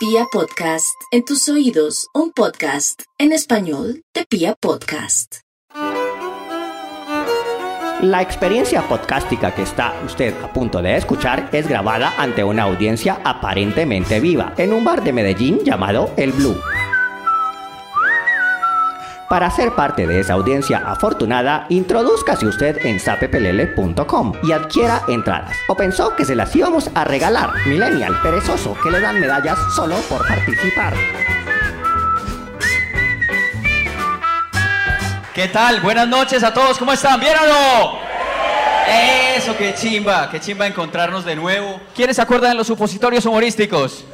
Pia 0.00 0.24
Podcast, 0.32 0.98
en 1.10 1.26
tus 1.26 1.46
oídos, 1.50 2.08
un 2.14 2.32
podcast 2.32 3.02
en 3.18 3.32
español 3.32 4.02
de 4.14 4.24
Pia 4.24 4.54
Podcast. 4.58 5.40
La 8.00 8.22
experiencia 8.22 8.80
podcástica 8.88 9.54
que 9.54 9.60
está 9.60 9.92
usted 10.06 10.32
a 10.42 10.50
punto 10.54 10.80
de 10.80 10.96
escuchar 10.96 11.50
es 11.52 11.68
grabada 11.68 12.14
ante 12.16 12.42
una 12.42 12.62
audiencia 12.62 13.20
aparentemente 13.22 14.20
viva 14.20 14.54
en 14.56 14.72
un 14.72 14.84
bar 14.84 15.04
de 15.04 15.12
Medellín 15.12 15.58
llamado 15.66 16.10
El 16.16 16.32
Blue. 16.32 16.56
Para 19.30 19.48
ser 19.48 19.76
parte 19.76 20.08
de 20.08 20.18
esa 20.18 20.32
audiencia 20.32 20.82
afortunada, 20.84 21.66
introduzcase 21.68 22.48
usted 22.48 22.84
en 22.84 22.98
sapepelele.com 22.98 24.32
y 24.42 24.50
adquiera 24.50 25.04
entradas. 25.06 25.56
¿O 25.68 25.76
pensó 25.76 26.16
que 26.16 26.24
se 26.24 26.34
las 26.34 26.56
íbamos 26.56 26.90
a 26.96 27.04
regalar? 27.04 27.64
Millennial 27.64 28.20
perezoso 28.24 28.76
que 28.82 28.90
le 28.90 28.98
dan 28.98 29.20
medallas 29.20 29.56
solo 29.76 29.94
por 30.08 30.26
participar. 30.26 30.94
¿Qué 35.32 35.46
tal? 35.46 35.80
Buenas 35.80 36.08
noches 36.08 36.42
a 36.42 36.52
todos, 36.52 36.76
¿cómo 36.76 36.92
están? 36.92 37.20
¿Bien 37.20 37.36
o 37.38 37.46
no? 37.46 37.98
Eso, 39.36 39.56
qué 39.56 39.74
chimba, 39.74 40.28
qué 40.28 40.40
chimba 40.40 40.66
encontrarnos 40.66 41.24
de 41.24 41.36
nuevo. 41.36 41.80
¿Quiénes 41.94 42.16
se 42.16 42.22
acuerdan 42.22 42.50
de 42.50 42.56
los 42.56 42.66
supositorios 42.66 43.24
humorísticos? 43.24 44.04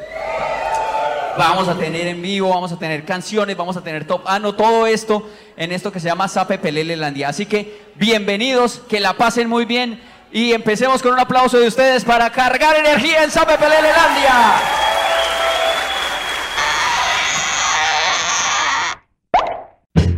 Vamos 1.38 1.68
a 1.68 1.74
tener 1.74 2.06
en 2.06 2.22
vivo, 2.22 2.48
vamos 2.48 2.72
a 2.72 2.78
tener 2.78 3.04
canciones, 3.04 3.56
vamos 3.56 3.76
a 3.76 3.82
tener 3.82 4.06
top. 4.06 4.22
Ah, 4.24 4.38
no, 4.38 4.54
todo 4.54 4.86
esto 4.86 5.28
en 5.56 5.70
esto 5.70 5.92
que 5.92 6.00
se 6.00 6.08
llama 6.08 6.28
Sape 6.28 6.58
Pelele 6.58 6.96
Landia. 6.96 7.28
Así 7.28 7.44
que 7.44 7.82
bienvenidos, 7.96 8.80
que 8.88 9.00
la 9.00 9.14
pasen 9.14 9.48
muy 9.48 9.66
bien 9.66 10.00
y 10.32 10.52
empecemos 10.52 11.02
con 11.02 11.12
un 11.12 11.20
aplauso 11.20 11.58
de 11.58 11.68
ustedes 11.68 12.04
para 12.04 12.30
cargar 12.30 12.76
energía 12.76 13.22
en 13.22 13.30
Sape 13.30 13.58
Pelele 13.58 13.92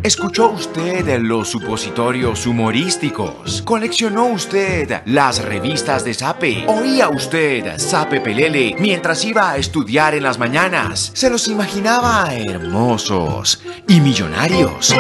¿Escuchó 0.09 0.49
usted 0.49 1.19
los 1.21 1.51
supositorios 1.51 2.47
humorísticos? 2.47 3.61
¿Coleccionó 3.61 4.25
usted 4.29 5.03
las 5.05 5.45
revistas 5.45 6.03
de 6.03 6.15
Sape? 6.15 6.65
¿Oía 6.67 7.11
usted 7.11 7.77
Sape 7.77 8.23
Pelele 8.23 8.75
mientras 8.79 9.23
iba 9.27 9.51
a 9.51 9.59
estudiar 9.59 10.15
en 10.15 10.23
las 10.23 10.39
mañanas? 10.39 11.11
¿Se 11.13 11.29
los 11.29 11.47
imaginaba 11.49 12.33
hermosos 12.33 13.61
y 13.87 14.01
millonarios? 14.01 14.95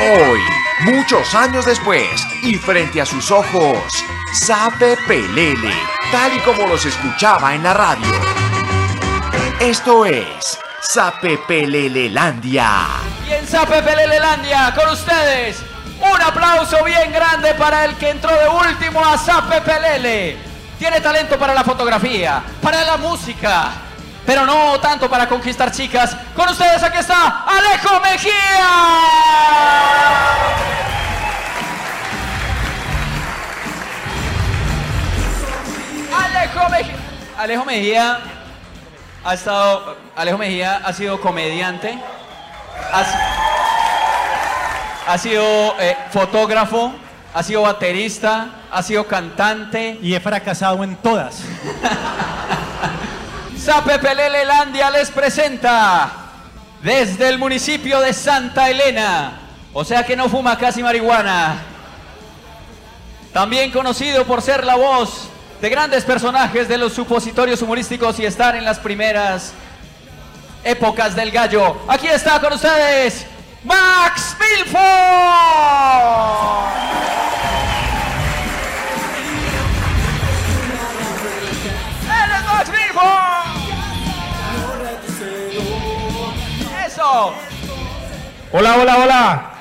Hoy, 0.00 0.40
muchos 0.80 1.32
años 1.36 1.64
después, 1.64 2.10
y 2.42 2.56
frente 2.56 3.00
a 3.00 3.06
sus 3.06 3.30
ojos, 3.30 3.78
Sape 4.32 4.96
Pelele, 5.06 5.74
tal 6.10 6.36
y 6.36 6.40
como 6.40 6.66
los 6.66 6.84
escuchaba 6.84 7.54
en 7.54 7.62
la 7.62 7.72
radio. 7.72 8.12
Esto 9.60 10.04
es 10.04 10.58
Sape 10.88 11.36
Pelelelandia. 11.38 12.70
Y 13.28 13.32
en 13.32 13.46
Sape 13.46 13.82
Pelelelandia, 13.82 14.72
con 14.74 14.88
ustedes, 14.88 15.60
un 16.00 16.22
aplauso 16.22 16.82
bien 16.84 17.12
grande 17.12 17.54
para 17.54 17.84
el 17.84 17.96
que 17.96 18.10
entró 18.10 18.32
de 18.32 18.48
último 18.48 19.04
a 19.04 19.18
Sape 19.18 19.60
Pelele. 19.62 20.36
Tiene 20.78 21.00
talento 21.00 21.38
para 21.38 21.54
la 21.54 21.64
fotografía, 21.64 22.42
para 22.62 22.84
la 22.84 22.96
música, 22.98 23.72
pero 24.24 24.46
no 24.46 24.78
tanto 24.78 25.10
para 25.10 25.28
conquistar 25.28 25.72
chicas. 25.72 26.16
Con 26.34 26.48
ustedes 26.48 26.82
aquí 26.82 26.98
está 26.98 27.44
Alejo 27.46 28.00
Mejía. 28.00 28.32
Alejo 36.16 36.68
Mejía. 36.70 36.96
Alejo 37.38 37.64
Mejía 37.64 38.35
ha 39.26 39.34
estado. 39.34 39.96
Alejo 40.14 40.38
Mejía 40.38 40.80
ha 40.84 40.92
sido 40.92 41.20
comediante. 41.20 41.98
Ha, 42.92 43.04
si- 43.04 43.16
ha 45.08 45.18
sido 45.18 45.42
eh, 45.80 45.96
fotógrafo. 46.10 46.92
Ha 47.34 47.42
sido 47.42 47.62
baterista. 47.62 48.46
Ha 48.70 48.82
sido 48.82 49.06
cantante. 49.06 49.98
Y 50.00 50.14
he 50.14 50.20
fracasado 50.20 50.82
en 50.84 50.96
todas. 50.96 51.40
Sape 53.58 53.98
Pelele 53.98 54.44
Landia 54.44 54.90
les 54.90 55.10
presenta 55.10 56.08
desde 56.82 57.28
el 57.28 57.38
municipio 57.38 58.00
de 58.00 58.12
Santa 58.12 58.70
Elena, 58.70 59.40
o 59.72 59.84
sea 59.84 60.04
que 60.04 60.14
no 60.14 60.28
fuma 60.28 60.56
casi 60.56 60.84
marihuana. 60.84 61.56
También 63.32 63.72
conocido 63.72 64.24
por 64.24 64.40
ser 64.40 64.64
la 64.64 64.76
voz 64.76 65.28
de 65.60 65.68
grandes 65.70 66.04
personajes 66.04 66.68
de 66.68 66.78
los 66.78 66.92
supositorios 66.92 67.62
humorísticos 67.62 68.18
y 68.18 68.26
estar 68.26 68.56
en 68.56 68.64
las 68.64 68.78
primeras 68.78 69.52
épocas 70.64 71.14
del 71.14 71.30
gallo. 71.30 71.76
Aquí 71.88 72.08
está 72.08 72.40
con 72.40 72.52
ustedes 72.52 73.26
Max 73.64 74.36
Milford. 74.38 75.16
¡Eso! 86.86 87.34
Hola, 88.52 88.76
hola, 88.76 88.96
hola. 88.98 89.52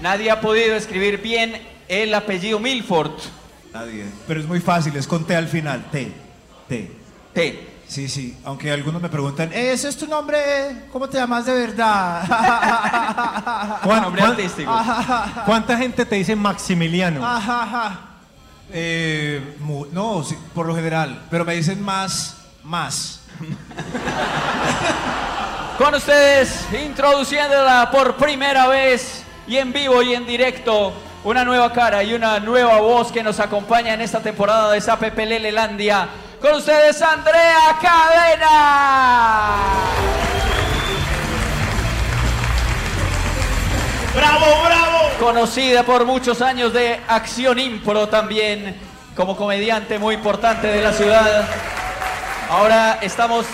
Nadie 0.00 0.30
ha 0.30 0.40
podido 0.40 0.76
escribir 0.76 1.20
bien 1.20 1.75
el 1.88 2.14
apellido 2.14 2.58
Milford. 2.58 3.12
Nadie. 3.72 4.06
Pero 4.26 4.40
es 4.40 4.46
muy 4.46 4.60
fácil, 4.60 4.96
es 4.96 5.06
con 5.06 5.24
T 5.24 5.36
al 5.36 5.48
final. 5.48 5.84
T. 5.90 6.12
T. 6.68 6.90
T. 7.34 7.76
Sí, 7.88 8.08
sí. 8.08 8.36
Aunque 8.44 8.72
algunos 8.72 9.00
me 9.00 9.08
preguntan, 9.08 9.52
"Eh, 9.52 9.70
¿ese 9.72 9.88
es 9.88 9.96
tu 9.96 10.06
nombre? 10.08 10.86
¿Cómo 10.92 11.08
te 11.08 11.18
llamas 11.18 11.46
de 11.46 11.54
verdad? 11.54 12.24
¿Cuán- 13.84 14.02
Nombre 14.02 14.22
cuán- 14.22 14.32
artístico. 14.32 14.72
¿Cuánta 15.46 15.76
gente 15.76 16.04
te 16.04 16.16
dice 16.16 16.34
Maximiliano? 16.34 17.20
Eh, 18.72 19.56
mu- 19.60 19.86
no, 19.92 20.24
sí, 20.24 20.36
por 20.54 20.66
lo 20.66 20.74
general. 20.74 21.22
Pero 21.30 21.44
me 21.44 21.54
dicen 21.54 21.80
más, 21.80 22.36
más. 22.64 23.20
Con 25.78 25.94
ustedes, 25.94 26.66
introduciéndola 26.86 27.88
por 27.92 28.16
primera 28.16 28.66
vez 28.66 29.22
y 29.46 29.58
en 29.58 29.72
vivo 29.72 30.02
y 30.02 30.14
en 30.14 30.26
directo, 30.26 30.92
una 31.26 31.44
nueva 31.44 31.72
cara 31.72 32.04
y 32.04 32.14
una 32.14 32.38
nueva 32.38 32.80
voz 32.80 33.10
que 33.10 33.20
nos 33.20 33.40
acompaña 33.40 33.94
en 33.94 34.00
esta 34.00 34.20
temporada 34.20 34.70
de 34.70 34.80
Sape 34.80 35.10
Pelele 35.10 35.50
Landia. 35.50 36.06
Con 36.40 36.54
ustedes, 36.54 37.02
Andrea 37.02 37.76
Cadena. 37.82 39.56
¡Bravo, 44.14 44.46
bravo! 44.64 44.98
Conocida 45.18 45.82
por 45.82 46.04
muchos 46.04 46.40
años 46.40 46.72
de 46.72 47.00
Acción 47.08 47.58
Impro 47.58 48.06
también, 48.08 48.76
como 49.16 49.36
comediante 49.36 49.98
muy 49.98 50.14
importante 50.14 50.68
de 50.68 50.80
la 50.80 50.92
ciudad. 50.92 51.44
Ahora 52.48 52.98
estamos 53.02 53.46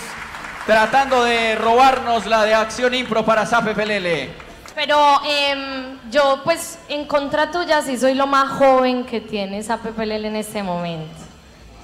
tratando 0.67 1.23
de 1.23 1.55
robarnos 1.55 2.27
la 2.27 2.43
de 2.43 2.53
Acción 2.53 2.93
Impro 2.93 3.25
para 3.25 3.47
Sape 3.47 3.73
Pelele. 3.73 4.42
Pero 4.75 4.97
em, 5.25 5.99
yo, 6.09 6.41
pues, 6.43 6.79
en 6.89 7.05
contra 7.05 7.51
tuya, 7.51 7.81
sí 7.81 7.97
soy 7.97 8.15
lo 8.15 8.25
más 8.27 8.49
joven 8.57 9.05
que 9.05 9.21
tiene 9.21 9.59
esa 9.59 9.77
PPL 9.77 10.25
en 10.25 10.35
este 10.35 10.63
momento. 10.63 11.13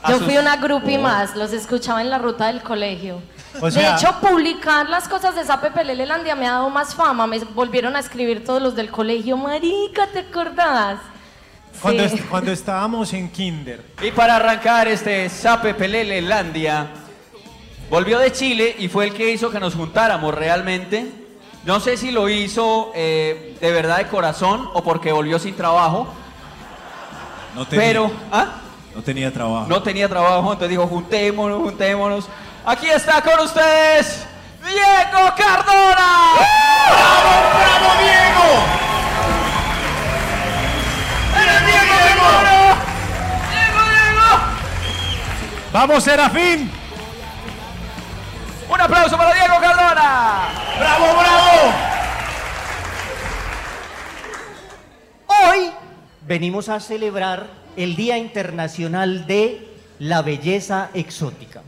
A 0.02 0.12
Yo 0.12 0.18
sus- 0.18 0.26
fui 0.26 0.38
una 0.38 0.56
groupie 0.56 0.98
más, 0.98 1.36
los 1.36 1.52
escuchaba 1.54 2.02
en 2.02 2.10
la 2.10 2.18
ruta 2.18 2.48
del 2.48 2.62
colegio. 2.62 3.22
O 3.62 3.70
sea- 3.70 3.92
de 3.92 3.98
hecho, 3.98 4.16
publicar 4.22 4.88
las 4.90 5.08
cosas 5.08 5.36
de 5.36 5.42
esa 5.42 5.60
PPL 5.60 6.06
Landia 6.06 6.36
me 6.36 6.48
ha 6.48 6.52
dado 6.54 6.70
más 6.70 6.96
fama. 6.96 7.28
Me 7.28 7.40
volvieron 7.40 7.96
a 7.96 8.00
escribir 8.00 8.44
todos 8.46 8.62
los 8.62 8.76
del 8.76 8.90
colegio. 8.90 9.36
Marica, 9.38 10.08
¿te 10.08 10.20
acordás? 10.20 11.00
Cuando, 11.82 12.08
Sí. 12.08 12.16
est- 12.16 12.26
cuando 12.30 12.52
estábamos 12.52 13.12
en 13.14 13.30
Kinder. 13.30 13.84
Y 14.02 14.12
para 14.12 14.38
arrancar 14.38 14.88
este 14.88 15.30
Sape 15.30 15.74
Pelele 15.74 16.22
Landia, 16.22 16.88
volvió 17.90 18.20
de 18.20 18.32
Chile 18.32 18.76
y 18.80 18.88
fue 18.88 19.06
el 19.06 19.14
que 19.14 19.32
hizo 19.32 19.50
que 19.52 19.60
nos 19.60 19.76
juntáramos 19.76 20.34
realmente. 20.34 21.12
No 21.70 21.80
sé 21.80 21.98
si 21.98 22.10
lo 22.10 22.28
hizo 22.30 22.92
eh, 22.96 23.56
de 23.62 23.72
verdad 23.72 23.98
de 23.98 24.08
corazón 24.08 24.68
o 24.74 24.84
porque 24.84 25.12
volvió 25.12 25.38
sin 25.38 25.56
trabajo, 25.56 26.08
No 27.54 27.68
tenía, 27.68 27.86
pero 27.86 28.12
¿ah? 28.32 28.48
no 28.96 29.04
tenía 29.04 29.32
trabajo. 29.32 29.68
no 29.68 29.84
tenía 29.84 30.10
trabajo, 30.10 30.52
entonces 30.52 30.70
dijo 30.70 30.88
juntémonos, 30.88 31.62
juntémonos. 31.62 32.28
Aquí 32.66 32.88
está 32.88 33.22
con 33.22 33.40
ustedes 33.42 34.26
Diego 34.64 35.36
Cardona. 35.38 36.34
¡Bravo, 37.54 37.90
Diego! 38.02 38.48
¡Eres 41.40 41.66
Diego 41.68 41.96
Cardona! 42.04 42.76
¡Diego, 43.52 43.80
Diego! 43.92 44.28
¡Vamos, 45.72 46.04
Serafín! 46.04 46.72
Un 48.68 48.82
aplauso 48.82 49.16
para 49.16 49.34
Diego 49.36 49.60
Cardona. 49.62 50.59
¡Bravo, 50.80 51.06
bravo! 51.20 51.74
Hoy 55.28 55.72
venimos 56.26 56.70
a 56.70 56.80
celebrar 56.80 57.48
el 57.76 57.98
Día 57.98 58.18
Internacional 58.18 59.28
de 59.28 59.68
la 60.00 60.22
belleza 60.22 60.90
exótica. 60.94 61.64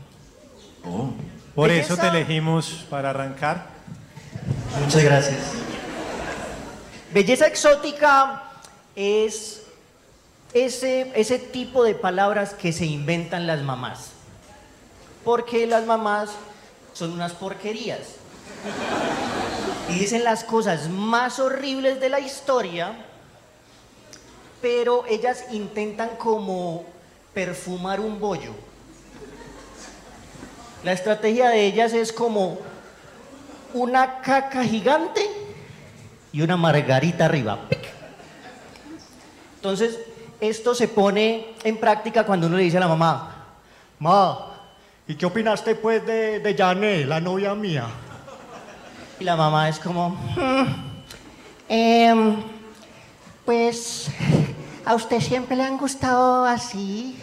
Por 1.54 1.68
Belleza. 1.68 1.92
eso 1.92 2.00
te 2.02 2.08
elegimos 2.08 2.86
para 2.88 3.10
arrancar. 3.10 3.66
Muchas 4.82 5.04
gracias. 5.04 5.40
Belleza 7.12 7.46
exótica 7.46 8.44
es 8.96 9.64
ese, 10.54 11.12
ese 11.14 11.38
tipo 11.38 11.84
de 11.84 11.94
palabras 11.94 12.54
que 12.54 12.72
se 12.72 12.86
inventan 12.86 13.46
las 13.46 13.60
mamás. 13.60 14.12
Porque 15.22 15.66
las 15.66 15.84
mamás 15.84 16.30
son 16.94 17.12
unas 17.12 17.32
porquerías. 17.32 18.21
Y 19.88 19.98
dicen 19.98 20.24
las 20.24 20.44
cosas 20.44 20.88
más 20.88 21.38
horribles 21.38 22.00
de 22.00 22.08
la 22.08 22.20
historia, 22.20 22.94
pero 24.60 25.04
ellas 25.08 25.44
intentan 25.50 26.10
como 26.16 26.84
perfumar 27.34 28.00
un 28.00 28.20
bollo. 28.20 28.52
La 30.84 30.92
estrategia 30.92 31.50
de 31.50 31.66
ellas 31.66 31.92
es 31.92 32.12
como 32.12 32.58
una 33.74 34.20
caca 34.20 34.64
gigante 34.64 35.28
y 36.32 36.42
una 36.42 36.56
margarita 36.56 37.26
arriba. 37.26 37.58
Entonces, 39.56 39.98
esto 40.40 40.74
se 40.74 40.88
pone 40.88 41.54
en 41.62 41.76
práctica 41.76 42.24
cuando 42.24 42.48
uno 42.48 42.56
le 42.56 42.64
dice 42.64 42.78
a 42.78 42.80
la 42.80 42.88
mamá, 42.88 43.32
Ma, 44.00 44.48
¿y 45.06 45.14
qué 45.14 45.26
opinaste 45.26 45.76
pues 45.76 46.04
de, 46.04 46.40
de 46.40 46.54
Janet, 46.56 47.06
la 47.06 47.20
novia 47.20 47.54
mía? 47.54 47.86
Y 49.22 49.24
la 49.24 49.36
mamá 49.36 49.68
es 49.68 49.78
como, 49.78 50.08
"Hmm, 50.34 50.66
em, 51.68 52.42
pues, 53.44 54.08
¿a 54.84 54.96
usted 54.96 55.20
siempre 55.20 55.54
le 55.54 55.62
han 55.62 55.78
gustado 55.78 56.44
así? 56.44 57.16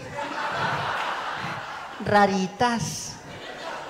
Raritas. 2.06 3.16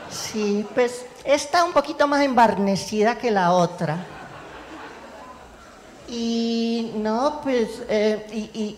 Sí, 0.10 0.66
pues 0.74 1.06
está 1.24 1.64
un 1.64 1.72
poquito 1.72 2.08
más 2.08 2.22
embarnecida 2.24 3.16
que 3.20 3.30
la 3.30 3.52
otra. 3.52 4.04
Y 6.08 6.94
no, 6.96 7.42
pues, 7.44 7.84
eh, 7.90 8.26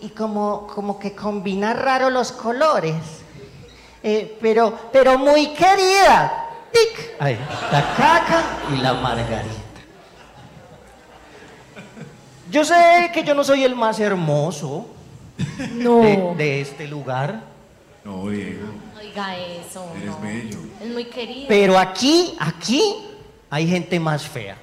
y 0.04 0.10
como, 0.10 0.66
como 0.66 0.98
que 0.98 1.14
combina 1.14 1.72
raro 1.72 2.10
los 2.10 2.32
colores. 2.32 2.96
Eh, 4.02 4.36
pero, 4.42 4.78
pero 4.92 5.16
muy 5.16 5.54
querida. 5.54 6.50
¡Tic! 6.72 7.14
Ahí, 7.20 7.38
la 7.70 7.94
caca 7.96 8.42
y 8.72 8.78
la 8.78 8.94
margarita. 8.94 9.50
Yo 12.50 12.64
sé 12.64 13.10
que 13.12 13.24
yo 13.24 13.34
no 13.34 13.44
soy 13.44 13.64
el 13.64 13.74
más 13.74 13.98
hermoso 14.00 14.86
No. 15.72 16.00
de, 16.00 16.34
de 16.36 16.60
este 16.60 16.86
lugar. 16.86 17.40
No, 18.04 18.28
Diego. 18.28 18.66
Oiga 18.98 19.36
eso, 19.38 19.86
Eres 19.96 20.06
no. 20.10 20.18
bello. 20.20 20.58
Es 20.82 20.88
muy 20.90 21.04
querido. 21.04 21.46
Pero 21.48 21.78
aquí, 21.78 22.34
aquí 22.40 22.82
hay 23.50 23.66
gente 23.68 23.98
más 24.00 24.26
fea. 24.26 24.56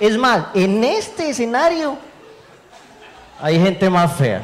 Es 0.00 0.16
más, 0.16 0.46
en 0.54 0.84
este 0.84 1.30
escenario 1.30 1.96
hay 3.40 3.58
gente 3.60 3.88
más 3.90 4.12
fea. 4.14 4.42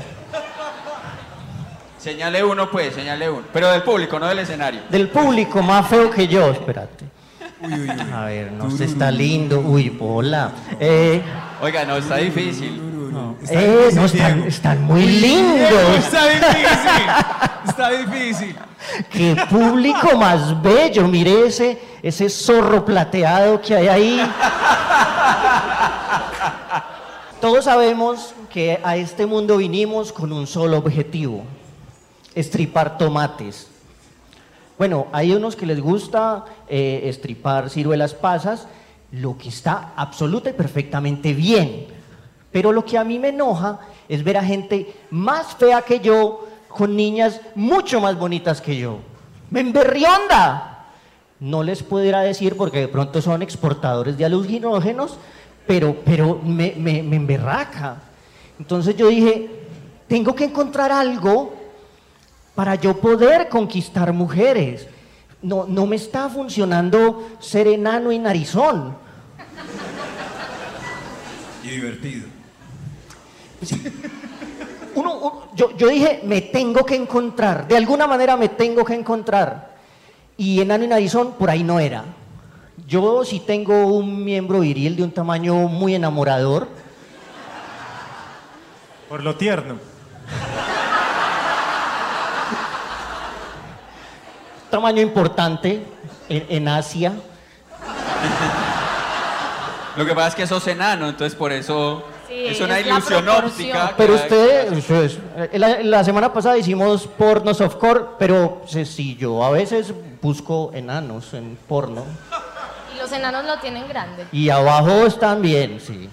Señale 2.03 2.43
uno, 2.43 2.69
pues, 2.69 2.95
señale 2.95 3.31
uno. 3.31 3.45
Pero 3.53 3.71
del 3.71 3.83
público, 3.85 4.19
no 4.19 4.27
del 4.27 4.41
escenario. 4.41 4.81
Del 4.89 5.09
público 5.09 5.63
más 5.63 5.87
feo 5.87 6.11
que 6.11 6.27
yo, 6.27 6.51
espérate. 6.51 7.05
A 8.13 8.25
ver, 8.25 8.51
no 8.51 8.69
se 8.73 8.87
está 8.87 9.09
lindo. 9.13 9.61
Uy, 9.61 9.97
hola. 10.01 10.51
Eh, 10.81 11.23
Oiga, 11.61 11.85
no, 11.85 11.97
está 11.97 12.17
difícil. 12.17 12.73
eh, 13.49 13.91
no, 13.93 14.05
están, 14.05 14.43
están 14.43 14.83
muy 14.83 15.07
lindos. 15.07 15.71
Está 15.97 16.27
difícil. 16.27 16.67
Está 17.69 17.91
difícil. 17.91 18.57
Qué 19.09 19.37
público 19.49 20.17
más 20.17 20.61
bello. 20.61 21.07
Mire 21.07 21.47
ese, 21.47 21.81
ese 22.03 22.29
zorro 22.29 22.85
plateado 22.85 23.61
que 23.61 23.77
hay 23.77 23.87
ahí. 23.87 24.33
Todos 27.41 27.65
sabemos 27.65 28.35
que 28.53 28.81
a 28.83 28.97
este 28.97 29.25
mundo 29.25 29.59
vinimos 29.59 30.13
con 30.13 30.33
un 30.33 30.49
solo 30.49 30.79
objetivo, 30.79 31.45
estripar 32.35 32.99
tomates. 32.99 33.69
Bueno, 34.79 35.07
hay 35.13 35.33
unos 35.33 35.55
que 35.55 35.67
les 35.67 35.81
gusta 35.81 36.45
eh, 36.69 37.03
estripar 37.05 37.71
ciruelas 37.71 38.15
pasas, 38.15 38.67
lo 39.13 39.37
que 39.37 39.49
está 39.49 39.93
absoluta 39.97 40.51
y 40.51 40.55
perfectamente 40.55 41.35
bien. 41.35 41.87
Pero 42.51 42.73
lo 42.73 42.85
que 42.85 42.99
a 42.99 43.05
mí 43.05 43.19
me 43.19 43.29
enoja 43.29 43.81
es 44.09 44.25
ver 44.25 44.37
a 44.37 44.45
gente 44.45 44.93
más 45.11 45.55
fea 45.55 45.83
que 45.83 46.01
yo 46.01 46.49
con 46.69 46.97
niñas 46.97 47.41
mucho 47.55 48.01
más 48.01 48.19
bonitas 48.19 48.61
que 48.61 48.77
yo. 48.77 48.99
¡Me 49.51 49.61
emberrionda! 49.61 50.87
No 51.39 51.63
les 51.63 51.83
pudiera 51.83 52.23
decir 52.23 52.57
porque 52.57 52.81
de 52.81 52.89
pronto 52.89 53.21
son 53.21 53.43
exportadores 53.43 54.17
de 54.17 54.25
alucinógenos, 54.25 55.17
pero, 55.67 55.97
pero 56.05 56.41
me, 56.43 56.75
me, 56.77 57.03
me 57.03 57.17
emberraca. 57.17 57.97
Entonces 58.59 58.97
yo 58.97 59.09
dije, 59.09 59.51
tengo 60.09 60.35
que 60.35 60.45
encontrar 60.45 60.93
algo 60.93 61.62
para 62.55 62.75
yo 62.77 62.97
poder 62.99 63.49
conquistar 63.49 64.13
mujeres. 64.13 64.87
No, 65.43 65.67
no 65.67 65.87
me 65.87 65.97
está 65.97 66.29
funcionando 66.29 67.29
ser 67.41 67.67
enano 67.67 68.13
y 68.13 68.19
narizón. 68.19 68.97
Y 71.65 71.69
divertido. 71.69 72.27
Uno- 74.95 75.15
uno- 75.19 75.43
yo, 75.55 75.77
yo 75.77 75.89
dije, 75.89 76.21
me 76.25 76.41
tengo 76.43 76.85
que 76.85 76.95
encontrar, 76.97 77.67
de 77.69 77.77
alguna 77.77 78.07
manera 78.07 78.37
me 78.37 78.49
tengo 78.49 78.85
que 78.85 78.95
encontrar. 78.95 79.73
Y 80.37 80.61
enano 80.61 80.85
y 80.85 80.89
narizón 80.89 81.33
por 81.33 81.51
ahí 81.51 81.63
no 81.63 81.79
era. 81.81 82.05
Yo 82.87 83.25
sí 83.25 83.41
tengo 83.41 83.87
un 83.87 84.25
miembro 84.25 84.61
viril 84.61 84.97
de 84.97 85.03
un 85.05 85.13
tamaño 85.13 85.55
muy 85.69 85.95
enamorador. 85.95 86.69
Por 89.09 89.23
lo 89.23 89.37
tierno. 89.37 89.77
Tamaño 94.73 95.03
importante 95.03 95.83
en, 96.29 96.47
en 96.49 96.67
Asia. 96.69 97.13
Lo 99.97 100.07
que 100.07 100.15
pasa 100.15 100.29
es 100.29 100.35
que 100.35 100.47
sos 100.47 100.67
enano, 100.67 101.09
entonces 101.11 101.37
por 101.39 101.53
eso 101.53 102.03
Sí, 102.27 102.47
es 102.47 102.61
una 102.63 102.79
es 102.79 102.87
ilusión 102.87 103.29
óptica. 103.29 103.93
Pero 103.95 104.15
que- 104.15 104.21
usted, 104.23 104.73
eso 104.73 105.03
es, 105.03 105.19
eh, 105.37 105.59
la, 105.59 105.83
la 105.83 106.03
semana 106.03 106.33
pasada 106.33 106.57
hicimos 106.57 107.07
porno 107.07 107.53
softcore, 107.53 108.01
pero 108.19 108.63
sí, 108.67 109.17
yo 109.21 109.45
a 109.45 109.51
veces 109.51 109.93
busco 110.23 110.71
enanos 110.73 111.35
en 111.35 111.59
porno. 111.69 112.05
Y 112.95 112.99
los 112.99 113.13
enanos 113.13 113.45
lo 113.45 113.59
tienen 113.59 113.87
grande. 113.87 114.27
Y 114.33 114.49
abajo 114.49 115.05
están 115.07 115.43
bien, 115.43 115.79
sí. 115.79 116.09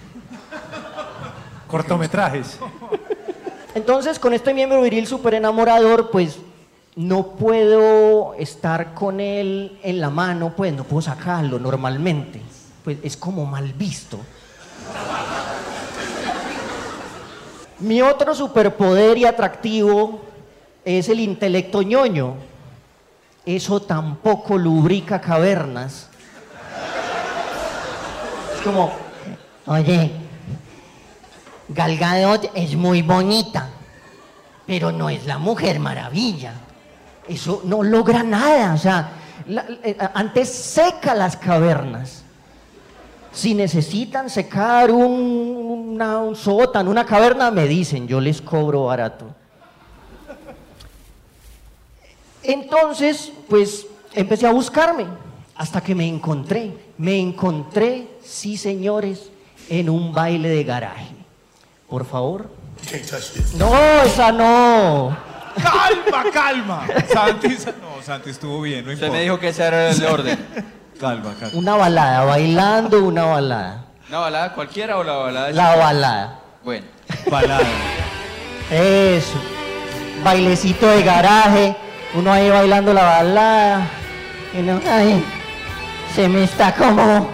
Cortometrajes. 1.68 2.58
Entonces, 3.74 4.18
con 4.18 4.34
este 4.34 4.52
miembro 4.52 4.82
viril 4.82 5.06
súper 5.06 5.34
enamorador, 5.34 6.10
pues 6.10 6.36
no 6.96 7.28
puedo 7.28 8.34
estar 8.34 8.94
con 8.94 9.20
él 9.20 9.78
en 9.82 10.00
la 10.00 10.10
mano, 10.10 10.54
pues 10.56 10.72
no 10.72 10.84
puedo 10.84 11.02
sacarlo 11.02 11.58
normalmente. 11.58 12.42
Pues 12.84 12.98
es 13.02 13.16
como 13.16 13.46
mal 13.46 13.72
visto. 13.72 14.18
Mi 17.78 18.02
otro 18.02 18.34
superpoder 18.34 19.16
y 19.18 19.24
atractivo 19.24 20.20
es 20.84 21.08
el 21.08 21.20
intelecto 21.20 21.82
ñoño. 21.82 22.34
Eso 23.46 23.80
tampoco 23.80 24.58
lubrica 24.58 25.20
cavernas. 25.20 26.08
Es 28.54 28.60
como, 28.62 28.92
oye, 29.66 30.10
Gal 31.68 31.96
Gadot 31.96 32.50
es 32.54 32.74
muy 32.74 33.00
bonita, 33.00 33.70
pero 34.66 34.92
no 34.92 35.08
es 35.08 35.24
la 35.24 35.38
mujer 35.38 35.80
maravilla. 35.80 36.52
Eso 37.30 37.62
no 37.64 37.82
logra 37.84 38.22
nada. 38.24 38.74
O 38.74 38.78
sea, 38.78 39.12
la- 39.46 39.64
eh, 39.84 39.96
antes 40.14 40.48
seca 40.48 41.14
las 41.14 41.36
cavernas. 41.36 42.24
Si 43.32 43.54
necesitan 43.54 44.28
secar 44.28 44.90
un, 44.90 45.94
una- 45.94 46.18
un 46.18 46.34
sótano, 46.34 46.90
una 46.90 47.06
caverna, 47.06 47.50
me 47.52 47.68
dicen, 47.68 48.08
yo 48.08 48.20
les 48.20 48.42
cobro 48.42 48.86
barato. 48.86 49.26
Entonces, 52.42 53.32
pues 53.48 53.86
empecé 54.14 54.46
a 54.46 54.52
buscarme 54.52 55.06
hasta 55.54 55.80
que 55.80 55.94
me 55.94 56.08
encontré. 56.08 56.72
Me 56.98 57.18
encontré, 57.18 58.08
sí 58.24 58.56
señores, 58.56 59.30
en 59.68 59.88
un 59.88 60.12
baile 60.12 60.48
de 60.48 60.64
garaje. 60.64 61.14
Por 61.88 62.04
favor. 62.04 62.50
No, 63.58 63.72
esa 64.02 64.32
no. 64.32 65.29
Calma, 65.54 66.24
calma. 66.32 66.86
Santi, 67.12 67.48
no, 67.48 68.02
Santi 68.02 68.30
estuvo 68.30 68.60
bien, 68.62 68.84
no 68.84 68.92
Usted 68.92 69.04
importa. 69.06 69.12
me 69.12 69.22
dijo 69.22 69.38
que 69.38 69.48
ese 69.48 69.64
era 69.64 69.90
el 69.90 70.04
orden. 70.04 70.46
Calma, 71.00 71.34
calma. 71.38 71.58
Una 71.58 71.76
balada, 71.76 72.24
bailando 72.24 73.04
una 73.04 73.24
balada. 73.24 73.84
¿Una 74.08 74.18
balada 74.18 74.52
cualquiera 74.54 74.96
o 74.98 75.04
la 75.04 75.12
balada? 75.14 75.46
de- 75.48 75.52
La 75.54 75.76
balada. 75.76 76.40
Bueno, 76.64 76.86
Balada. 77.30 77.60
Eso. 78.70 79.40
bailecito 80.22 80.86
de 80.86 81.02
garaje, 81.02 81.76
uno 82.14 82.32
ahí 82.32 82.50
bailando 82.50 82.92
la 82.92 83.02
balada, 83.04 83.86
y 84.54 84.58
uno, 84.60 84.80
ay, 84.90 85.24
se 86.14 86.28
me 86.28 86.44
está 86.44 86.74
como 86.74 87.28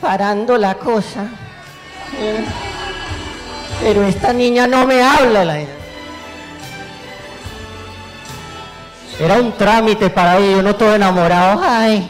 parando 0.00 0.56
la 0.58 0.74
cosa. 0.74 1.26
Pero 3.80 4.02
esta 4.04 4.32
niña 4.32 4.66
no 4.66 4.86
me 4.86 5.02
habla. 5.02 5.44
La... 5.44 5.58
Era 9.18 9.40
un 9.40 9.52
trámite 9.52 10.10
para 10.10 10.38
ella, 10.38 10.58
uno 10.58 10.74
todo 10.74 10.94
enamorado. 10.94 11.60
Ay, 11.62 12.08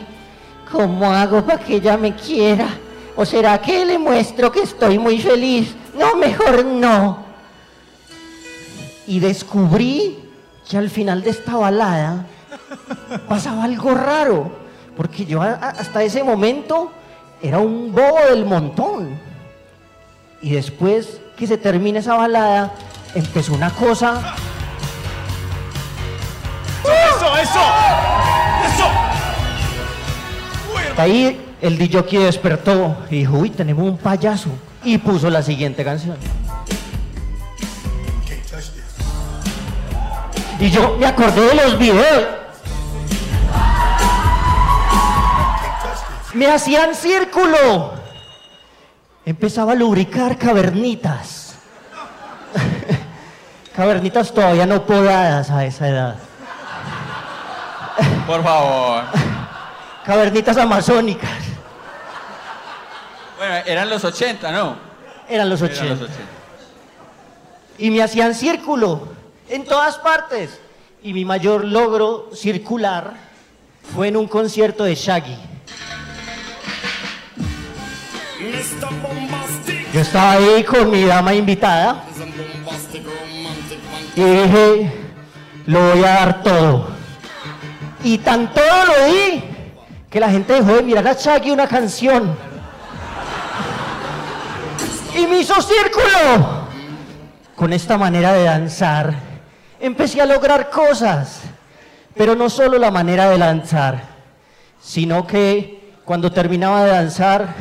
¿cómo 0.70 1.12
hago 1.12 1.44
para 1.44 1.62
que 1.62 1.76
ella 1.76 1.96
me 1.96 2.14
quiera? 2.14 2.68
¿O 3.16 3.24
será 3.24 3.60
que 3.60 3.84
le 3.84 3.98
muestro 3.98 4.50
que 4.50 4.62
estoy 4.62 4.98
muy 4.98 5.20
feliz? 5.20 5.74
No, 5.98 6.16
mejor 6.16 6.64
no. 6.64 7.24
Y 9.06 9.20
descubrí 9.20 10.18
que 10.68 10.78
al 10.78 10.88
final 10.88 11.22
de 11.22 11.30
esta 11.30 11.56
balada 11.56 12.26
pasaba 13.28 13.64
algo 13.64 13.94
raro, 13.94 14.50
porque 14.96 15.26
yo 15.26 15.42
hasta 15.42 16.02
ese 16.02 16.22
momento 16.22 16.90
era 17.42 17.58
un 17.58 17.92
bobo 17.92 18.20
del 18.30 18.46
montón. 18.46 19.18
Y 20.40 20.50
después 20.50 21.20
que 21.36 21.46
se 21.46 21.58
termina 21.58 21.98
esa 21.98 22.14
balada, 22.14 22.72
empezó 23.14 23.52
una 23.52 23.70
cosa 23.70 24.34
¡Eso, 27.40 27.60
eso! 28.66 28.90
Ahí 30.96 31.40
el 31.60 31.78
DJ 31.78 32.02
despertó 32.24 32.96
y 33.10 33.18
dijo, 33.18 33.38
uy, 33.38 33.50
tenemos 33.50 33.84
un 33.84 33.96
payaso. 33.96 34.50
Y 34.84 34.98
puso 34.98 35.30
la 35.30 35.42
siguiente 35.42 35.84
canción. 35.84 36.16
Y 40.58 40.70
yo 40.70 40.96
me 40.98 41.06
acordé 41.06 41.46
de 41.46 41.54
los 41.54 41.78
videos. 41.78 42.28
Me 46.34 46.46
hacían 46.46 46.94
círculo. 46.94 47.94
Empezaba 49.24 49.72
a 49.72 49.74
lubricar 49.74 50.38
cavernitas. 50.38 51.56
cavernitas 53.76 54.32
todavía 54.32 54.66
no 54.66 54.84
podadas 54.84 55.50
a 55.50 55.64
esa 55.64 55.88
edad. 55.88 56.16
Por 58.26 58.42
favor. 58.42 59.04
Cavernitas 60.04 60.56
amazónicas. 60.56 61.30
Bueno, 63.38 63.54
eran 63.66 63.90
los 63.90 64.04
80, 64.04 64.52
¿no? 64.52 64.76
Eran 65.28 65.48
los 65.48 65.60
Eran 65.62 65.72
80. 65.76 65.94
los 65.94 66.02
80. 66.02 66.22
y 67.78 67.90
me 67.90 68.02
hacían 68.02 68.34
círculo 68.34 69.08
en 69.48 69.64
todas 69.64 69.98
partes. 69.98 70.60
Y 71.02 71.12
mi 71.12 71.24
mayor 71.24 71.64
logro 71.64 72.30
circular 72.32 73.14
fue 73.94 74.08
en 74.08 74.16
un 74.16 74.28
concierto 74.28 74.84
de 74.84 74.94
Shaggy. 74.94 75.36
Yo 79.92 80.00
estaba 80.00 80.32
ahí 80.32 80.62
con 80.64 80.90
mi 80.90 81.04
dama 81.04 81.34
invitada 81.34 82.04
y 84.14 84.22
dije, 84.22 84.92
lo 85.66 85.80
voy 85.80 86.04
a 86.04 86.08
dar 86.10 86.42
todo. 86.42 86.91
Y 88.04 88.18
tan 88.18 88.52
todo 88.52 88.84
lo 88.86 89.06
di 89.06 89.44
que 90.10 90.20
la 90.20 90.30
gente 90.30 90.54
dejó 90.54 90.74
de 90.74 90.82
mirar 90.82 91.06
a 91.08 91.14
Shaggy 91.14 91.50
una 91.50 91.66
canción. 91.66 92.36
Y 95.16 95.26
me 95.26 95.40
hizo 95.40 95.54
círculo. 95.60 96.62
Con 97.54 97.72
esta 97.72 97.96
manera 97.96 98.32
de 98.32 98.44
danzar, 98.44 99.14
empecé 99.78 100.20
a 100.20 100.26
lograr 100.26 100.70
cosas. 100.70 101.42
Pero 102.14 102.34
no 102.34 102.50
solo 102.50 102.78
la 102.78 102.90
manera 102.90 103.30
de 103.30 103.38
danzar, 103.38 104.02
sino 104.80 105.26
que 105.26 105.94
cuando 106.04 106.30
terminaba 106.30 106.84
de 106.84 106.90
danzar, 106.90 107.54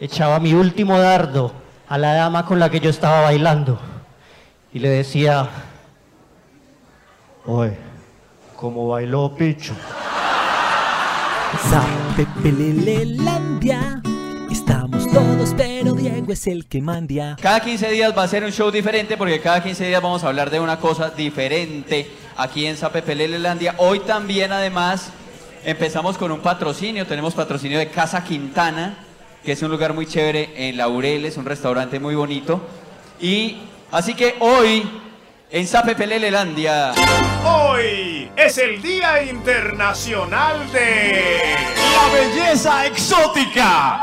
echaba 0.00 0.40
mi 0.40 0.54
último 0.54 0.98
dardo 0.98 1.52
a 1.88 1.98
la 1.98 2.14
dama 2.14 2.46
con 2.46 2.58
la 2.58 2.70
que 2.70 2.80
yo 2.80 2.90
estaba 2.90 3.20
bailando. 3.20 3.78
Y 4.72 4.80
le 4.80 4.88
decía, 4.88 5.48
oye, 7.46 7.78
¿cómo 8.64 8.88
bailó 8.88 9.30
Picho? 9.36 9.74
Zapepelelelandia. 11.68 14.00
Estamos 14.50 15.06
todos, 15.12 15.52
pero 15.54 15.92
Diego 15.92 16.32
es 16.32 16.46
el 16.46 16.64
que 16.64 16.80
mandia. 16.80 17.36
Cada 17.42 17.60
15 17.60 17.90
días 17.90 18.16
va 18.16 18.22
a 18.22 18.28
ser 18.28 18.42
un 18.42 18.52
show 18.52 18.70
diferente 18.70 19.18
porque 19.18 19.38
cada 19.40 19.62
15 19.62 19.86
días 19.86 20.00
vamos 20.00 20.24
a 20.24 20.28
hablar 20.28 20.48
de 20.48 20.60
una 20.60 20.78
cosa 20.78 21.10
diferente 21.10 22.10
aquí 22.38 22.64
en 22.64 22.78
Zapepelelelandia. 22.78 23.74
Hoy 23.76 24.00
también 24.00 24.50
además 24.50 25.10
empezamos 25.62 26.16
con 26.16 26.32
un 26.32 26.40
patrocinio, 26.40 27.06
tenemos 27.06 27.34
patrocinio 27.34 27.78
de 27.78 27.90
Casa 27.90 28.24
Quintana, 28.24 28.96
que 29.44 29.52
es 29.52 29.62
un 29.62 29.70
lugar 29.70 29.92
muy 29.92 30.06
chévere 30.06 30.54
en 30.56 30.78
Laureles, 30.78 31.36
un 31.36 31.44
restaurante 31.44 32.00
muy 32.00 32.14
bonito. 32.14 32.62
Y 33.20 33.58
así 33.90 34.14
que 34.14 34.36
hoy 34.40 34.88
en 35.50 35.66
Zapepelelelandia 35.66 36.94
Hoy 37.44 38.30
es 38.36 38.58
el 38.58 38.80
Día 38.80 39.22
Internacional 39.22 40.70
de 40.72 41.54
¡La 41.76 42.12
belleza 42.12 42.86
exótica! 42.86 44.00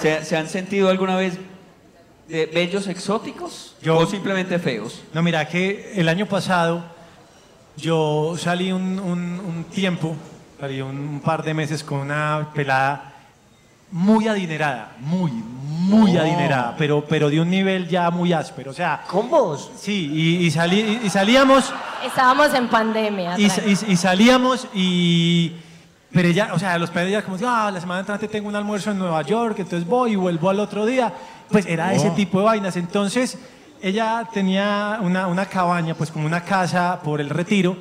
¿se, 0.00 0.24
se 0.24 0.36
han 0.36 0.48
sentido 0.48 0.90
alguna 0.90 1.16
vez 1.16 1.38
de 2.28 2.46
bellos 2.46 2.86
exóticos 2.88 3.74
Yo- 3.80 3.96
o 3.98 4.06
simplemente 4.06 4.58
feos? 4.58 5.02
No, 5.14 5.22
mira 5.22 5.48
que 5.48 5.92
el 5.96 6.08
año 6.08 6.26
pasado 6.26 6.84
yo 7.76 8.36
salí 8.38 8.70
un, 8.70 8.98
un- 9.00 9.40
un 9.40 9.64
tiempo, 9.64 10.14
salí 10.60 10.80
un, 10.82 10.96
un 10.98 11.20
par 11.20 11.42
de 11.42 11.54
meses 11.54 11.82
con 11.82 11.98
una 12.00 12.50
pelada 12.54 13.13
muy 13.94 14.26
adinerada, 14.26 14.92
muy, 14.98 15.30
muy 15.30 16.16
Oh. 16.16 16.20
adinerada, 16.20 16.74
pero, 16.76 17.04
pero 17.08 17.30
de 17.30 17.40
un 17.40 17.48
nivel 17.48 17.86
ya 17.88 18.10
muy 18.10 18.32
áspero. 18.32 18.72
O 18.72 18.74
sea, 18.74 19.02
¿Con 19.06 19.30
vos? 19.30 19.70
sí, 19.78 20.10
y, 20.40 20.46
y 20.46 20.50
salí, 20.50 21.00
y 21.04 21.08
salíamos 21.10 21.72
Estábamos 22.04 22.52
en 22.54 22.68
pandemia. 22.68 23.34
y, 23.38 23.46
tranqui. 23.48 23.70
y- 23.88 23.92
y 23.92 23.96
salíamos 23.96 24.66
y... 24.74 25.52
Pero 26.12 26.28
ella, 26.28 26.50
o 26.54 26.58
sea, 26.58 26.76
los 26.78 26.90
padres 26.90 27.12
ya 27.12 27.22
como, 27.22 27.36
ah, 27.46 27.70
la 27.72 27.80
semana 27.80 28.00
entrante 28.00 28.26
tengo 28.28 28.48
un 28.48 28.56
almuerzo 28.56 28.90
en 28.90 28.98
Nueva 28.98 29.22
York, 29.22 29.56
entonces 29.58 29.88
voy 29.88 30.12
y 30.12 30.16
vuelvo 30.16 30.48
al 30.50 30.58
otro 30.60 30.86
día. 30.86 31.12
Pues 31.50 31.66
era 31.66 31.92
ese 31.92 32.10
tipo 32.10 32.38
de 32.40 32.44
vainas. 32.46 32.76
Entonces, 32.76 33.36
ella 33.82 34.26
tenía 34.32 34.98
una, 35.02 35.26
una 35.28 35.46
cabaña, 35.46 35.94
pues 35.94 36.10
como 36.12 36.26
una 36.26 36.42
casa 36.42 37.00
por 37.02 37.20
el 37.20 37.30
retiro, 37.30 37.76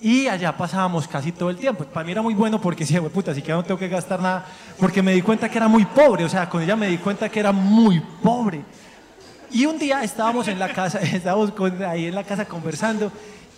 y 0.00 0.26
allá 0.28 0.56
pasábamos 0.56 1.08
casi 1.08 1.32
todo 1.32 1.50
el 1.50 1.56
tiempo. 1.56 1.84
Para 1.84 2.04
mí 2.04 2.12
era 2.12 2.20
muy 2.22 2.34
bueno 2.34 2.60
porque 2.60 2.84
decía, 2.84 3.00
"Hue 3.00 3.10
puta, 3.10 3.30
así 3.30 3.40
que 3.42 3.52
no 3.52 3.62
tengo 3.62 3.78
que 3.78 3.88
gastar 3.88 4.20
nada, 4.20 4.44
porque 4.78 5.02
me 5.02 5.12
di 5.12 5.22
cuenta 5.22 5.48
que 5.48 5.56
era 5.58 5.68
muy 5.68 5.84
pobre, 5.84 6.24
o 6.24 6.28
sea, 6.28 6.48
con 6.48 6.62
ella 6.62 6.76
me 6.76 6.88
di 6.88 6.98
cuenta 6.98 7.28
que 7.28 7.40
era 7.40 7.52
muy 7.52 8.00
pobre. 8.22 8.62
Y 9.50 9.66
un 9.66 9.78
día 9.78 10.02
estábamos 10.02 10.48
en 10.48 10.58
la 10.58 10.68
casa, 10.72 10.98
estábamos 11.02 11.52
con- 11.52 11.82
ahí 11.84 12.06
en 12.06 12.14
la 12.14 12.24
casa 12.24 12.44
conversando 12.44 13.10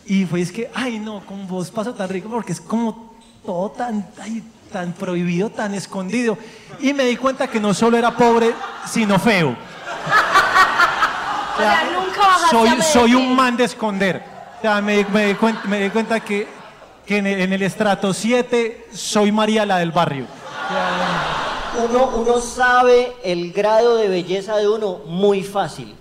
y 0.04 0.24
fue 0.26 0.40
es 0.42 0.52
que, 0.52 0.70
ay 0.74 0.98
no, 0.98 1.20
con 1.26 1.48
vos 1.48 1.70
paso 1.70 1.94
tan 1.94 2.08
rico 2.08 2.28
porque 2.28 2.52
es 2.52 2.60
como 2.60 3.14
todo 3.44 3.70
tan, 3.70 4.06
ay, 4.20 4.42
tan 4.72 4.92
prohibido, 4.92 5.50
tan 5.50 5.74
escondido. 5.74 6.36
Y 6.80 6.92
me 6.92 7.04
di 7.04 7.16
cuenta 7.16 7.48
que 7.48 7.58
no 7.60 7.72
solo 7.72 7.96
era 7.96 8.14
pobre, 8.16 8.52
sino 8.88 9.18
feo. 9.18 9.56
O 11.56 11.58
sea, 11.58 11.84
nunca 11.90 12.20
Soy, 12.50 12.82
soy 12.82 13.14
un 13.14 13.34
man 13.34 13.56
de 13.56 13.64
esconder. 13.64 14.22
O 14.58 14.60
sea, 14.62 14.80
me, 14.80 15.04
me 15.04 15.26
di 15.26 15.34
cuenta, 15.34 15.62
me 15.66 15.80
di 15.80 15.90
cuenta 15.90 16.20
que, 16.20 16.46
que 17.04 17.18
en, 17.18 17.26
el, 17.26 17.40
en 17.40 17.52
el 17.52 17.62
estrato 17.62 18.12
7 18.12 18.86
soy 18.92 19.30
María 19.30 19.66
la 19.66 19.78
del 19.78 19.92
barrio. 19.92 20.26
Uno, 21.88 22.10
uno 22.16 22.40
sabe 22.40 23.12
el 23.22 23.52
grado 23.52 23.96
de 23.96 24.08
belleza 24.08 24.56
de 24.56 24.68
uno 24.68 25.00
muy 25.06 25.42
fácil, 25.42 25.94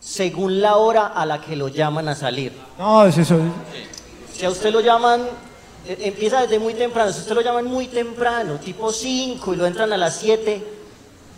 según 0.00 0.62
la 0.62 0.76
hora 0.76 1.06
a 1.06 1.26
la 1.26 1.40
que 1.40 1.54
lo 1.54 1.68
llaman 1.68 2.08
a 2.08 2.14
salir. 2.14 2.52
No, 2.78 3.04
es 3.04 3.18
eso. 3.18 3.38
Si 4.32 4.44
a 4.46 4.50
usted 4.50 4.72
lo 4.72 4.80
llaman, 4.80 5.20
eh, 5.86 5.98
empieza 6.00 6.40
desde 6.40 6.58
muy 6.58 6.72
temprano, 6.72 7.12
si 7.12 7.20
usted 7.20 7.34
lo 7.34 7.42
llaman 7.42 7.66
muy 7.66 7.88
temprano, 7.88 8.54
tipo 8.54 8.90
5 8.90 9.52
y 9.52 9.56
lo 9.56 9.66
entran 9.66 9.92
a 9.92 9.98
las 9.98 10.16
7, 10.16 10.66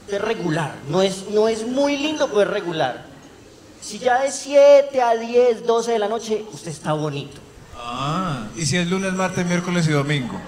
es 0.08 0.20
regular. 0.20 0.76
No 0.88 1.02
es, 1.02 1.28
no 1.30 1.48
es 1.48 1.66
muy 1.66 1.96
lindo, 1.96 2.28
pero 2.28 2.42
es 2.42 2.48
regular. 2.48 3.13
Si 3.84 3.98
ya 3.98 4.22
de 4.22 4.32
7 4.32 5.02
a 5.02 5.14
10, 5.14 5.66
12 5.66 5.92
de 5.92 5.98
la 5.98 6.08
noche, 6.08 6.42
usted 6.50 6.70
está 6.70 6.94
bonito. 6.94 7.38
Ah, 7.76 8.46
y 8.56 8.64
si 8.64 8.78
es 8.78 8.88
lunes, 8.88 9.12
martes, 9.12 9.44
miércoles 9.44 9.86
y 9.86 9.90
domingo. 9.90 10.40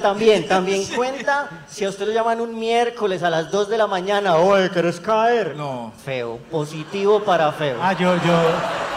También, 0.00 0.46
también 0.46 0.86
cuenta 0.94 1.64
si 1.68 1.84
a 1.84 1.88
usted 1.88 2.06
lo 2.06 2.12
llaman 2.12 2.40
un 2.40 2.56
miércoles 2.56 3.24
a 3.24 3.30
las 3.30 3.50
2 3.50 3.70
de 3.70 3.78
la 3.78 3.88
mañana, 3.88 4.36
oye, 4.36 4.70
¿quieres 4.70 5.00
caer? 5.00 5.56
No. 5.56 5.92
Feo, 6.04 6.38
positivo 6.48 7.18
para 7.24 7.50
feo. 7.50 7.76
Ah, 7.82 7.92
yo, 7.92 8.14
yo 8.24 8.40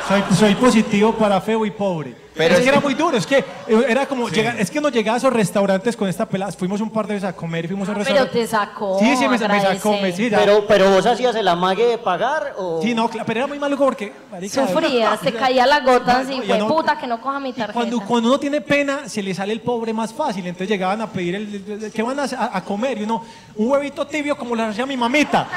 soy, 0.07 0.23
soy 0.35 0.53
positivo 0.53 1.15
para 1.15 1.41
feo 1.41 1.65
y 1.65 1.71
pobre. 1.71 2.28
Pero 2.39 2.55
es 2.55 2.61
que 2.61 2.69
era 2.69 2.79
muy 2.79 2.93
duro, 2.93 3.17
es 3.17 3.27
que 3.27 3.37
eh, 3.39 3.85
era 3.87 4.05
como, 4.05 4.29
llega- 4.29 4.55
es 4.57 4.71
que 4.71 4.79
uno 4.79 4.89
llegaba 4.89 5.15
a 5.15 5.17
esos 5.17 5.33
restaurantes 5.33 5.95
con 5.97 6.07
esta 6.07 6.25
pelada, 6.25 6.51
fuimos 6.53 6.79
un 6.81 6.89
par 6.89 7.05
de 7.05 7.15
veces 7.15 7.29
a 7.29 7.33
comer, 7.35 7.67
fuimos 7.67 7.87
a 7.87 7.91
un 7.91 7.97
Pero 7.97 8.05
restaurante. 8.07 8.39
te 8.39 8.47
sacó. 8.47 8.97
Sí, 8.99 9.15
sí, 9.17 9.27
me, 9.27 9.37
me 9.37 9.61
sacó, 9.61 9.97
me, 10.01 10.11
sí. 10.13 10.29
Pero, 10.31 10.65
pero 10.65 10.89
vos 10.89 11.05
hacías 11.05 11.35
el 11.35 11.47
amague 11.47 11.85
de 11.85 11.97
pagar 11.97 12.53
o... 12.57 12.79
Sí, 12.81 12.93
no, 12.93 13.09
pero 13.09 13.39
era 13.41 13.47
muy 13.47 13.59
maluco 13.59 13.83
porque, 13.83 14.13
marica, 14.31 14.65
Sufrías, 14.67 15.19
te 15.19 15.33
caía 15.33 15.65
la 15.67 15.81
gota 15.81 16.13
No, 16.13 16.19
así, 16.19 16.37
no, 16.37 16.43
fue 16.45 16.57
no- 16.57 16.67
puta 16.67 16.97
que 16.97 17.07
no 17.07 17.19
coja 17.21 17.39
mi 17.41 17.51
tarjeta. 17.51 17.73
Cuando, 17.73 17.99
cuando 17.99 18.29
uno 18.29 18.39
tiene 18.39 18.61
pena, 18.61 19.09
se 19.09 19.21
le 19.21 19.33
sale 19.33 19.51
el 19.51 19.59
pobre 19.61 19.91
más 19.93 20.13
fácil. 20.13 20.45
Entonces 20.47 20.69
llegaban 20.69 21.01
a 21.01 21.07
pedir 21.07 21.35
el, 21.35 21.55
el- 21.67 21.83
el- 21.83 21.91
¿qué 21.91 22.01
van 22.01 22.19
a, 22.19 22.63
comer? 22.63 22.99
Y 22.99 23.03
uno, 23.03 23.21
un 23.57 23.69
huevito 23.71 24.07
tibio 24.07 24.37
como 24.37 24.55
lo 24.55 24.63
hacía 24.63 24.85
mi 24.85 24.95
mamita. 24.95 25.45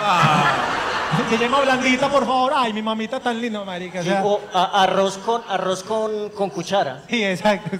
Que 1.29 1.37
llama 1.37 1.61
blandita, 1.61 2.09
por 2.09 2.25
favor. 2.25 2.53
Ay, 2.57 2.73
mi 2.73 2.81
mamita 2.81 3.21
tan 3.21 3.39
linda, 3.39 3.63
marica. 3.65 4.01
O 4.01 4.03
Sí, 4.03 4.09
sea, 4.09 4.25
o 4.25 4.41
a- 4.55 4.83
arroz 4.83 5.19
con 5.19 5.43
arroz 5.47 5.83
con, 5.83 6.31
con 6.31 6.49
cuchara. 6.49 6.72
Sí, 7.09 7.23
exacto. 7.25 7.77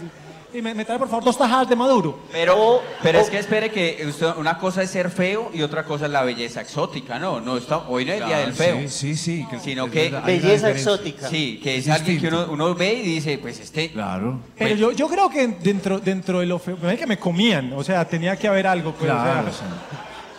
Y 0.55 0.61
me, 0.61 0.75
me 0.75 0.85
trae, 0.85 0.99
por 0.99 1.09
favor, 1.09 1.25
dos 1.25 1.39
tajadas 1.39 1.67
de 1.67 1.75
maduro. 1.75 2.19
Pero, 2.31 2.83
pero 3.03 3.21
es 3.21 3.31
que 3.31 3.39
espere 3.39 3.71
que 3.71 4.05
usted- 4.07 4.37
una 4.37 4.59
cosa 4.59 4.83
es 4.83 4.91
ser 4.91 5.09
feo 5.11 5.51
y 5.55 5.63
otra 5.63 5.83
cosa 5.85 6.05
es 6.05 6.11
la 6.13 6.23
belleza 6.25 6.61
exótica, 6.61 7.19
¿no? 7.19 7.41
no 7.41 7.57
está, 7.57 7.79
hoy 7.89 8.05
no 8.05 8.13
es 8.13 8.21
el 8.21 8.27
día 8.27 8.39
del 8.41 8.53
feo. 8.53 8.81
Sí, 8.83 8.89
sí, 8.91 9.17
sí. 9.17 9.47
que- 9.51 9.59
Sino 9.61 9.87
es 9.87 9.93
que- 9.93 10.03
verdad, 10.11 10.25
hay 10.27 10.35
una 10.35 10.43
Belleza 10.43 10.67
diferencia. 10.69 10.93
exótica. 10.93 11.29
Sí, 11.29 11.59
que 11.63 11.77
es, 11.79 11.87
Es 11.87 11.91
alguien 11.95 12.19
que 12.21 12.27
distinto. 12.27 12.53
uno, 12.53 12.65
uno 12.67 12.75
ve 12.75 12.93
y 12.93 13.01
dice, 13.03 13.39
pues 13.39 13.61
este... 13.61 13.93
Claro. 13.93 14.41
Pero 14.59 14.75
yo, 14.75 14.93
yo 14.93 15.09
creo 15.09 15.31
que 15.31 15.47
dentro, 15.49 15.99
dentro 16.01 16.41
de 16.41 16.45
lo 16.47 16.59
feo, 16.59 16.77
me 16.83 16.99
que 16.99 17.07
me 17.07 17.19
comían. 17.19 17.73
O 17.73 17.83
sea, 17.83 18.05
tenía 18.07 18.37
que 18.37 18.47
haber 18.47 18.67
algo. 18.67 18.93
Pues, 18.93 19.11
o 19.11 19.15
sea, 19.15 19.23
Claro. 19.23 19.49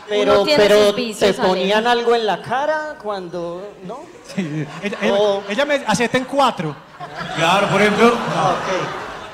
Pero, 0.10 0.34
Uno 0.34 0.44
tiene 0.44 0.62
pero 0.64 0.86
sus 0.88 0.96
vicios, 0.96 1.36
te 1.36 1.42
Ale. 1.42 1.50
ponían 1.50 1.88
algo 1.88 2.14
en 2.14 2.28
la 2.28 2.40
cara 2.42 2.98
cuando... 3.02 3.74
¿No? 3.88 4.02
sí, 4.36 4.64
ella, 4.84 4.98
ella- 5.02 5.14
O- 5.16 5.44
ella 5.50 5.66
me 5.66 5.76
acepta 5.88 6.20
en 6.20 6.26
cuatro. 6.26 6.76
Claro, 7.36 7.68
por 7.68 7.82
ejemplo. 7.82 8.14
Ah. 8.36 8.56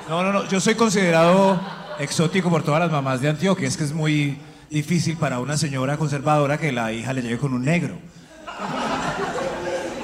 No, 0.10 0.24
no, 0.24 0.34
no. 0.34 0.46
Yo 0.48 0.60
soy 0.60 0.76
considerado 0.76 1.60
exótico 2.00 2.50
por 2.50 2.64
todas 2.64 2.80
las 2.80 2.92
mamás 2.92 3.22
de 3.22 3.30
Antioquia. 3.30 3.68
Es 3.68 3.78
que 3.78 3.84
es 3.84 3.94
muy 3.94 4.40
difícil 4.70 5.18
para 5.18 5.40
una 5.40 5.58
señora 5.58 5.98
conservadora 5.98 6.58
que 6.58 6.72
la 6.72 6.92
hija 6.92 7.14
le 7.14 7.22
llegue 7.22 7.38
con 7.38 7.54
un 7.54 7.64
negro. 7.64 7.98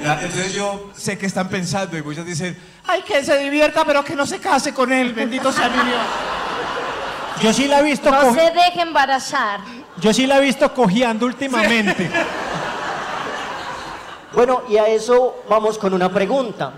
Entonces 0.00 0.54
yo 0.54 0.90
sé 0.94 1.18
que 1.18 1.26
están 1.26 1.48
pensando 1.48 1.98
y 1.98 2.02
muchos 2.02 2.24
dicen, 2.24 2.56
ay, 2.86 3.02
que 3.02 3.24
se 3.24 3.36
divierta, 3.38 3.84
pero 3.84 4.04
que 4.04 4.14
no 4.14 4.24
se 4.24 4.38
case 4.38 4.72
con 4.72 4.92
él, 4.92 5.12
bendito 5.12 5.50
sea 5.50 5.68
mi 5.68 5.74
Dios. 5.74 6.00
Yo 7.42 7.52
sí 7.52 7.66
la 7.66 7.80
he 7.80 7.82
visto 7.82 8.10
No 8.10 8.32
se 8.32 8.50
deje 8.50 8.80
embarazar. 8.80 9.60
Yo 10.00 10.12
sí 10.12 10.26
la 10.26 10.38
he 10.38 10.40
visto 10.40 10.72
cojeando 10.72 11.26
últimamente. 11.26 12.08
Bueno, 14.32 14.62
y 14.68 14.76
a 14.76 14.86
eso 14.86 15.42
vamos 15.48 15.78
con 15.78 15.94
una 15.94 16.10
pregunta. 16.10 16.72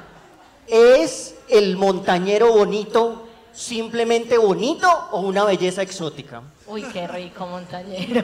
¿Es 0.68 1.34
el 1.48 1.76
montañero 1.76 2.52
bonito 2.52 3.26
simplemente 3.52 4.36
bonito 4.36 4.88
o 5.12 5.20
una 5.20 5.44
belleza 5.44 5.82
exótica? 5.82 6.42
Uy, 6.66 6.82
qué 6.82 7.06
rico 7.08 7.46
montañero. 7.46 8.22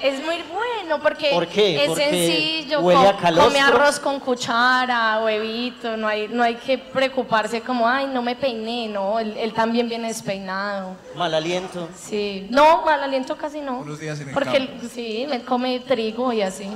Es 0.00 0.22
muy 0.22 0.42
bueno 0.42 1.00
porque 1.02 1.30
¿Por 1.32 1.46
qué? 1.46 1.82
es 1.82 1.88
Porque 1.88 2.04
sencillo, 2.04 2.80
huele 2.80 3.08
a 3.08 3.16
come 3.16 3.58
arroz 3.58 3.98
con 3.98 4.20
cuchara, 4.20 5.22
huevito, 5.24 5.96
no 5.96 6.06
hay, 6.06 6.28
no 6.28 6.42
hay 6.42 6.56
que 6.56 6.76
preocuparse 6.76 7.62
como, 7.62 7.88
ay, 7.88 8.06
no 8.06 8.20
me 8.20 8.36
peiné, 8.36 8.88
no, 8.88 9.18
él, 9.18 9.34
él 9.38 9.54
también 9.54 9.88
viene 9.88 10.08
despeinado. 10.08 10.96
Mal 11.16 11.32
aliento. 11.32 11.88
Sí, 11.98 12.46
no, 12.50 12.84
mal 12.84 13.02
aliento 13.02 13.36
casi 13.36 13.60
no. 13.60 13.78
Unos 13.78 13.98
días 13.98 14.20
en 14.20 14.28
el 14.28 14.34
porque 14.34 14.56
él, 14.58 14.70
sí, 14.92 15.26
él 15.30 15.42
come 15.44 15.80
trigo 15.80 16.30
y 16.32 16.42
así. 16.42 16.68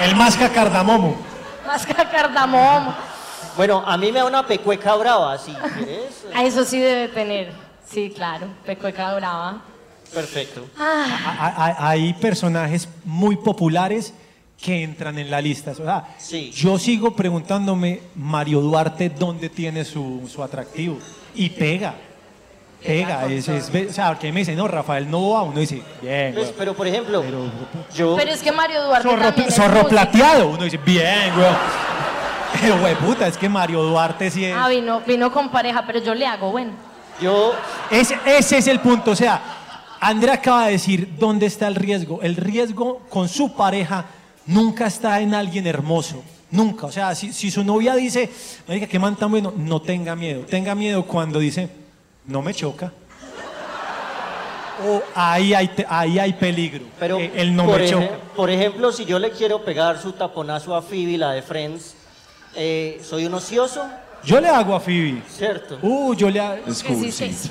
El 0.00 0.14
masca 0.14 0.48
cardamomo. 0.50 1.16
Más 1.68 1.84
que 1.84 1.92
cardamomo. 1.94 2.94
Bueno, 3.54 3.82
a 3.86 3.98
mí 3.98 4.10
me 4.10 4.20
da 4.20 4.24
una 4.24 4.46
pecueca 4.46 4.94
brava, 4.96 5.36
si 5.36 5.52
quieres. 5.52 6.24
Ah, 6.34 6.42
Eso 6.44 6.64
sí 6.64 6.78
debe 6.78 7.08
tener. 7.08 7.52
Sí, 7.86 8.10
claro, 8.14 8.46
pecueca 8.64 9.14
brava. 9.14 9.60
Perfecto. 10.14 10.66
Ah, 10.78 11.04
Ha- 11.38 11.64
ha- 11.66 11.88
Hay 11.90 12.14
personajes 12.14 12.88
muy 13.04 13.36
populares 13.36 14.14
que 14.58 14.82
entran 14.82 15.18
en 15.18 15.30
la 15.30 15.42
lista. 15.42 15.72
O 15.72 15.74
sea, 15.74 16.14
Sí. 16.16 16.50
Yo 16.54 16.78
sigo 16.78 17.14
preguntándome, 17.14 18.00
Mario 18.14 18.62
Duarte, 18.62 19.10
¿dónde 19.10 19.50
tiene 19.50 19.84
su, 19.84 20.26
su 20.32 20.42
atractivo? 20.42 20.98
Y 21.34 21.50
pega. 21.50 21.94
Pega. 22.84 23.26
Es, 23.26 23.48
es- 23.48 23.70
o 23.90 23.92
sea, 23.92 24.16
que 24.18 24.30
me 24.32 24.40
dice, 24.40 24.54
no, 24.54 24.68
Rafael 24.68 25.10
Novoa, 25.10 25.42
uno 25.42 25.58
dice, 25.60 25.82
bien. 26.00 26.32
Pues, 26.34 26.46
güey. 26.46 26.54
pero 26.58 26.74
por 26.74 26.86
ejemplo, 26.86 27.22
Pero, 27.22 27.44
yo... 27.94 28.16
pero 28.16 28.30
es 28.30 28.40
que 28.42 28.52
Mario 28.52 28.82
Duarte 28.84 29.08
zorro, 29.08 29.22
también 29.22 29.48
es 29.48 29.54
zorro 29.54 29.68
músico. 29.70 29.88
plateado, 29.88 30.48
uno 30.48 30.64
dice, 30.64 30.78
bien, 30.78 31.32
güey. 31.34 31.48
Pero, 32.60 32.78
güey, 32.80 32.94
puta, 32.96 33.26
es 33.26 33.36
que 33.36 33.46
Mario 33.48 33.82
Duarte 33.82 34.30
sí 34.30 34.44
es... 34.46 34.56
Ah, 34.56 34.68
vino, 34.68 35.02
vino 35.06 35.30
con 35.30 35.50
pareja, 35.50 35.84
pero 35.86 36.00
yo 36.02 36.14
le 36.14 36.26
hago, 36.26 36.50
bueno. 36.50 36.72
Yo... 37.20 37.52
Ese, 37.90 38.18
ese 38.24 38.56
es 38.58 38.66
el 38.68 38.80
punto. 38.80 39.10
O 39.10 39.16
sea, 39.16 39.40
Andrea 40.00 40.34
acaba 40.34 40.64
de 40.66 40.72
decir 40.72 41.14
dónde 41.18 41.44
está 41.44 41.68
el 41.68 41.74
riesgo. 41.74 42.20
El 42.22 42.36
riesgo 42.36 43.00
con 43.10 43.28
su 43.28 43.52
pareja 43.54 44.06
nunca 44.46 44.86
está 44.86 45.20
en 45.20 45.34
alguien 45.34 45.66
hermoso. 45.66 46.22
Nunca. 46.50 46.86
O 46.86 46.90
sea, 46.90 47.14
si, 47.14 47.34
si 47.34 47.50
su 47.50 47.62
novia 47.62 47.94
dice, 47.94 48.30
marica, 48.66 48.86
qué 48.86 48.98
man 48.98 49.14
tan 49.14 49.30
bueno, 49.30 49.52
no 49.54 49.82
tenga 49.82 50.16
miedo. 50.16 50.40
Tenga 50.48 50.74
miedo 50.74 51.04
cuando 51.04 51.38
dice, 51.38 51.68
no 52.28 52.40
me 52.42 52.54
choca. 52.54 52.92
O 54.86 55.02
ahí 55.14 55.54
hay, 55.54 55.66
te- 55.68 55.86
ahí 55.88 56.18
hay 56.20 56.32
peligro. 56.34 56.84
Pero, 57.00 57.18
Eh, 57.18 57.32
el 57.34 57.54
no 57.56 57.66
por, 57.66 57.80
me 57.80 57.90
choca. 57.90 58.10
por 58.36 58.48
ejemplo, 58.48 58.92
si 58.92 59.04
yo 59.04 59.18
le 59.18 59.30
quiero 59.32 59.64
pegar 59.64 59.98
su 60.00 60.12
taponazo 60.12 60.74
a 60.76 60.82
Phoebe, 60.82 61.18
la 61.18 61.32
de 61.32 61.42
Friends, 61.42 61.94
eh, 62.54 63.00
¿soy 63.02 63.26
un 63.26 63.34
ocioso? 63.34 63.84
Yo 64.24 64.40
le 64.40 64.48
hago 64.48 64.74
a 64.76 64.80
Phoebe. 64.80 65.22
¿Cierto? 65.28 65.78
Uh, 65.82 66.14
yo 66.14 66.30
le 66.30 66.38
hago. 66.40 66.58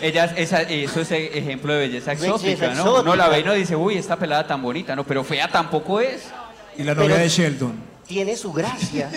Ella, 0.01 0.25
esa, 0.37 0.61
eso 0.61 1.01
es 1.01 1.11
ejemplo 1.11 1.73
de 1.73 1.79
belleza 1.79 2.11
Belleza 2.11 2.27
exótica, 2.27 2.67
¿no? 2.67 2.71
exótica. 2.73 3.01
Uno 3.01 3.15
la 3.15 3.27
ve 3.29 3.39
y 3.39 3.43
no 3.43 3.53
dice, 3.53 3.75
uy, 3.75 3.97
esta 3.97 4.15
pelada 4.15 4.47
tan 4.47 4.61
bonita, 4.61 4.95
¿no? 4.95 5.03
Pero 5.03 5.23
fea 5.25 5.49
tampoco 5.49 5.99
es. 5.99 6.29
Y 6.77 6.83
la 6.83 6.93
novia 6.93 7.09
Pero- 7.09 7.19
de 7.23 7.29
Sheldon. 7.29 7.96
Tiene 8.07 8.37
su 8.37 8.53
gracia. 8.53 9.09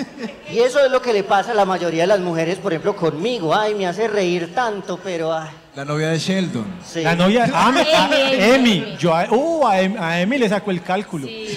Y 0.53 0.59
eso 0.59 0.85
es 0.85 0.91
lo 0.91 1.01
que 1.01 1.13
le 1.13 1.23
pasa 1.23 1.53
a 1.53 1.55
la 1.55 1.65
mayoría 1.65 2.03
de 2.03 2.07
las 2.09 2.19
mujeres, 2.21 2.59
por 2.59 2.73
ejemplo, 2.73 2.97
conmigo. 2.97 3.55
Ay, 3.55 3.75
me 3.75 3.87
hace 3.87 4.09
reír 4.09 4.53
tanto, 4.55 4.99
pero... 5.03 5.33
Ay, 5.33 5.49
La 5.77 5.85
novia 5.85 6.09
de 6.09 6.19
Sheldon. 6.19 6.67
sí. 6.85 7.03
La 7.03 7.15
novia. 7.15 7.49
Ah, 7.55 7.71
me- 7.71 7.83
ah, 7.83 8.11
Emi, 8.11 8.17
Emi, 8.17 8.43
Emi. 8.43 8.73
Emi. 8.83 8.97
Yo 8.99 9.15
a, 9.15 9.27
uh, 9.31 9.67
a, 9.67 9.81
Em- 9.81 9.97
a 9.97 10.21
Emi 10.21 10.39
le 10.39 10.49
saco 10.49 10.73
el 10.73 10.83
cálculo. 10.83 11.29
Sí. 11.29 11.57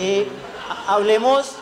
Eh, 0.00 0.28
ha- 0.68 0.94
hablemos 0.94 1.56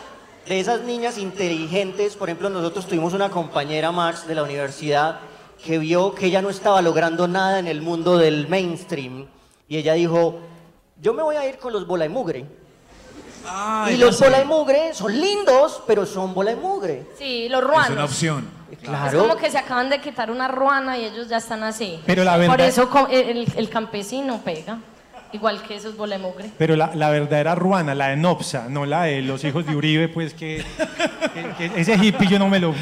de 0.47 0.59
esas 0.59 0.81
niñas 0.81 1.17
inteligentes. 1.17 2.15
Por 2.15 2.29
ejemplo, 2.29 2.49
nosotros 2.49 2.85
tuvimos 2.87 3.13
una 3.13 3.29
compañera, 3.29 3.91
Max, 3.91 4.27
de 4.27 4.35
la 4.35 4.43
universidad, 4.43 5.19
que 5.63 5.79
vio 5.79 6.13
que 6.13 6.27
ella 6.27 6.43
no 6.43 6.49
estaba 6.51 6.81
logrando 6.83 7.27
nada 7.27 7.57
en 7.57 7.65
el 7.67 7.81
mundo 7.81 8.17
del 8.19 8.47
mainstream. 8.47 9.25
Y 9.67 9.77
ella 9.77 9.93
dijo, 9.93 10.39
yo 11.01 11.13
me 11.15 11.23
voy 11.23 11.37
a 11.37 11.47
ir 11.47 11.57
con 11.57 11.73
los 11.73 11.87
bola 11.87 12.03
de 12.03 12.09
mugre. 12.09 12.45
Y 13.91 13.97
los 13.97 14.19
bola 14.19 14.39
de 14.39 14.45
mugre 14.45 14.93
son 14.93 15.19
lindos, 15.19 15.81
pero 15.87 16.05
son 16.05 16.33
bola 16.33 16.51
de 16.51 16.57
mugre. 16.57 17.05
Sí, 17.17 17.47
los 17.49 17.61
Es 17.61 17.67
ruanos. 17.67 17.89
una 17.91 18.05
opción. 18.05 18.49
Es 18.71 18.77
Claro. 18.79 19.19
como 19.19 19.35
que 19.37 19.51
se 19.51 19.57
acaban 19.57 19.89
de 19.89 19.99
quitar 19.99 20.31
una 20.31 20.47
ruana 20.47 20.97
y 20.97 21.05
ellos 21.05 21.27
ya 21.27 21.37
están 21.37 21.61
así. 21.63 21.99
Pero 22.05 22.23
la 22.23 22.31
Por 22.33 22.41
verdad- 22.41 22.67
eso 22.67 22.89
co- 22.89 23.07
el, 23.11 23.47
el 23.55 23.69
campesino 23.69 24.39
pega. 24.39 24.77
Igual 25.33 25.61
que 25.63 25.75
esos 25.77 25.95
bolemugre. 25.95 26.51
Pero 26.57 26.75
la, 26.75 26.91
la 26.93 27.09
verdadera 27.09 27.55
ruana, 27.55 27.95
la 27.95 28.07
de 28.09 28.17
Nopsa, 28.17 28.65
no 28.67 28.85
la 28.85 29.03
de 29.03 29.21
los 29.21 29.41
hijos 29.45 29.65
de 29.65 29.73
Uribe, 29.77 30.09
pues 30.09 30.33
que, 30.33 30.61
que- 31.57 31.69
que 31.69 31.79
ese 31.81 31.95
hippie 31.95 32.27
yo 32.27 32.37
no 32.37 32.49
me 32.49 32.59
lo... 32.59 32.73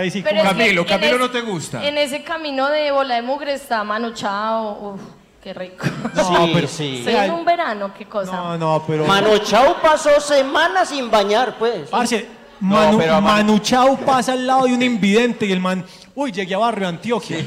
ahí 0.00 0.10
sí 0.10 0.20
Pero 0.20 0.38
como- 0.38 0.50
es 0.50 0.56
que 0.56 0.62
Camilo, 0.62 0.82
en 0.82 0.88
Camilo 0.88 1.14
es- 1.14 1.20
no 1.20 1.30
te 1.30 1.40
gusta. 1.42 1.86
En 1.86 1.96
ese 1.98 2.24
camino 2.24 2.68
de 2.70 2.90
bola 2.90 3.14
de 3.14 3.22
mugre 3.22 3.54
está 3.54 3.84
Manu 3.84 4.10
Chao. 4.14 4.94
Uf, 4.94 5.00
qué 5.42 5.52
rico. 5.54 5.86
No, 6.14 6.24
Sí, 6.24 6.50
pero- 6.54 6.68
sí. 6.68 7.04
En 7.08 7.30
un 7.32 7.44
verano, 7.44 7.92
qué 7.96 8.06
cosa. 8.06 8.32
No, 8.32 8.58
no, 8.58 8.84
pero... 8.86 9.04
Mano 9.06 9.36
Chao 9.38 9.76
pasó 9.82 10.20
semanas 10.20 10.88
sin 10.88 11.10
bañar, 11.10 11.56
pues. 11.58 11.88
Parce, 11.90 12.26
Manu, 12.60 12.98
pero 12.98 13.14
a 13.16 13.20
Manu- 13.20 13.52
Manu 13.52 13.58
Chao 13.60 13.96
pasa 14.06 14.32
al 14.32 14.46
lado 14.46 14.64
de 14.66 14.74
un 14.74 14.82
invidente 14.82 15.46
y 15.46 15.52
el 15.52 15.60
man... 15.60 15.84
Uy, 16.14 16.30
llegué 16.30 16.54
a 16.54 16.58
Barrio 16.58 16.86
Antioquia. 16.88 17.38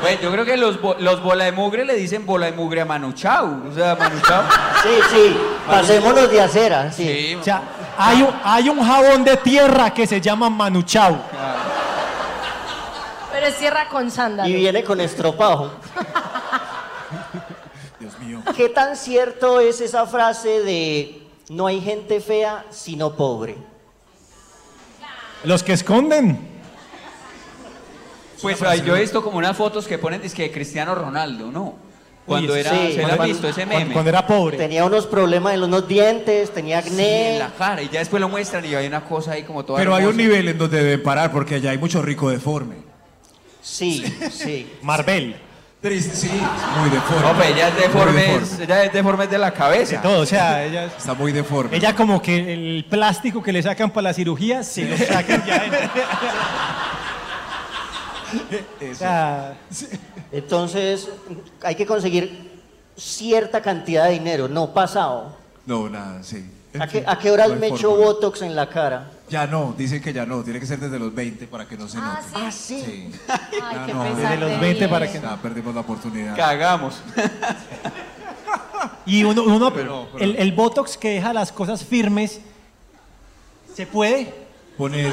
Bueno, 0.00 0.20
yo 0.20 0.30
creo 0.30 0.44
que 0.44 0.56
los, 0.56 0.80
bo- 0.80 0.96
los 0.98 1.22
bola 1.22 1.44
de 1.44 1.52
mugre 1.52 1.84
le 1.84 1.94
dicen 1.94 2.26
bola 2.26 2.46
de 2.46 2.52
mugre 2.52 2.82
a 2.82 2.84
Manu 2.84 3.12
Chao. 3.12 3.62
O 3.70 3.74
sea, 3.74 3.94
Manu 3.96 4.20
Chao. 4.26 4.42
Sí, 4.82 4.90
sí, 5.10 5.36
pasémonos 5.66 6.30
de 6.30 6.40
acera, 6.40 6.92
sí. 6.92 7.04
Sí. 7.04 7.34
O 7.34 7.42
sea, 7.42 7.62
hay 7.98 8.22
un, 8.22 8.28
hay 8.44 8.68
un 8.68 8.82
jabón 8.84 9.24
de 9.24 9.36
tierra 9.38 9.92
que 9.92 10.06
se 10.06 10.20
llama 10.20 10.48
Manu 10.50 10.82
Chao. 10.82 11.16
Pero 11.30 11.75
con 13.90 14.10
sándalo. 14.10 14.48
Y 14.48 14.54
viene 14.54 14.82
con 14.84 15.00
estropajo. 15.00 15.70
Dios 18.00 18.18
mío. 18.20 18.42
¿Qué 18.56 18.68
tan 18.68 18.96
cierto 18.96 19.60
es 19.60 19.80
esa 19.80 20.06
frase 20.06 20.60
de 20.62 21.22
no 21.48 21.66
hay 21.66 21.80
gente 21.80 22.20
fea 22.20 22.64
sino 22.70 23.14
pobre? 23.14 23.56
Los 25.44 25.62
que 25.62 25.72
esconden. 25.72 26.54
Pues 28.42 28.60
ahí 28.62 28.82
yo 28.82 28.94
he 28.96 29.00
visto 29.00 29.22
como 29.22 29.38
unas 29.38 29.56
fotos 29.56 29.86
que 29.86 29.96
ponen 29.98 30.20
que 30.20 30.42
de 30.42 30.52
Cristiano 30.52 30.94
Ronaldo, 30.94 31.50
¿no? 31.50 31.74
Cuando 32.26 32.52
Uy, 32.54 32.58
era, 32.60 32.70
sí, 32.70 32.92
¿se 32.94 33.00
lo 33.02 33.06
has 33.06 33.16
cuando- 33.16 33.24
visto 33.34 33.48
ese 33.48 33.64
meme? 33.64 33.92
cuando 33.92 34.08
era 34.10 34.26
pobre. 34.26 34.56
Tenía 34.56 34.84
unos 34.84 35.06
problemas 35.06 35.54
en 35.54 35.62
unos 35.62 35.86
dientes, 35.86 36.52
tenía 36.52 36.82
Sí, 36.82 36.88
acné. 36.90 37.32
en 37.34 37.38
la 37.38 37.50
cara. 37.50 37.82
Y 37.82 37.88
ya 37.88 38.00
después 38.00 38.20
lo 38.20 38.28
muestran 38.28 38.64
y 38.64 38.74
hay 38.74 38.86
una 38.88 39.04
cosa 39.04 39.32
ahí 39.32 39.44
como 39.44 39.64
toda 39.64 39.78
Pero 39.78 39.94
hay 39.94 40.04
un 40.06 40.16
nivel 40.16 40.48
en 40.48 40.58
donde 40.58 40.82
deben 40.82 41.02
parar 41.04 41.30
porque 41.30 41.54
allá 41.54 41.70
hay 41.70 41.78
mucho 41.78 42.02
rico 42.02 42.28
deforme. 42.28 42.76
Sí, 43.68 44.04
sí. 44.30 44.70
Marvel. 44.82 45.34
Triste, 45.82 46.14
sí. 46.16 46.28
es 46.28 46.78
Muy 46.80 46.88
deforme. 46.90 47.26
Hombre, 47.30 47.48
ella 47.50 47.68
es 47.68 47.74
Muy 47.74 47.82
deforme, 47.82 48.22
deforme. 48.22 48.64
ella 48.64 48.84
es 48.84 48.92
deforme 48.92 49.26
de 49.26 49.38
la 49.38 49.52
cabeza. 49.52 50.00
Todo, 50.00 50.20
o 50.20 50.26
sea, 50.26 50.64
ella, 50.64 50.84
Está 50.86 51.14
muy 51.14 51.32
deforme. 51.32 51.76
ella 51.76 51.94
como 51.94 52.22
que 52.22 52.52
el 52.54 52.86
plástico 52.88 53.42
que 53.42 53.52
le 53.52 53.62
sacan 53.62 53.90
para 53.90 54.02
la 54.04 54.14
cirugía, 54.14 54.62
se 54.62 54.84
lo 54.88 54.96
sacan 54.96 55.44
ya. 55.44 55.56
en- 55.64 55.72
o 58.92 58.94
sea, 58.94 59.54
Entonces, 60.32 61.08
hay 61.62 61.74
que 61.74 61.86
conseguir 61.86 62.50
cierta 62.96 63.60
cantidad 63.60 64.06
de 64.06 64.12
dinero, 64.12 64.48
no 64.48 64.72
pasado. 64.72 65.36
No, 65.66 65.88
nada, 65.88 66.22
sí. 66.22 66.44
¿A 66.80 66.86
qué, 66.86 67.04
a 67.06 67.18
qué 67.18 67.30
horas 67.30 67.48
no 67.50 67.56
me 67.56 67.68
echo. 67.68 67.90
Botox 67.96 68.42
en 68.42 68.54
la 68.56 68.68
cara? 68.68 69.10
Ya 69.28 69.46
no, 69.46 69.74
dicen 69.76 70.00
que 70.02 70.12
ya 70.12 70.24
no. 70.26 70.42
Tiene 70.42 70.60
que 70.60 70.66
ser 70.66 70.78
desde 70.78 70.98
los 70.98 71.14
20 71.14 71.46
para 71.46 71.66
que 71.66 71.76
no 71.76 71.88
se 71.88 71.98
Ah, 71.98 72.20
note. 72.22 72.22
sí. 72.28 72.34
Ah, 72.46 72.50
sí. 72.52 72.84
Sí. 72.84 73.12
Ay, 73.62 73.78
qué 73.86 73.94
no, 73.94 74.04
desde 74.04 74.36
los 74.36 74.50
de 74.50 74.56
20 74.58 74.88
para 74.88 75.10
que- 75.10 75.20
Ya 75.20 75.36
perdimos 75.36 75.74
la 75.74 75.80
oportunidad. 75.80 76.36
Cagamos. 76.36 77.00
y 79.06 79.24
uno, 79.24 79.42
uno- 79.42 79.72
Pero- 79.72 80.08
pero- 80.12 80.24
el, 80.24 80.36
el 80.36 80.52
botox 80.52 80.96
que 80.96 81.10
deja 81.10 81.32
las 81.32 81.50
cosas 81.52 81.84
firmes, 81.84 82.40
¿se 83.74 83.86
puede? 83.86 84.32
Poner. 84.78 85.12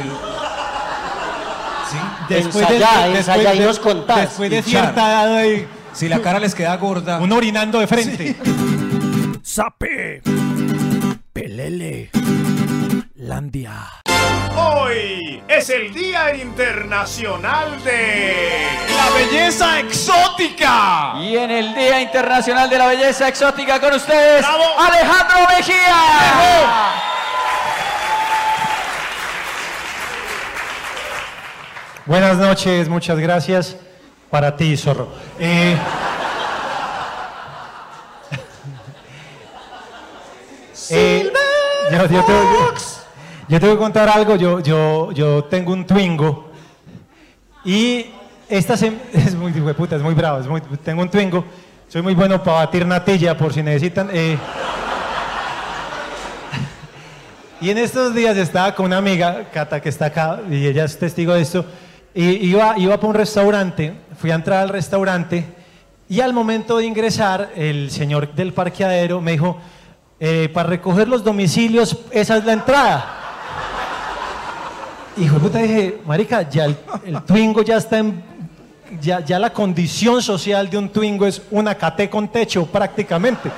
Sí. 1.92 1.98
Ensayá, 2.36 3.08
ensayá 3.08 3.54
y 3.56 3.60
nos 3.60 3.80
contás. 3.80 4.22
Después 4.22 4.50
de 4.52 4.62
cierta 4.64 5.02
edad, 5.26 5.36
ahí, 5.38 5.68
Si 5.94 6.10
la 6.10 6.20
cara 6.22 6.40
les 6.40 6.56
queda 6.56 6.76
gorda. 6.78 7.18
uno 7.22 7.36
orinando 7.36 7.80
de 7.80 7.88
frente. 7.88 8.36
Sape. 9.44 10.22
Pelele. 11.34 12.12
Landia. 13.16 13.90
Hoy 14.56 15.42
es 15.48 15.68
el 15.72 15.92
Día 15.92 16.36
Internacional 16.36 17.84
de 17.84 18.68
la 18.96 19.10
Belleza 19.18 19.80
Exótica. 19.80 21.16
Y 21.20 21.36
en 21.36 21.50
el 21.50 21.74
Día 21.74 22.02
Internacional 22.02 22.70
de 22.70 22.78
la 22.78 22.86
Belleza 22.86 23.28
Exótica 23.28 23.80
con 23.80 23.94
ustedes, 23.94 24.42
¡Bravo! 24.42 24.64
Alejandro 24.80 25.38
Mejía. 25.58 25.96
Buenas 32.06 32.38
noches, 32.38 32.88
muchas 32.88 33.18
gracias. 33.18 33.76
Para 34.30 34.56
ti, 34.56 34.78
zorro. 34.78 35.12
Eh, 35.40 35.76
eh, 40.90 41.32
yo, 41.92 41.98
yo 41.98 42.08
tengo, 42.08 42.24
yo- 42.26 42.74
yo 43.50 43.60
tengo 43.60 43.74
que 43.74 43.80
contar 43.80 44.10
algo. 44.10 44.36
Yo, 44.36 44.60
yo, 44.62 45.12
yo 45.12 45.44
tengo 45.46 45.74
un 45.74 45.86
Twingo 45.86 46.50
y 47.66 48.08
esta 48.50 48.76
sem- 48.76 48.98
es 49.14 49.36
muy 49.36 49.52
hijo 49.52 49.66
de 49.68 49.74
puta, 49.74 49.96
es 49.96 50.02
muy 50.02 50.14
bravo. 50.14 50.40
es 50.40 50.48
muy- 50.48 50.62
tengo 50.84 51.02
un 51.02 51.10
Twingo. 51.10 51.44
Soy 51.88 52.02
muy 52.02 52.16
bueno 52.16 52.42
para 52.42 52.58
batir 52.58 52.86
natilla 52.86 53.38
por 53.38 53.54
si 53.54 53.62
necesitan. 53.62 54.10
eh. 54.12 54.38
Y 57.62 57.70
en 57.70 57.78
estos 57.78 58.14
días 58.14 58.36
estaba 58.36 58.76
con 58.76 58.88
una 58.88 58.98
amiga, 58.98 59.46
Cata, 59.54 59.80
que 59.82 59.88
está 59.88 60.08
acá, 60.08 60.42
y 60.50 60.66
ella 60.68 60.84
es 60.84 61.00
testigo 61.00 61.34
de 61.34 61.44
esto, 61.44 61.66
y 62.14 62.50
iba, 62.50 62.78
iba 62.78 62.98
para 62.98 63.08
un 63.08 63.14
restaurante, 63.16 63.94
fui 64.20 64.32
a 64.32 64.36
entrar 64.36 64.60
al 64.64 64.68
restaurante, 64.70 65.46
y 66.10 66.20
al 66.20 66.34
momento 66.34 66.78
de 66.78 66.86
ingresar, 66.86 67.52
el 67.56 67.90
señor 67.90 68.34
del 68.34 68.52
parqueadero 68.52 69.22
me 69.22 69.32
dijo, 69.32 69.58
"Eh, 70.20 70.50
para 70.54 70.70
recoger 70.70 71.08
los 71.08 71.24
domicilios, 71.24 71.98
esa 72.12 72.38
es 72.38 72.46
la 72.46 72.54
entrada. 72.54 73.06
De 75.16 75.28
puta, 75.28 75.60
dije, 75.60 76.02
marica, 76.06 76.50
ya 76.50 76.66
el, 76.66 76.76
Twingo 77.26 77.62
ya 77.62 77.78
está 77.78 78.00
en... 78.00 78.24
Ya, 79.02 79.40
la 79.40 79.52
condición 79.52 80.22
social 80.22 80.70
de 80.70 80.78
un 80.78 80.90
Twingo 80.90 81.26
es 81.26 81.42
una 81.52 81.74
caté 81.76 82.10
con 82.10 82.28
techo 82.28 82.66
prácticamente. 82.66 83.50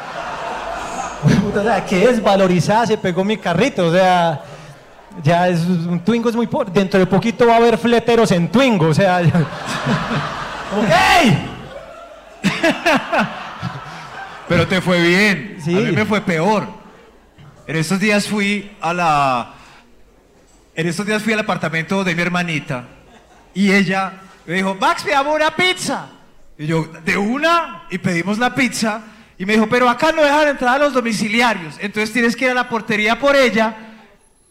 O 1.54 1.62
sea, 1.62 1.86
que 1.86 2.08
desvalorizada 2.08 2.88
se 2.88 2.98
pegó 2.98 3.24
mi 3.24 3.38
carrito, 3.38 3.88
o 3.88 3.92
sea, 3.92 4.42
ya 5.24 5.48
es 5.50 5.60
un 5.62 6.00
Twingo 6.00 6.30
es 6.30 6.36
muy 6.36 6.48
pobre. 6.48 6.72
Dentro 6.74 7.00
de 7.00 7.06
poquito 7.06 7.48
va 7.48 7.54
a 7.54 7.58
haber 7.58 7.78
fleteros 7.78 8.32
en 8.32 8.50
Twingo, 8.50 8.88
o 8.88 8.94
sea, 8.94 9.22
ya- 9.22 9.32
como 10.72 10.88
que, 10.88 10.94
¡Ey! 11.22 11.50
Pero 14.48 14.68
te 14.68 14.82
fue 14.82 15.02
bien. 15.02 15.58
Sí. 15.64 15.76
A 15.76 15.80
mí 15.80 15.92
me 15.92 16.06
fue 16.06 16.22
peor. 16.22 16.68
En 17.68 17.76
estos 17.76 18.00
días 18.00 18.28
fui 18.28 18.72
a 18.82 18.94
la. 18.94 19.54
En 20.76 20.88
estos 20.88 21.06
días 21.06 21.24
fui 21.24 21.34
al 21.34 21.40
apartamento 21.40 22.04
de 22.04 22.16
mi 22.16 22.22
hermanita 22.22 22.86
y 23.54 23.72
ella 23.72 24.22
me 24.46 24.56
dijo, 24.56 24.76
Max, 24.76 25.04
pidamos 25.04 25.36
una 25.36 25.56
pizza. 25.56 26.10
Y 26.58 26.68
yo, 26.68 26.88
de 27.04 27.18
una, 27.18 27.86
y 27.90 27.98
pedimos 27.98 28.38
la 28.38 28.54
pizza. 28.54 29.02
Y 29.38 29.46
me 29.46 29.54
dijo, 29.54 29.68
pero 29.68 29.90
acá 29.90 30.12
no 30.12 30.22
dejan 30.22 30.50
entrar 30.50 30.76
a 30.76 30.86
los 30.86 30.94
domiciliarios. 30.94 31.76
Entonces 31.80 32.12
tienes 32.12 32.36
que 32.36 32.46
ir 32.46 32.52
a 32.52 32.54
la 32.54 32.70
portería 32.70 33.20
por 33.20 33.36
ella 33.36 33.76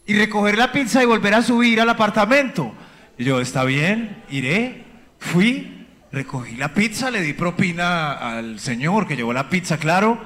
y 0.05 0.15
recoger 0.15 0.57
la 0.57 0.71
pizza 0.71 1.01
y 1.01 1.05
volver 1.05 1.33
a 1.33 1.41
subir 1.41 1.79
al 1.81 1.89
apartamento. 1.89 2.73
Y 3.17 3.23
yo, 3.23 3.39
está 3.39 3.63
bien, 3.63 4.23
iré. 4.29 4.83
Fui, 5.19 5.74
recogí 6.15 6.55
la 6.55 6.73
pizza, 6.73 7.11
le 7.11 7.19
di 7.21 7.33
propina 7.33 8.13
al 8.13 8.59
señor 8.59 9.05
que 9.05 9.15
llevó 9.17 9.33
la 9.33 9.49
pizza, 9.49 9.77
claro. 9.77 10.17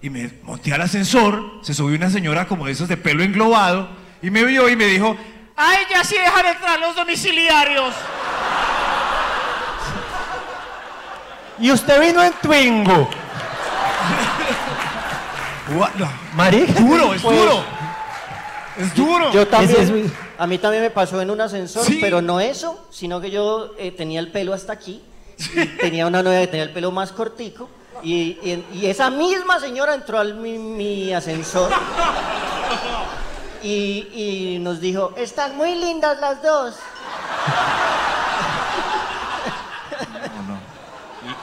Y 0.00 0.10
me 0.10 0.30
monté 0.44 0.72
al 0.72 0.80
ascensor, 0.80 1.58
se 1.62 1.74
subió 1.74 1.96
una 1.96 2.08
señora 2.08 2.46
como 2.46 2.66
de 2.66 2.72
esos 2.72 2.88
de 2.88 2.96
pelo 2.96 3.22
englobado 3.22 3.88
y 4.22 4.30
me 4.30 4.44
vio 4.44 4.68
y 4.68 4.76
me 4.76 4.86
dijo, 4.86 5.16
¡ay, 5.56 5.78
ya 5.90 6.04
sí 6.04 6.16
dejan 6.16 6.46
entrar 6.46 6.78
los 6.80 6.94
domiciliarios! 6.96 7.94
Y 11.58 11.70
usted 11.70 12.00
vino 12.00 12.22
en 12.24 12.32
Twingo. 12.40 13.08
Gua- 15.74 15.90
no, 15.96 16.08
Marica. 16.34 16.72
Duro, 16.80 17.14
es 17.14 17.22
Pues, 17.22 17.38
duro. 17.38 17.64
Es 18.78 18.94
duro. 18.94 19.32
Yo 19.32 19.46
también, 19.46 19.80
Ese 19.82 20.00
es- 20.00 20.12
a 20.38 20.46
mí 20.46 20.58
también 20.58 20.82
me 20.82 20.90
pasó 20.90 21.20
en 21.20 21.30
un 21.30 21.40
ascensor, 21.40 21.84
Sí. 21.84 21.98
pero 22.00 22.20
no 22.22 22.40
eso, 22.40 22.86
sino 22.90 23.20
que 23.20 23.30
yo 23.30 23.72
eh, 23.78 23.92
tenía 23.92 24.20
el 24.20 24.30
pelo 24.30 24.52
hasta 24.54 24.72
aquí, 24.72 25.02
y 25.54 25.66
tenía 25.78 26.06
una 26.06 26.22
novia 26.22 26.40
que 26.40 26.46
tenía 26.48 26.64
el 26.64 26.72
pelo 26.72 26.90
más 26.90 27.12
cortico, 27.12 27.68
y, 28.02 28.38
y- 28.42 28.64
y 28.74 28.86
esa 28.86 29.10
misma 29.10 29.60
señora 29.60 29.94
entró 29.94 30.18
al 30.18 30.34
mi, 30.34 30.58
mi 30.58 31.12
ascensor 31.12 31.70
y, 33.62 34.08
y 34.56 34.58
nos 34.60 34.80
dijo, 34.80 35.12
están 35.16 35.56
muy 35.56 35.74
lindas 35.76 36.18
las 36.20 36.42
dos. 36.42 36.74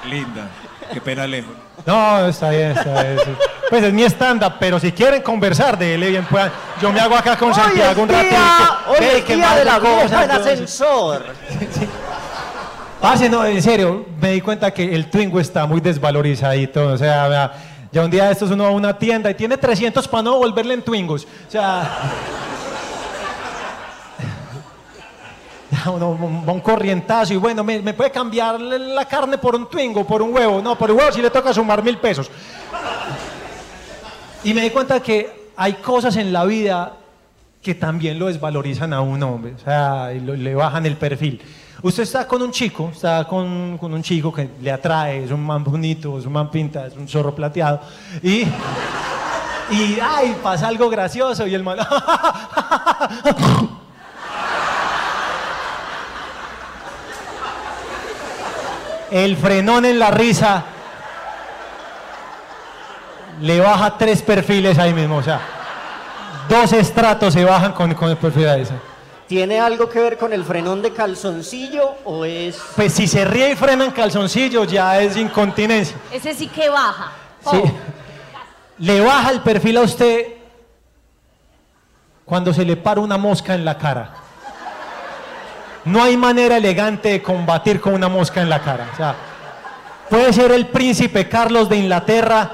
Linda. 0.06 0.50
Qué 0.94 1.00
pena 1.02 1.28
lejos. 1.28 1.54
No, 1.86 2.26
está 2.28 2.50
bien, 2.50 2.72
está 2.72 3.04
bien. 3.04 3.20
sí. 3.24 3.32
Pues 3.70 3.84
es 3.84 3.94
mi 3.94 4.04
stand-up, 4.04 4.54
pero 4.60 4.80
si 4.80 4.92
quieren 4.92 5.22
conversar, 5.22 5.78
déle 5.78 6.10
bien, 6.10 6.26
puedan. 6.26 6.52
Yo 6.82 6.92
me 6.92 7.00
hago 7.00 7.16
acá 7.16 7.38
con 7.38 7.54
Santiago 7.54 8.02
un 8.04 8.10
hoy 8.10 8.16
es 8.16 8.22
ratito. 8.24 8.36
día, 8.42 8.80
hoy 8.88 8.98
es 9.18 9.24
que 9.24 9.36
día 9.36 9.56
de 9.56 9.66
la 9.66 9.76
en 9.78 9.84
entonces- 10.02 10.30
ascensor. 10.54 11.26
Parce, 13.02 13.30
no, 13.30 13.46
en 13.46 13.62
serio, 13.62 14.06
me 14.20 14.32
di 14.32 14.42
cuenta 14.42 14.72
que 14.74 14.94
el 14.94 15.10
Twingo 15.10 15.40
está 15.40 15.66
muy 15.66 15.80
desvalorizadito. 15.80 16.88
O 16.88 16.98
sea, 16.98 17.54
ya 17.92 18.04
un 18.04 18.12
día 18.12 18.26
de 18.26 18.34
estos 18.34 18.52
uno 18.52 18.64
va 18.66 18.70
a 18.72 18.74
una 18.74 18.98
tienda 18.98 19.30
y 19.32 19.36
tiene 19.36 19.56
300 19.58 20.06
para 20.08 20.24
no 20.24 20.38
volverle 20.38 20.74
en 20.74 20.82
Twingos. 20.82 21.26
O 21.48 21.52
sea. 21.52 21.90
uno 25.86 26.44
va 26.46 26.52
un 26.54 26.60
corrientazo 26.60 27.34
y 27.34 27.38
bueno, 27.38 27.64
me, 27.64 27.80
me 27.82 27.94
puede 27.94 28.12
cambiar 28.12 28.60
la 28.60 29.06
carne 29.06 29.38
por 29.38 29.56
un 29.56 29.70
Twingo, 29.70 30.06
por 30.06 30.22
un 30.22 30.34
huevo. 30.34 30.62
No, 30.62 30.78
por 30.78 30.90
el 30.90 30.96
huevo 30.98 31.12
sí 31.12 31.22
le 31.22 31.30
toca 31.30 31.54
sumar 31.54 31.82
mil 31.82 31.98
pesos. 32.00 32.30
Y 34.44 34.54
me 34.54 34.62
di 34.62 34.70
cuenta 34.70 35.02
que 35.02 35.52
hay 35.58 35.74
cosas 35.74 36.16
en 36.16 36.32
la 36.32 36.46
vida 36.46 36.94
que 37.62 37.76
también 37.76 38.18
lo 38.18 38.28
desvalorizan 38.28 38.94
a 38.94 39.02
un 39.02 39.22
hombre, 39.22 39.54
o 39.56 39.60
sea, 39.60 40.10
le 40.12 40.56
bajan 40.56 40.86
el 40.86 40.96
perfil. 40.96 41.42
Usted 41.82 42.04
está 42.04 42.26
con 42.26 42.42
un 42.42 42.52
chico, 42.52 42.90
está 42.94 43.26
con, 43.26 43.78
con 43.78 43.94
un 43.94 44.02
chico 44.02 44.32
que 44.32 44.50
le 44.62 44.72
atrae, 44.72 45.26
es 45.26 45.32
un 45.32 45.46
man 45.46 45.64
bonito, 45.64 46.18
es 46.18 46.26
un 46.26 46.34
man 46.34 46.50
pinta, 46.50 46.88
es 46.88 46.96
un 46.96 47.08
zorro 47.08 47.36
plateado, 47.36 47.82
y, 48.24 48.44
y 49.72 49.98
ay, 50.02 50.38
pasa 50.42 50.68
algo 50.68 50.90
gracioso 50.90 51.46
y 51.46 51.54
el 51.54 51.64
man... 51.64 51.78
El 59.12 59.36
frenón 59.38 59.86
en 59.86 59.98
la 59.98 60.12
risa 60.12 60.64
le 63.42 63.60
baja 63.60 63.98
tres 63.98 64.22
perfiles 64.22 64.78
ahí 64.78 64.94
mismo, 64.94 65.18
o 65.18 65.24
sea, 65.24 65.40
dos 66.50 66.74
estratos 66.74 67.34
se 67.34 67.44
bajan 67.44 67.74
con, 67.74 67.94
con 67.94 68.10
el 68.10 68.18
perfil 68.18 68.44
de 68.44 68.62
esa. 68.62 68.76
¿Tiene 69.28 69.60
algo 69.60 69.88
que 69.88 70.00
ver 70.00 70.18
con 70.18 70.34
el 70.34 70.44
frenón 70.44 70.82
de 70.82 70.92
calzoncillo 70.92 71.98
o 72.04 72.26
es...? 72.26 72.60
Pues 72.76 72.94
si 72.94 73.08
se 73.08 73.24
ríe 73.26 73.52
y 73.52 73.56
frena 73.56 73.86
en 73.86 73.92
calzoncillo 73.92 74.64
ya 74.64 75.00
es 75.00 75.16
incontinencia. 75.18 75.96
Ese 76.12 76.34
sí 76.34 76.48
que 76.48 76.68
baja. 76.68 77.12
Sí. 77.52 77.62
Oh, 77.64 77.72
Le 78.80 79.02
baja 79.02 79.30
el 79.30 79.42
perfil 79.42 79.78
a 79.78 79.82
usted 79.82 80.34
cuando 82.26 82.52
se 82.54 82.66
le 82.66 82.76
para 82.76 83.02
una 83.02 83.18
mosca 83.20 83.54
en 83.54 83.66
la 83.66 83.78
cara. 83.78 84.14
No 85.86 86.02
hay 86.02 86.18
manera 86.18 86.58
elegante 86.58 87.10
de 87.10 87.22
combatir 87.22 87.80
con 87.80 87.94
una 87.94 88.10
mosca 88.10 88.42
en 88.42 88.50
la 88.50 88.62
cara. 88.62 88.88
O 88.92 88.98
sea, 88.98 89.16
puede 90.10 90.34
ser 90.34 90.52
el 90.52 90.68
príncipe 90.68 91.30
Carlos 91.30 91.70
de 91.70 91.78
Inglaterra, 91.78 92.50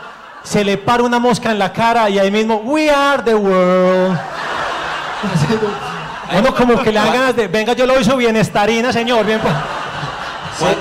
se 0.45 0.63
le 0.63 0.77
para 0.77 1.03
una 1.03 1.19
mosca 1.19 1.51
en 1.51 1.59
la 1.59 1.73
cara 1.73 2.09
y 2.09 2.17
ahí 2.17 2.31
mismo, 2.31 2.61
we 2.63 2.89
are 2.89 3.21
the 3.23 3.35
world. 3.35 4.17
Uno 6.37 6.53
como 6.55 6.81
que 6.81 6.91
le 6.91 6.99
dan 6.99 7.13
ganas 7.13 7.35
de, 7.35 7.47
venga, 7.47 7.73
yo 7.73 7.85
lo 7.85 7.99
hizo 7.99 8.15
bienestarina, 8.17 8.91
señor. 8.93 9.25
Bien, 9.25 9.39
pues. 9.41 9.53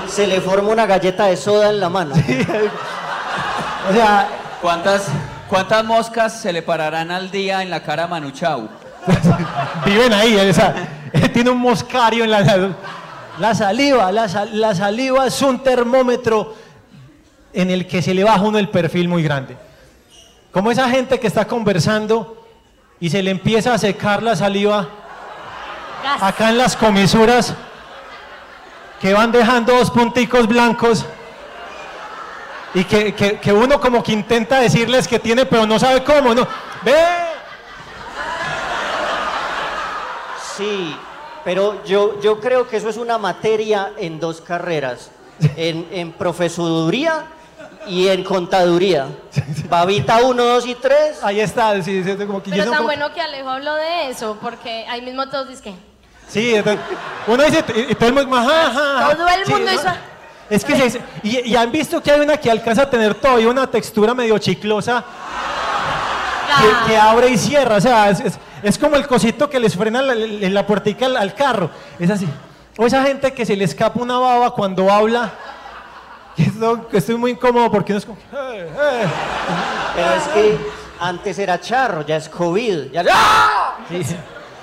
Se, 0.08 0.22
se 0.22 0.26
le 0.26 0.40
forma 0.40 0.70
una 0.70 0.86
galleta 0.86 1.26
de 1.26 1.36
soda 1.36 1.70
en 1.70 1.80
la 1.80 1.88
mano. 1.88 2.14
O 3.90 3.92
sea, 3.92 4.28
¿Cuántas, 4.62 5.06
¿Cuántas 5.48 5.84
moscas 5.84 6.40
se 6.40 6.52
le 6.52 6.62
pararán 6.62 7.10
al 7.10 7.30
día 7.30 7.62
en 7.62 7.70
la 7.70 7.82
cara 7.82 8.04
a 8.04 8.06
Manu 8.06 8.30
Chao? 8.30 8.68
viven 9.84 10.12
ahí, 10.14 10.36
o 10.36 10.54
sea, 10.54 10.74
tiene 11.34 11.50
un 11.50 11.58
moscario 11.58 12.24
en 12.24 12.30
la... 12.30 12.70
La 13.38 13.52
saliva, 13.52 14.12
la, 14.12 14.28
sal- 14.28 14.60
la 14.60 14.76
saliva 14.76 15.26
es 15.26 15.42
un 15.42 15.58
termómetro 15.60 16.54
en 17.54 17.70
el 17.70 17.86
que 17.86 18.02
se 18.02 18.12
le 18.14 18.24
baja 18.24 18.42
uno 18.42 18.58
el 18.58 18.68
perfil 18.68 19.08
muy 19.08 19.22
grande. 19.22 19.56
Como 20.52 20.70
esa 20.70 20.88
gente 20.90 21.18
que 21.18 21.26
está 21.26 21.46
conversando 21.46 22.46
y 23.00 23.10
se 23.10 23.22
le 23.22 23.30
empieza 23.30 23.72
a 23.74 23.78
secar 23.78 24.22
la 24.22 24.36
saliva 24.36 24.88
gas. 26.02 26.22
acá 26.22 26.50
en 26.50 26.58
las 26.58 26.76
comisuras 26.76 27.54
que 29.00 29.12
van 29.14 29.32
dejando 29.32 29.74
dos 29.74 29.90
punticos 29.90 30.46
blancos 30.46 31.04
y 32.74 32.84
que, 32.84 33.14
que- 33.14 33.38
que 33.38 33.52
uno 33.52 33.80
como 33.80 34.02
que 34.02 34.12
intenta 34.12 34.58
decirles 34.60 35.06
que 35.08 35.18
tiene 35.18 35.44
pero 35.46 35.66
no 35.66 35.78
sabe 35.78 36.02
cómo, 36.04 36.34
¿no? 36.34 36.46
¡Ve! 36.82 36.94
Sí, 40.56 40.96
pero 41.44 41.84
yo, 41.84 42.20
yo 42.20 42.40
creo 42.40 42.68
que 42.68 42.76
eso 42.76 42.88
es 42.88 42.96
una 42.96 43.18
materia 43.18 43.92
en 43.98 44.20
dos 44.20 44.40
carreras, 44.40 45.10
en, 45.56 45.86
en 45.90 46.12
profesoría 46.12 47.26
y 47.88 48.08
en 48.08 48.24
contaduría. 48.24 49.06
Babita 49.68 50.18
1, 50.22 50.42
2 50.44 50.66
y 50.66 50.74
3. 50.74 51.22
Ahí 51.22 51.40
está, 51.40 51.80
sí, 51.82 52.02
sí, 52.04 52.14
como 52.26 52.42
que 52.42 52.50
yo 52.50 52.56
Pero 52.58 52.70
tan 52.70 52.82
bueno 52.84 53.12
que 53.12 53.20
Alejo 53.20 53.50
habló 53.50 53.74
de 53.74 54.08
eso, 54.10 54.36
porque 54.40 54.86
ahí 54.88 55.02
mismo 55.02 55.28
todos 55.28 55.48
dicen 55.48 55.76
Sí, 56.28 56.54
entonces, 56.54 56.84
uno 57.26 57.42
dice, 57.44 57.64
y 57.90 57.94
todo 57.94 58.08
el 58.08 58.14
mundo, 58.14 58.36
ajá, 58.36 58.66
ajá. 58.68 59.14
Todo 59.16 59.28
el 59.28 59.44
Sí, 59.44 59.52
mundo 59.52 59.66
¿no? 59.66 59.72
hizo- 59.74 59.88
Es 60.50 60.64
que 60.64 60.90
se- 60.90 61.00
y, 61.22 61.50
y 61.50 61.56
han 61.56 61.70
visto 61.70 62.02
que 62.02 62.10
hay 62.10 62.20
una 62.20 62.36
que 62.38 62.50
alcanza 62.50 62.82
a 62.82 62.90
tener 62.90 63.14
todavía 63.14 63.48
una 63.48 63.66
textura 63.66 64.14
medio 64.14 64.38
chiclosa 64.38 65.04
que, 66.60 66.90
que 66.92 66.96
abre 66.98 67.28
y 67.28 67.38
cierra, 67.38 67.76
o 67.76 67.80
sea, 67.80 68.10
es, 68.10 68.20
es- 68.20 68.38
es 68.62 68.78
como 68.78 68.96
el 68.96 69.06
cosito 69.06 69.50
que 69.50 69.60
les 69.60 69.76
frena 69.76 70.00
la- 70.02 70.14
en 70.14 70.54
la 70.54 70.66
puertica 70.66 71.06
al, 71.06 71.16
al 71.16 71.34
carro, 71.34 71.70
es 71.98 72.10
así. 72.10 72.26
O 72.78 72.86
esa 72.86 73.02
gente 73.04 73.32
que 73.32 73.44
se 73.46 73.54
le 73.56 73.64
escapa 73.64 74.00
una 74.00 74.18
baba 74.18 74.50
cuando 74.52 74.90
habla, 74.90 75.32
y 76.36 76.42
esto, 76.42 76.88
esto 76.92 77.12
es 77.12 77.18
muy 77.18 77.32
incómodo 77.32 77.70
porque 77.70 77.92
uno 77.92 77.98
es 77.98 78.06
como. 78.06 78.18
Pero 78.30 80.14
es 80.14 80.28
que 80.28 80.58
antes 81.00 81.38
era 81.38 81.60
charro, 81.60 82.02
ya 82.02 82.16
es 82.16 82.28
COVID. 82.28 82.90
Ya... 82.92 83.04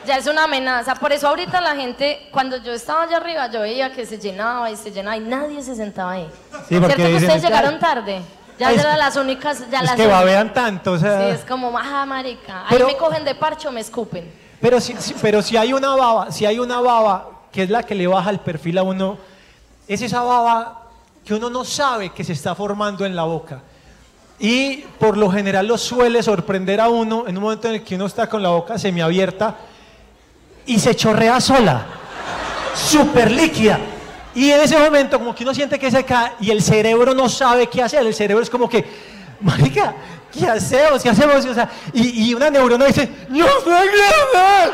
Ya 0.06 0.18
es 0.18 0.26
una 0.26 0.46
amenaza. 0.46 0.96
Por 0.96 1.12
eso 1.12 1.28
ahorita 1.28 1.62
la 1.62 1.76
gente, 1.76 2.28
cuando 2.32 2.58
yo 2.58 2.74
estaba 2.74 3.04
allá 3.04 3.18
arriba, 3.18 3.48
yo 3.52 3.62
veía 3.62 3.92
que 3.94 4.04
se 4.08 4.18
llenaba 4.18 4.72
y 4.72 4.76
se 4.76 4.90
llenaba 4.92 5.16
y 5.16 5.20
nadie 5.20 5.62
se 5.62 5.76
sentaba 5.76 6.14
ahí. 6.14 6.28
Sí, 6.52 6.58
¿Cierto 6.70 6.88
que 6.96 7.14
ustedes 7.16 7.42
"Ya- 7.44 7.50
llegaron 7.50 7.80
tarde? 7.80 8.22
Ya 8.58 8.72
eran 8.72 8.98
las 8.98 9.16
únicas, 9.16 9.60
ya 9.70 9.80
es 9.80 9.84
las 9.86 9.96
que 9.96 10.02
únicas. 10.02 10.20
babean 10.20 10.54
tanto, 10.54 10.94
o 10.94 10.98
sea. 10.98 11.20
Sí, 11.22 11.36
es 11.40 11.46
como, 11.46 11.78
ah, 11.78 12.06
marica. 12.08 12.62
Ahí 12.62 12.68
Pero- 12.72 12.88
me 12.88 12.98
cogen 12.98 13.24
de 13.24 13.36
parcho, 13.36 13.72
me 13.72 13.80
escupen. 13.82 14.32
Pero 14.60 14.80
si, 14.82 14.96
si- 14.98 15.14
pero 15.22 15.42
si 15.44 15.56
hay 15.56 15.72
una 15.72 15.96
baba, 15.96 16.32
si 16.32 16.48
hay 16.48 16.58
una 16.58 16.80
baba 16.82 17.30
que 17.52 17.62
es 17.64 17.70
la 17.70 17.84
que 17.84 17.94
le 17.94 18.08
baja 18.08 18.32
el 18.32 18.40
perfil 18.40 18.80
a 18.80 18.84
uno, 18.84 19.18
es 19.88 20.02
esa 20.02 20.22
baba 20.24 20.81
que 21.26 21.34
uno 21.34 21.50
no 21.50 21.64
sabe 21.64 22.10
que 22.10 22.24
se 22.24 22.34
está 22.34 22.56
formando 22.56 23.06
en 23.06 23.16
la 23.16 23.24
boca. 23.24 23.62
Y 24.40 24.78
por 25.00 25.18
lo 25.18 25.30
general 25.30 25.68
lo 25.68 25.78
suele 25.78 26.24
sorprender 26.24 26.82
a 26.82 26.90
uno 26.90 27.26
en 27.28 27.38
un 27.38 27.44
momento 27.44 27.68
en 27.68 27.76
el 27.76 27.84
que 27.84 27.96
uno 27.96 28.08
está 28.08 28.28
con 28.28 28.42
la 28.42 28.50
boca 28.50 28.80
semiabierta 28.80 29.56
y 30.66 30.80
se 30.80 30.96
chorrea 30.96 31.40
sola, 31.40 31.86
súper 32.74 33.30
líquida. 33.30 33.80
Y 34.34 34.50
en 34.50 34.62
ese 34.62 34.78
momento 34.78 35.20
como 35.20 35.36
que 35.36 35.44
uno 35.44 35.54
siente 35.54 35.78
que 35.78 35.92
se 35.92 36.04
cae 36.04 36.32
y 36.40 36.50
el 36.50 36.64
cerebro 36.64 37.14
no 37.14 37.30
sabe 37.30 37.68
qué 37.68 37.84
hacer, 37.84 38.06
el 38.06 38.16
cerebro 38.16 38.42
es 38.42 38.50
como 38.50 38.68
que, 38.68 38.84
marica, 39.42 39.94
¿qué 40.32 40.48
hacemos? 40.48 41.04
¿Qué 41.04 41.10
hacemos? 41.10 41.46
Y, 41.94 42.34
una 42.34 42.50
neurona 42.50 42.86
dice, 42.86 43.12
yo 43.30 43.46
sé 43.46 43.64
qué 43.66 44.40
hacer, 44.40 44.72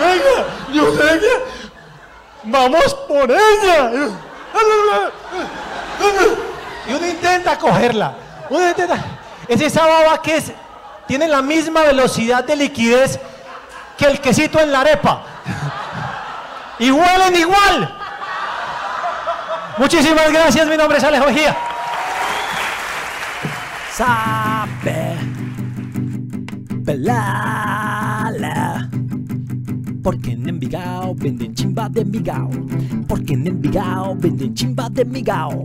venga, 0.00 0.72
yo 0.72 0.92
sé 0.94 1.20
qué, 1.20 1.42
vamos 2.44 2.94
por 3.06 3.30
ella. 3.30 4.10
Y 6.88 6.92
uno 6.92 7.06
intenta 7.06 7.58
cogerla, 7.58 8.14
uno 8.50 8.68
intenta, 8.68 8.96
es 9.48 9.60
esa 9.60 9.86
baba 9.86 10.22
que 10.22 10.42
tiene 11.06 11.28
la 11.28 11.42
misma 11.42 11.82
velocidad 11.82 12.44
de 12.44 12.56
liquidez 12.56 13.18
que 13.96 14.06
el 14.06 14.20
quesito 14.20 14.60
en 14.60 14.72
la 14.72 14.80
arepa. 14.80 15.22
Y 16.78 16.90
huelen 16.90 17.36
igual. 17.36 17.96
Muchísimas 19.78 20.32
gracias, 20.32 20.66
mi 20.66 20.76
nombre 20.76 20.98
es 20.98 21.04
Alejo 21.04 21.26
Mejía. 21.26 21.56
Sabe 23.92 25.16
Porque 30.06 30.30
en 30.30 30.48
Envigao 30.48 31.16
venden 31.16 31.52
chimba 31.52 31.88
de 31.88 32.02
Envigao 32.02 32.48
Porque 33.08 33.32
en 33.32 33.44
Envigao 33.44 34.14
venden 34.14 34.54
chimba 34.54 34.88
de 34.88 35.02
Envigao 35.02 35.64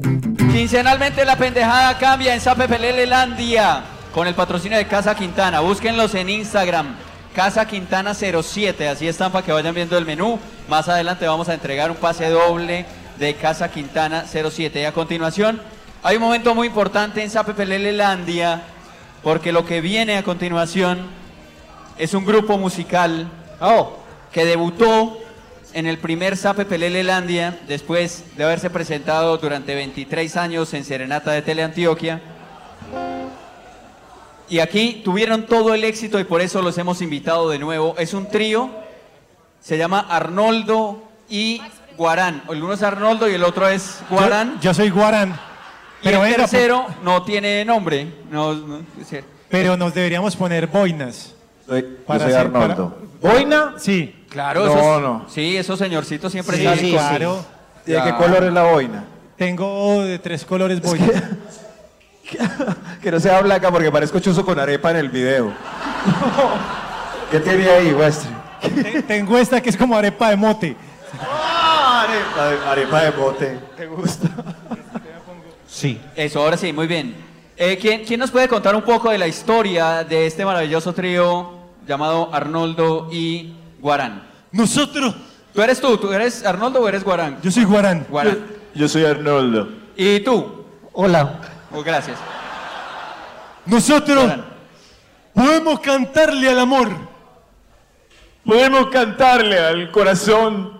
Quincenalmente 0.52 1.24
la 1.26 1.36
pendejada 1.36 1.96
cambia 2.00 2.34
en 2.34 2.42
Sape 2.42 2.68
Pelele 2.68 3.06
Landia 3.06 3.84
con 4.12 4.26
el 4.26 4.34
patrocinio 4.34 4.80
de 4.80 4.88
Casa 4.88 5.16
Quintana. 5.16 5.60
Búsquenlos 5.60 6.16
en 6.16 6.28
Instagram. 6.28 6.96
Casa 7.36 7.68
Quintana 7.68 8.16
07, 8.16 8.90
así 8.90 9.08
están 9.08 9.32
para 9.32 9.46
que 9.46 9.52
vayan 9.52 9.76
viendo 9.76 9.96
el 9.96 10.08
menú. 10.08 10.40
Más 10.68 10.90
adelante 10.90 11.28
vamos 11.28 11.48
a 11.48 11.54
entregar 11.54 11.92
un 11.92 11.98
pase 11.98 12.28
doble 12.28 12.88
de 13.20 13.36
Casa 13.36 13.70
Quintana 13.70 14.26
07. 14.26 14.82
Y 14.82 14.86
a 14.86 14.92
continuación, 14.92 15.62
hay 16.02 16.18
un 16.18 16.24
momento 16.24 16.56
muy 16.56 16.66
importante 16.66 17.24
en 17.24 17.30
Sape 17.30 17.54
Pelele 17.54 17.92
Landia, 17.92 18.64
porque 19.22 19.52
lo 19.52 19.68
que 19.68 19.82
viene 19.82 20.18
a 20.18 20.24
continuación 20.24 21.00
es 22.00 22.16
un 22.16 22.26
grupo 22.26 22.58
musical 22.58 23.30
que 24.32 24.46
debutó 24.46 25.18
en 25.74 25.88
el 25.88 25.98
primer 25.98 26.36
Sape 26.38 26.66
Pelele 26.66 27.04
Landia 27.04 27.60
después 27.68 28.24
de 28.36 28.44
haberse 28.44 28.70
presentado 28.70 29.38
durante 29.38 29.74
23 29.76 30.38
años 30.38 30.74
en 30.74 30.84
Serenata 30.84 31.32
de 31.32 31.42
Teleantioquia. 31.42 32.22
Y 34.50 34.60
aquí 34.60 35.02
tuvieron 35.06 35.46
todo 35.46 35.74
el 35.74 35.84
éxito 35.86 36.20
y 36.20 36.26
por 36.26 36.42
eso 36.42 36.62
los 36.62 36.78
hemos 36.78 37.02
invitado 37.02 37.50
de 37.50 37.60
nuevo. 37.60 37.96
Es 37.98 38.14
un 38.14 38.28
trío, 38.28 38.70
se 39.62 39.78
llama 39.78 40.06
Arnoldo 40.10 41.02
y 41.30 41.62
Guarán. 41.98 42.44
El 42.50 42.62
uno 42.62 42.74
es 42.74 42.84
Arnoldo 42.84 43.30
y 43.30 43.34
el 43.36 43.44
otro 43.44 43.68
es 43.70 44.00
Guarán. 44.10 44.56
Yo, 44.56 44.62
yo 44.64 44.74
soy 44.74 44.90
Guarán. 44.90 45.30
y 46.02 46.04
Pero, 46.06 46.18
el 46.18 46.24
venga, 46.24 46.38
tercero 46.48 46.86
no 47.04 47.24
tiene 47.24 47.64
nombre. 47.64 48.08
No, 48.30 48.82
pero 49.50 49.78
nos 49.78 49.94
deberíamos 49.94 50.36
poner 50.36 50.68
boinas. 50.68 51.34
Soy, 51.66 51.84
Para 52.06 52.20
yo 52.20 52.26
soy 52.26 52.34
hacer- 52.34 52.48
Arnoldo. 52.48 52.90
para- 53.22 53.34
¿Boina? 53.34 53.76
Sí. 53.78 54.16
Claro, 54.32 54.66
No, 54.66 54.72
esos, 54.74 55.02
no. 55.02 55.26
Sí, 55.30 55.58
esos 55.58 55.78
señorcitos 55.78 56.32
siempre 56.32 56.56
Sí, 56.78 56.92
claro. 56.94 57.44
¿Y 57.86 57.92
de 57.92 58.02
qué 58.02 58.16
color 58.16 58.46
es 58.46 58.54
la 58.54 58.64
boina? 58.64 59.04
Tengo 59.38 60.02
de 60.04 60.18
tres 60.20 60.46
colores 60.46 60.82
boinas. 60.82 61.10
Que 63.02 63.12
no 63.12 63.20
sea 63.20 63.42
blanca 63.42 63.70
porque 63.70 63.92
parezco 63.92 64.20
chuzo 64.22 64.46
con 64.46 64.58
arepa 64.58 64.92
en 64.92 64.98
el 64.98 65.10
video. 65.10 65.52
¿Qué 67.30 67.42
tiene 67.42 67.70
ahí, 67.70 67.92
Westry? 67.92 68.30
Te- 68.62 69.02
Tengo 69.04 69.38
esta 69.38 69.60
que 69.60 69.70
es 69.70 69.76
como 69.76 69.98
arepa 69.98 70.30
de 70.30 70.38
mote. 70.38 70.76
arepa, 71.20 72.46
de, 72.50 72.70
arepa 72.70 73.02
de 73.02 73.12
bote. 73.12 73.60
¿Te 73.76 73.86
gusta? 73.88 74.30
Sí. 75.68 76.00
Eso, 76.16 76.42
ahora 76.42 76.56
sí, 76.56 76.72
muy 76.72 76.88
bien. 76.88 77.14
Eh, 77.58 77.78
¿quién, 77.82 78.06
quién 78.06 78.20
nos 78.20 78.32
puede 78.32 78.48
contar 78.48 78.76
un 78.76 78.84
poco 78.84 79.10
de 79.10 79.18
la 79.18 79.28
historia 79.28 80.06
de 80.06 80.26
este 80.26 80.46
maravilloso 80.46 80.94
trío 80.94 81.52
llamado 81.86 82.30
Arnoldo 82.34 83.10
y 83.12 83.56
Guarán? 83.82 84.24
Nosotros. 84.52 85.16
¿Tú 85.54 85.62
eres 85.62 85.82
tú? 85.82 85.98
¿Tú 85.98 86.14
eres 86.14 86.46
Arnoldo 86.46 86.80
o 86.80 86.88
eres 86.88 87.04
Guarán? 87.04 87.40
Yo 87.42 87.52
soy 87.52 87.66
Guarán. 87.66 88.06
Guarán. 88.10 88.40
Yo 88.74 88.88
soy 88.88 89.04
Arnoldo. 89.04 89.68
¿Y 89.98 90.22
tú? 90.22 90.66
Hola. 90.94 91.42
Oh, 91.74 91.84
gracias. 91.84 92.18
Nosotros 93.66 94.24
Guarán. 94.24 94.46
podemos 95.34 95.80
cantarle 95.82 96.50
al 96.50 96.60
amor 96.60 97.12
Podemos 98.46 98.88
cantarle 98.88 99.60
al 99.60 99.92
corazón. 99.92 100.80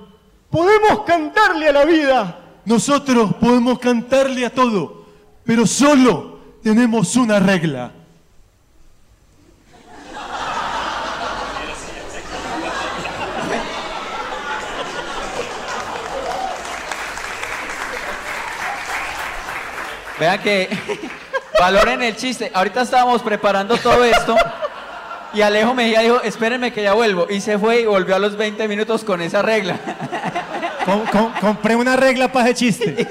Podemos 0.50 1.04
cantarle 1.06 1.70
a 1.70 1.74
la 1.74 1.86
vida. 1.86 2.38
Nosotros 2.66 3.34
podemos 3.36 3.80
cantarle 3.80 4.46
a 4.46 4.50
todo, 4.54 5.06
pero 5.44 5.66
solo 5.66 6.40
tenemos 6.64 7.16
una 7.16 7.40
regla. 7.40 7.92
Vean 20.22 20.40
que 20.40 20.70
valoren 21.60 22.04
el 22.04 22.16
chiste. 22.16 22.52
Ahorita 22.54 22.82
estábamos 22.84 23.24
preparando 23.24 23.76
todo 23.78 24.04
esto 24.06 24.36
y 25.34 25.42
Alejo 25.42 25.74
Mejía 25.74 26.02
dijo, 26.02 26.22
espérenme 26.22 26.72
que 26.72 26.84
ya 26.84 26.94
vuelvo. 26.94 27.26
Y 27.28 27.42
se 27.42 27.58
fue 27.58 27.82
y 27.82 27.86
volvió 27.88 28.16
a 28.16 28.20
los 28.20 28.38
20 28.38 28.68
minutos 28.68 29.04
con 29.04 29.20
esa 29.22 29.42
regla. 29.42 29.80
Com- 30.86 31.06
com- 31.08 31.34
compré 31.42 31.76
una 31.76 31.96
regla 31.96 32.32
para 32.32 32.50
ese 32.50 32.54
chiste. 32.56 33.08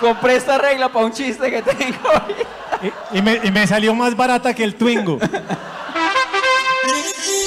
Compré 0.00 0.36
esta 0.36 0.56
regla 0.56 0.88
para 0.88 1.04
un 1.04 1.12
chiste 1.12 1.50
que 1.50 1.60
tengo. 1.60 1.98
Y, 3.12 3.18
y 3.18 3.22
me, 3.22 3.40
y 3.44 3.50
me 3.50 3.66
salió 3.66 3.94
más 3.94 4.16
barata 4.16 4.54
que 4.54 4.64
el 4.64 4.76
Twingo. 4.76 5.18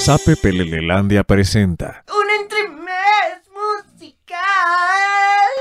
Sape 0.04 0.36
Pelelelandia 0.36 1.24
presenta. 1.24 2.04
Un 2.14 2.30
entremés 2.42 3.42
musical. 3.50 4.38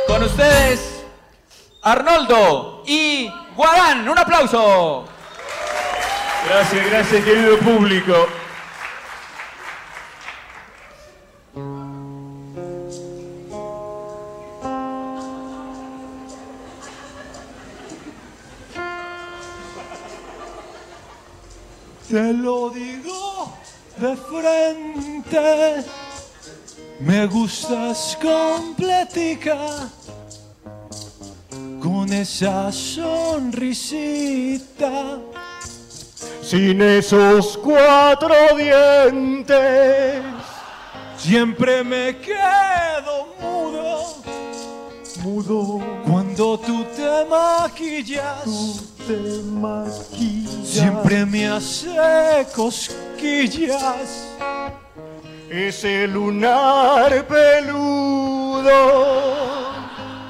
Con 0.07 0.23
ustedes, 0.25 0.90
Arnoldo 1.83 2.83
y 2.87 3.31
Guarán. 3.57 4.09
Un 4.09 4.19
aplauso. 4.19 5.05
Gracias, 6.49 6.87
gracias, 6.87 7.25
querido 7.25 7.59
público. 7.59 8.27
Te 22.11 22.33
lo 22.33 22.71
digo 22.71 23.55
de 23.99 24.17
frente, 24.17 25.85
me 26.99 27.27
gustas 27.27 28.19
completica, 28.21 29.57
con 31.91 32.13
esa 32.13 32.71
sonrisita, 32.71 33.19
sin 36.41 36.81
esos 36.81 37.59
cuatro 37.59 38.33
dientes. 38.57 40.23
Siempre 41.17 41.83
me 41.83 42.17
quedo 42.19 43.35
mudo, 43.41 44.23
mudo, 45.23 45.81
cuando 46.07 46.59
tú 46.61 46.85
te 46.97 47.25
maquillas. 47.29 48.45
te 49.07 49.43
maquillas. 49.51 50.69
Siempre 50.69 51.27
me 51.27 51.49
hace 51.49 52.47
cosquillas. 52.55 54.29
Ese 55.51 56.07
lunar 56.07 57.27
peludo. 57.27 58.31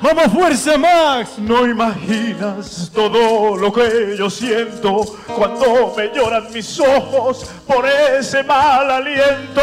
Vamos 0.03 0.33
fuerza, 0.33 0.79
Max. 0.79 1.39
No 1.39 1.67
imaginas 1.67 2.91
todo 2.95 3.55
lo 3.57 3.71
que 3.71 4.17
yo 4.17 4.31
siento 4.31 5.05
cuando 5.37 5.93
me 5.95 6.09
lloran 6.09 6.51
mis 6.53 6.81
ojos 6.81 7.45
por 7.67 7.87
ese 7.87 8.43
mal 8.43 8.91
aliento 8.91 9.61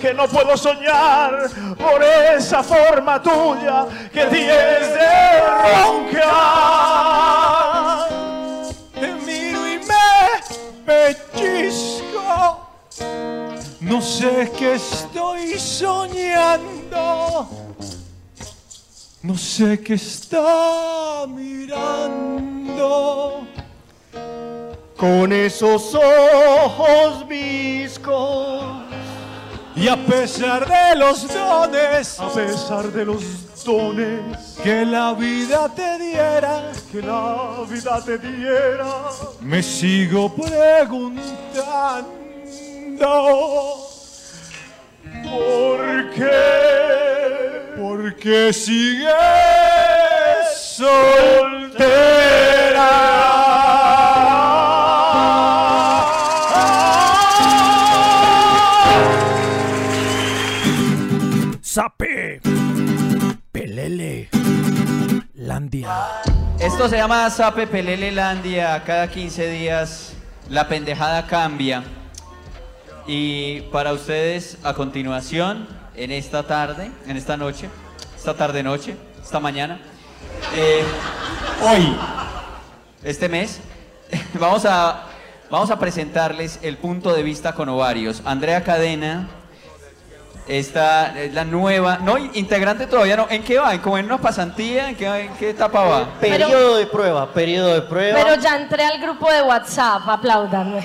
que 0.00 0.14
no 0.14 0.28
puedo 0.28 0.56
soñar 0.56 1.50
por 1.76 2.00
esa 2.02 2.62
forma 2.62 3.20
tuya 3.20 3.86
que 4.12 4.24
tienes 4.26 4.94
de 4.94 5.40
roncar. 5.82 6.38
Te 9.00 9.12
miro 9.26 9.66
y 9.66 9.78
me 9.78 10.36
pellizco. 10.86 12.68
No 13.80 14.00
sé 14.00 14.52
qué 14.56 14.74
estoy 14.74 15.58
soñando. 15.58 17.48
No 19.24 19.36
sé 19.38 19.80
qué 19.80 19.94
está 19.94 21.24
mirando. 21.26 22.76
Con 24.98 25.32
esos 25.32 25.94
ojos 25.94 27.26
viscos. 27.26 28.84
Y 29.74 29.88
a 29.88 29.96
pesar 29.96 30.68
de 30.68 30.94
los 30.96 31.26
dones, 31.32 32.20
a 32.20 32.28
pesar 32.34 32.92
de 32.92 33.06
los 33.06 33.64
dones. 33.64 34.58
Que 34.62 34.84
la 34.84 35.14
vida 35.14 35.70
te 35.74 35.98
diera, 35.98 36.70
que 36.92 37.00
la 37.00 37.64
vida 37.66 38.04
te 38.04 38.18
diera, 38.18 39.08
me 39.40 39.62
sigo 39.62 40.34
preguntando 40.34 41.24
¿por 45.22 46.10
qué? 46.10 47.74
¿Por 47.76 48.14
qué 48.16 48.52
sigues 48.52 49.12
soltera? 50.56 51.84
Sape. 61.60 62.40
Pelele. 63.52 64.28
Landia. 65.34 65.88
Esto 66.60 66.88
se 66.88 66.96
llama 66.96 67.28
Sape 67.30 67.66
Pelele 67.66 68.12
Landia. 68.12 68.82
Cada 68.84 69.08
15 69.08 69.48
días 69.50 70.14
la 70.48 70.68
pendejada 70.68 71.26
cambia. 71.26 71.82
Y 73.06 73.60
para 73.72 73.92
ustedes, 73.92 74.56
a 74.62 74.72
continuación, 74.72 75.68
en 75.94 76.10
esta 76.10 76.42
tarde, 76.44 76.90
en 77.06 77.16
esta 77.16 77.36
noche, 77.36 77.68
esta 78.16 78.34
tarde-noche, 78.34 78.96
esta 79.22 79.40
mañana, 79.40 79.78
eh, 80.56 80.82
hoy, 81.62 81.94
este 83.02 83.28
mes, 83.28 83.60
vamos 84.40 84.64
a, 84.64 85.02
vamos 85.50 85.70
a 85.70 85.78
presentarles 85.78 86.58
el 86.62 86.78
punto 86.78 87.12
de 87.12 87.22
vista 87.22 87.52
con 87.52 87.68
ovarios. 87.68 88.22
Andrea 88.24 88.64
Cadena, 88.64 89.28
esta 90.48 91.20
es 91.20 91.34
la 91.34 91.44
nueva, 91.44 91.98
no, 91.98 92.16
integrante 92.16 92.86
todavía 92.86 93.18
no. 93.18 93.26
¿En 93.28 93.42
qué 93.42 93.58
va? 93.58 93.74
¿En 93.74 93.80
como 93.80 93.98
en 93.98 94.06
una 94.06 94.18
pasantía? 94.18 94.88
¿En 94.88 94.96
qué, 94.96 95.06
en 95.06 95.34
qué 95.34 95.50
etapa 95.50 95.82
va? 95.82 96.06
Periodo 96.20 96.76
de 96.76 96.86
prueba, 96.86 97.30
periodo 97.34 97.74
de 97.74 97.82
prueba. 97.82 98.18
Pero 98.22 98.40
ya 98.40 98.56
entré 98.56 98.82
al 98.82 98.98
grupo 98.98 99.30
de 99.30 99.42
WhatsApp, 99.42 100.08
apláudanme. 100.08 100.82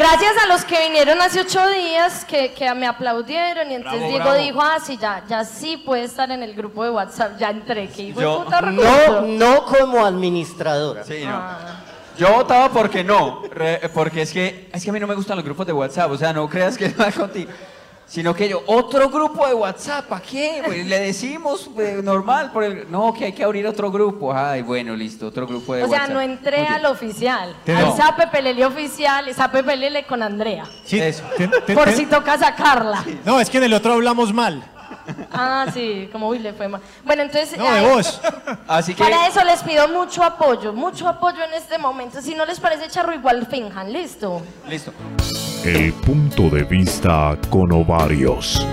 Gracias 0.00 0.32
a 0.42 0.46
los 0.46 0.64
que 0.64 0.80
vinieron 0.88 1.20
hace 1.20 1.40
ocho 1.40 1.66
días, 1.68 2.24
que, 2.24 2.52
que 2.52 2.72
me 2.74 2.86
aplaudieron 2.86 3.70
y 3.70 3.74
entonces 3.74 4.00
Bravo, 4.00 4.10
Diego 4.12 4.24
bravo. 4.30 4.38
dijo, 4.44 4.60
ah, 4.62 4.78
sí, 4.84 4.96
ya, 5.00 5.22
ya 5.28 5.44
sí 5.44 5.76
puede 5.76 6.04
estar 6.04 6.30
en 6.30 6.42
el 6.42 6.54
grupo 6.54 6.84
de 6.84 6.90
WhatsApp, 6.90 7.38
ya 7.38 7.50
entré, 7.50 7.88
que 7.88 8.02
hijo 8.02 8.20
Yo- 8.20 8.38
de 8.38 8.44
puta 8.44 8.60
no, 8.62 9.20
no 9.22 9.64
como 9.66 10.04
administradora. 10.04 11.04
Sí, 11.04 11.22
no. 11.24 11.40
Yo 12.18 12.32
votaba 12.34 12.68
porque 12.68 13.02
no, 13.02 13.42
re- 13.50 13.88
porque 13.94 14.22
es 14.22 14.32
que, 14.32 14.68
es 14.72 14.84
que 14.84 14.90
a 14.90 14.92
mí 14.92 15.00
no 15.00 15.06
me 15.06 15.14
gustan 15.14 15.36
los 15.36 15.44
grupos 15.44 15.66
de 15.66 15.72
WhatsApp, 15.72 16.10
o 16.10 16.16
sea, 16.18 16.32
no 16.32 16.48
creas 16.48 16.76
que 16.76 16.84
es 16.86 16.96
mal 16.98 17.12
contigo. 17.14 17.50
Sino 18.10 18.34
que 18.34 18.48
yo, 18.48 18.64
otro 18.66 19.08
grupo 19.08 19.46
de 19.46 19.54
WhatsApp, 19.54 20.06
¿para 20.06 20.20
qué? 20.20 20.62
Pues 20.66 20.84
le 20.84 20.98
decimos 20.98 21.70
eh, 21.78 22.00
normal, 22.02 22.50
por 22.50 22.64
el- 22.64 22.90
no, 22.90 23.14
que 23.14 23.26
hay 23.26 23.32
que 23.32 23.44
abrir 23.44 23.64
otro 23.68 23.88
grupo. 23.92 24.34
Ay, 24.34 24.62
bueno, 24.62 24.96
listo, 24.96 25.28
otro 25.28 25.46
grupo 25.46 25.76
de 25.76 25.84
O 25.84 25.88
sea, 25.88 26.00
WhatsApp. 26.00 26.14
no 26.14 26.20
entré 26.20 26.66
al 26.66 26.86
oficial, 26.86 27.54
al 27.68 27.96
Sape 27.96 28.26
Pelele 28.26 28.66
oficial, 28.66 29.32
Sape 29.32 29.62
Pelele 29.62 30.04
con 30.06 30.24
Andrea. 30.24 30.64
Eso. 30.90 31.22
Por 31.72 31.88
si 31.92 32.06
toca 32.06 32.36
sacarla. 32.36 33.04
No, 33.24 33.38
es 33.38 33.48
que 33.48 33.58
en 33.58 33.64
el 33.64 33.74
otro 33.74 33.92
hablamos 33.92 34.32
mal. 34.32 34.64
Ah, 35.32 35.66
sí, 35.72 36.08
como 36.12 36.28
uy, 36.28 36.38
le 36.38 36.52
fue 36.52 36.68
mal. 36.68 36.80
Bueno, 37.04 37.22
entonces. 37.22 37.56
No, 37.58 37.64
de 37.64 37.70
ay, 37.70 37.86
vos. 37.86 38.20
Así 38.68 38.94
que, 38.94 39.02
Para 39.02 39.26
eso 39.26 39.44
les 39.44 39.62
pido 39.62 39.88
mucho 39.88 40.22
apoyo, 40.22 40.72
mucho 40.72 41.08
apoyo 41.08 41.42
en 41.44 41.54
este 41.54 41.78
momento. 41.78 42.20
Si 42.20 42.34
no 42.34 42.44
les 42.44 42.60
parece 42.60 42.88
charro, 42.88 43.12
igual 43.14 43.46
finjan, 43.46 43.92
listo. 43.92 44.42
listo. 44.68 44.92
El 45.64 45.92
punto 45.92 46.48
de 46.50 46.64
vista 46.64 47.36
con 47.48 47.72
ovarios. 47.72 48.66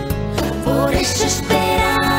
Por 0.64 0.94
eso 0.94 1.26
esperaba 1.26 2.17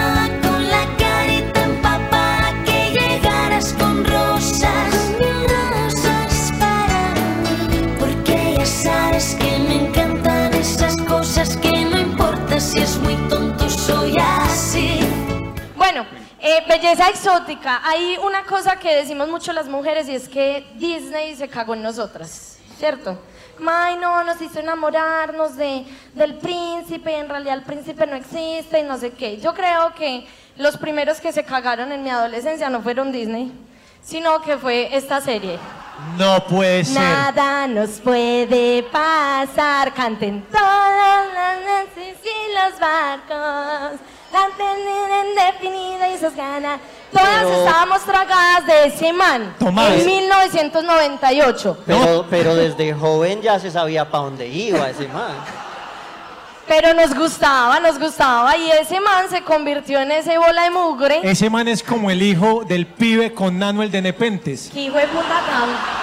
eh, 16.48 16.64
belleza 16.68 17.08
exótica. 17.08 17.80
Hay 17.84 18.18
una 18.24 18.44
cosa 18.44 18.76
que 18.76 18.96
decimos 18.96 19.28
mucho 19.28 19.52
las 19.52 19.68
mujeres 19.68 20.08
y 20.08 20.14
es 20.14 20.28
que 20.28 20.66
Disney 20.74 21.36
se 21.36 21.48
cagó 21.48 21.74
en 21.74 21.82
nosotras, 21.82 22.58
¿cierto? 22.78 23.18
ay 23.66 23.96
no, 23.96 24.22
nos 24.24 24.40
hizo 24.40 24.60
enamorarnos 24.60 25.56
de, 25.56 25.84
del 26.14 26.36
príncipe, 26.36 27.18
en 27.18 27.28
realidad 27.28 27.54
el 27.54 27.64
príncipe 27.64 28.06
no 28.06 28.16
existe 28.16 28.80
y 28.80 28.82
no 28.84 28.96
sé 28.98 29.10
qué. 29.10 29.38
Yo 29.38 29.52
creo 29.52 29.92
que 29.94 30.26
los 30.56 30.76
primeros 30.76 31.20
que 31.20 31.32
se 31.32 31.44
cagaron 31.44 31.92
en 31.92 32.02
mi 32.02 32.10
adolescencia 32.10 32.70
no 32.70 32.82
fueron 32.82 33.12
Disney, 33.12 33.52
sino 34.02 34.40
que 34.42 34.56
fue 34.56 34.96
esta 34.96 35.20
serie. 35.20 35.58
No 36.16 36.44
puede 36.46 36.84
ser. 36.84 37.00
Nada 37.00 37.66
nos 37.66 38.00
puede 38.00 38.84
pasar, 38.84 39.92
canten 39.92 40.42
todas 40.52 41.26
las 41.34 41.58
y 41.96 42.70
los 42.70 42.80
barcos, 42.80 44.00
indefinida 45.30 46.08
y 46.10 46.18
sus 46.18 46.34
ganas. 46.34 46.80
Todas 47.12 47.26
Pero- 47.44 47.64
estábamos 47.64 48.02
tragadas 48.04 48.66
de 48.66 48.86
ese 48.86 49.12
man 49.12 49.54
Tomás. 49.58 49.92
en 49.92 50.06
1998. 50.06 51.78
Pero, 51.86 52.26
pero 52.28 52.54
desde 52.54 52.92
joven 52.94 53.40
ya 53.40 53.58
se 53.58 53.70
sabía 53.70 54.08
para 54.10 54.24
dónde 54.24 54.46
iba 54.46 54.88
ese 54.90 55.08
man. 55.08 55.32
Pero 56.66 56.92
nos 56.92 57.14
gustaba, 57.14 57.80
nos 57.80 57.98
gustaba 57.98 58.54
y 58.58 58.70
ese 58.70 59.00
man 59.00 59.30
se 59.30 59.42
convirtió 59.42 60.00
en 60.00 60.12
ese 60.12 60.36
bola 60.36 60.64
de 60.64 60.70
mugre. 60.70 61.20
Ese 61.22 61.48
man 61.48 61.66
es 61.66 61.82
como 61.82 62.10
el 62.10 62.20
hijo 62.20 62.62
del 62.66 62.86
pibe 62.86 63.32
con 63.32 63.58
Nanuel 63.58 63.90
de 63.90 64.02
Nepentes. 64.02 64.68
Que 64.70 64.82
hijo 64.82 64.98
de 64.98 65.06
puta 65.06 65.40
tan- 65.48 65.98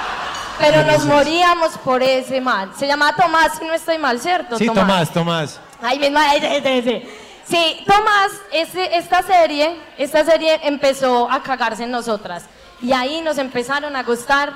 Pero 0.58 0.84
nos 0.84 1.06
moríamos 1.06 1.78
por 1.84 2.02
ese 2.02 2.42
man. 2.42 2.72
Se 2.80 2.88
llamaba 2.88 3.16
Tomás, 3.16 3.58
si 3.60 3.66
no 3.66 3.74
estoy 3.74 4.00
mal, 4.00 4.20
¿cierto? 4.20 4.58
Sí, 4.58 4.66
Tomás, 4.66 5.12
Tomás. 5.14 5.60
Ay, 5.84 6.00
mismo, 6.00 6.18
ay, 6.18 6.40
sí, 6.42 6.82
sí, 6.84 7.10
sí. 7.48 7.84
Tomás, 7.86 8.32
esta 8.52 9.24
serie, 9.24 9.78
esta 9.98 10.24
serie 10.26 10.60
empezó 10.64 11.30
a 11.30 11.42
cagarse 11.42 11.84
en 11.84 11.92
nosotras. 11.92 12.46
Y 12.82 12.92
ahí 12.92 13.22
nos 13.22 13.38
empezaron 13.38 13.96
a 13.96 14.04
gustar 14.04 14.54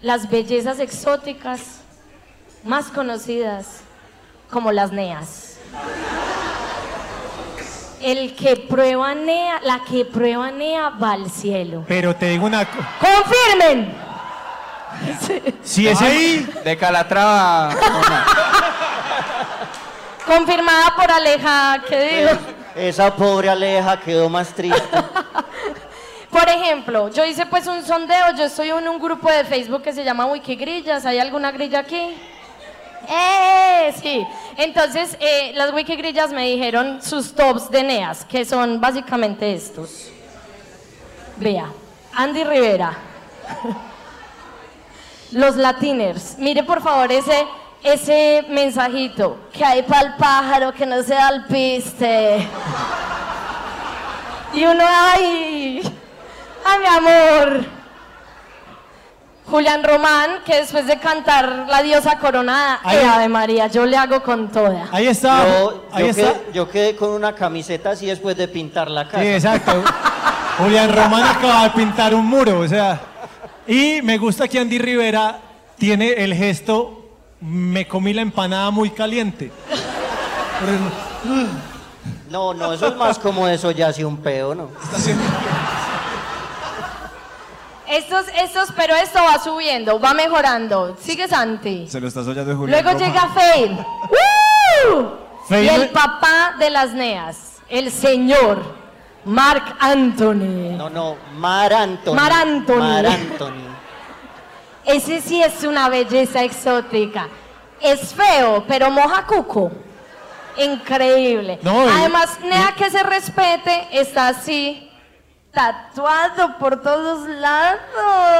las 0.00 0.28
bellezas 0.30 0.78
exóticas 0.80 1.80
más 2.64 2.86
conocidas 2.86 3.80
como 4.50 4.72
las 4.72 4.92
neas. 4.92 5.58
El 8.00 8.34
que 8.34 8.56
prueba 8.56 9.14
nea, 9.14 9.60
la 9.62 9.80
que 9.84 10.06
prueba 10.06 10.50
nea 10.50 10.88
va 10.88 11.12
al 11.12 11.30
cielo. 11.30 11.84
Pero 11.86 12.16
te 12.16 12.30
digo 12.30 12.46
una 12.46 12.64
cosa. 12.64 12.88
¡Confirmen! 12.98 13.94
Si 15.62 15.86
ese. 15.86 16.46
De 16.64 16.76
Calatrava. 16.76 17.74
Confirmada 20.30 20.94
por 20.94 21.10
Aleja, 21.10 21.82
¿qué 21.88 22.04
digo? 22.04 22.30
Esa 22.76 23.12
pobre 23.16 23.50
Aleja 23.50 23.98
quedó 23.98 24.28
más 24.28 24.54
triste. 24.54 24.80
Por 26.30 26.48
ejemplo, 26.48 27.08
yo 27.08 27.24
hice 27.24 27.46
pues 27.46 27.66
un 27.66 27.82
sondeo, 27.82 28.36
yo 28.38 28.44
estoy 28.44 28.70
en 28.70 28.86
un 28.86 29.00
grupo 29.00 29.28
de 29.28 29.44
Facebook 29.44 29.82
que 29.82 29.92
se 29.92 30.04
llama 30.04 30.26
Wikigrillas, 30.26 31.04
¿hay 31.04 31.18
alguna 31.18 31.50
grilla 31.50 31.80
aquí? 31.80 32.14
¡Eh! 33.08 33.92
Sí. 34.00 34.24
Entonces, 34.56 35.16
eh, 35.18 35.50
las 35.56 35.72
Wikigrillas 35.72 36.30
me 36.30 36.46
dijeron 36.46 37.02
sus 37.02 37.34
tops 37.34 37.68
de 37.68 37.82
NEAS, 37.82 38.24
que 38.24 38.44
son 38.44 38.80
básicamente 38.80 39.52
estos. 39.52 40.12
Vea, 41.38 41.66
Andy 42.14 42.44
Rivera. 42.44 42.96
Los 45.32 45.56
Latiners. 45.56 46.38
Mire 46.38 46.62
por 46.62 46.80
favor 46.80 47.10
ese, 47.10 47.48
ese 47.82 48.44
mensajito. 48.48 49.38
Que 49.52 49.64
hay 49.64 49.82
para 49.82 50.00
el 50.08 50.14
pájaro 50.16 50.72
que 50.72 50.86
no 50.86 51.02
se 51.02 51.14
da 51.14 51.28
el 51.30 51.44
piste. 51.46 52.46
Y 54.52 54.64
uno, 54.64 54.82
ay, 54.86 55.80
ay 56.64 56.78
mi 56.80 56.86
amor. 56.86 57.64
Julián 59.46 59.82
Román, 59.82 60.30
que 60.46 60.56
después 60.56 60.86
de 60.86 60.98
cantar 61.00 61.66
La 61.68 61.82
diosa 61.82 62.18
coronada, 62.18 62.78
Ahí- 62.84 62.98
eh, 62.98 63.04
Ave 63.04 63.28
María, 63.28 63.66
yo 63.66 63.84
le 63.84 63.96
hago 63.96 64.22
con 64.22 64.48
toda. 64.48 64.88
Ahí 64.92 65.08
está. 65.08 65.44
Yo, 65.44 65.84
ahí 65.92 66.04
yo 66.04 66.10
está. 66.10 66.22
quedé, 66.22 66.44
yo 66.52 66.70
quedé 66.70 66.96
con 66.96 67.10
una 67.10 67.34
camiseta 67.34 67.90
así 67.90 68.06
después 68.06 68.36
de 68.36 68.46
pintar 68.46 68.88
la 68.90 69.06
casa. 69.06 69.22
Sí, 69.22 69.28
exacto. 69.28 69.72
Julián 70.58 70.94
Román 70.94 71.24
acaba 71.24 71.64
de 71.64 71.70
pintar 71.70 72.14
un 72.14 72.26
muro, 72.26 72.60
o 72.60 72.68
sea. 72.68 73.00
Y 73.66 74.00
me 74.02 74.18
gusta 74.18 74.46
que 74.46 74.58
Andy 74.60 74.78
Rivera 74.78 75.38
tiene 75.78 76.10
el 76.12 76.34
gesto, 76.34 76.99
me 77.40 77.86
comí 77.86 78.12
la 78.12 78.22
empanada 78.22 78.70
muy 78.70 78.90
caliente. 78.90 79.50
No, 82.30 82.54
no, 82.54 82.72
eso 82.72 82.88
es 82.88 82.96
más 82.96 83.18
como 83.18 83.48
eso 83.48 83.70
ya 83.70 83.88
así 83.88 84.04
un 84.04 84.18
pedo, 84.18 84.54
¿no? 84.54 84.68
Estos, 87.88 88.26
estos, 88.36 88.68
pero 88.76 88.94
esto 88.94 89.18
va 89.20 89.42
subiendo, 89.42 89.98
va 89.98 90.14
mejorando. 90.14 90.96
Sigue 91.00 91.26
Santi. 91.26 91.88
Se 91.88 92.00
lo 92.00 92.06
estás 92.06 92.26
oyendo 92.26 92.50
de 92.50 92.56
Julián. 92.56 92.84
Luego 92.84 92.98
llega. 92.98 93.24
¡Woo! 94.88 95.18
Fade 95.48 95.64
Y 95.64 95.68
el 95.68 95.88
papá 95.88 96.54
de 96.60 96.70
las 96.70 96.92
neas, 96.92 97.54
el 97.68 97.90
señor 97.90 98.62
Mark 99.24 99.74
Anthony. 99.80 100.76
No, 100.76 100.88
no, 100.88 101.16
Mar 101.34 101.72
Anthony. 101.72 102.14
Mar 102.14 102.32
Anthony. 102.32 102.78
Mar 102.78 103.06
Anthony. 103.06 103.69
Ese 104.92 105.20
sí 105.20 105.42
es 105.42 105.62
una 105.64 105.88
belleza 105.88 106.42
exótica. 106.42 107.28
Es 107.80 108.14
feo, 108.14 108.64
pero 108.68 108.90
moja 108.90 109.24
cuco. 109.26 109.70
Increíble. 110.56 111.58
No, 111.62 111.86
y- 111.86 111.90
Además, 111.90 112.38
Nea 112.42 112.74
que 112.76 112.90
se 112.90 113.02
respete 113.02 113.88
está 113.92 114.28
así, 114.28 114.90
tatuado 115.52 116.58
por 116.58 116.82
todos 116.82 117.26
lados. 117.28 117.80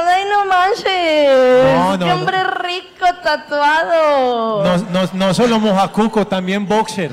¡Ay, 0.07 0.25
no 0.29 0.45
manches! 0.45 1.73
No, 1.75 1.97
no, 1.97 2.05
¡Qué 2.05 2.11
hombre 2.11 2.43
rico 2.43 3.05
tatuado! 3.23 4.63
No, 4.63 4.77
no, 4.77 5.09
no 5.13 5.33
solo 5.33 5.59
mojacuco, 5.59 6.27
también 6.27 6.67
boxer. 6.67 7.11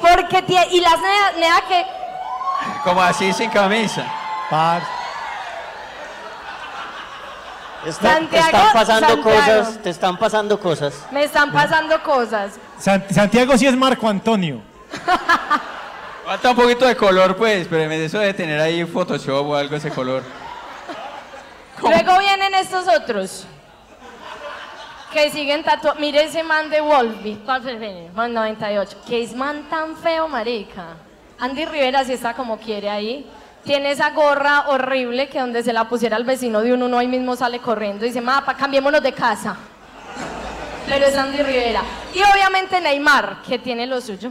Porque 0.00 0.44
tie- 0.46 0.68
y 0.72 0.80
las 0.80 1.00
Nea, 1.00 1.32
Nea 1.38 1.62
que 1.68 1.86
Como 2.84 3.02
así 3.02 3.32
sin 3.32 3.50
camisa. 3.50 4.04
Está- 7.88 8.18
te 8.18 8.38
Santiago, 8.38 8.46
están 8.46 8.72
pasando 8.72 9.08
Santiago. 9.08 9.36
cosas, 9.62 9.82
te 9.82 9.90
están 9.90 10.18
pasando 10.18 10.60
cosas. 10.60 10.94
me 11.12 11.24
están 11.24 11.52
pasando 11.52 12.02
cosas. 12.02 12.54
San- 12.78 13.04
Santiago 13.10 13.56
sí 13.56 13.66
es 13.66 13.76
Marco 13.76 14.08
Antonio. 14.08 14.60
Falta 16.24 16.50
un 16.50 16.56
poquito 16.56 16.84
de 16.86 16.96
color, 16.96 17.36
pues, 17.36 17.68
pero 17.68 17.90
eso 17.92 18.18
debe 18.18 18.34
tener 18.34 18.60
ahí 18.60 18.84
Photoshop 18.84 19.46
o 19.46 19.54
algo 19.54 19.76
ese 19.76 19.90
color. 19.90 20.22
Luego 21.80 22.18
vienen 22.18 22.54
estos 22.54 22.88
otros. 22.88 23.46
Que 25.12 25.30
siguen 25.30 25.62
tatuados. 25.62 26.00
Mire 26.00 26.24
ese 26.24 26.42
man 26.42 26.68
de 26.68 26.80
Wolby. 26.80 27.42
¿Cuál 27.44 27.62
fue 27.62 27.72
el 27.72 28.12
Man 28.12 28.34
98. 28.34 28.98
Que 29.06 29.22
es 29.22 29.34
man 29.34 29.68
tan 29.70 29.96
feo, 29.96 30.26
marica. 30.28 30.96
Andy 31.38 31.64
Rivera 31.64 32.04
sí 32.04 32.14
está 32.14 32.34
como 32.34 32.58
quiere 32.58 32.90
ahí. 32.90 33.30
Tiene 33.66 33.90
esa 33.90 34.10
gorra 34.10 34.68
horrible 34.68 35.28
que 35.28 35.40
donde 35.40 35.62
se 35.62 35.72
la 35.72 35.88
pusiera 35.88 36.16
al 36.16 36.24
vecino 36.24 36.60
de 36.62 36.72
uno, 36.72 36.86
uno 36.86 36.98
ahí 36.98 37.08
mismo 37.08 37.34
sale 37.36 37.58
corriendo 37.58 38.04
y 38.04 38.08
dice, 38.08 38.20
mapa, 38.20 38.54
cambiémonos 38.54 39.02
de 39.02 39.12
casa. 39.12 39.56
Pero 40.88 41.04
es 41.04 41.16
Andy 41.16 41.42
Rivera. 41.42 41.82
Y 42.14 42.20
obviamente 42.22 42.80
Neymar, 42.80 43.42
que 43.42 43.58
tiene 43.58 43.86
lo 43.88 44.00
suyo. 44.00 44.30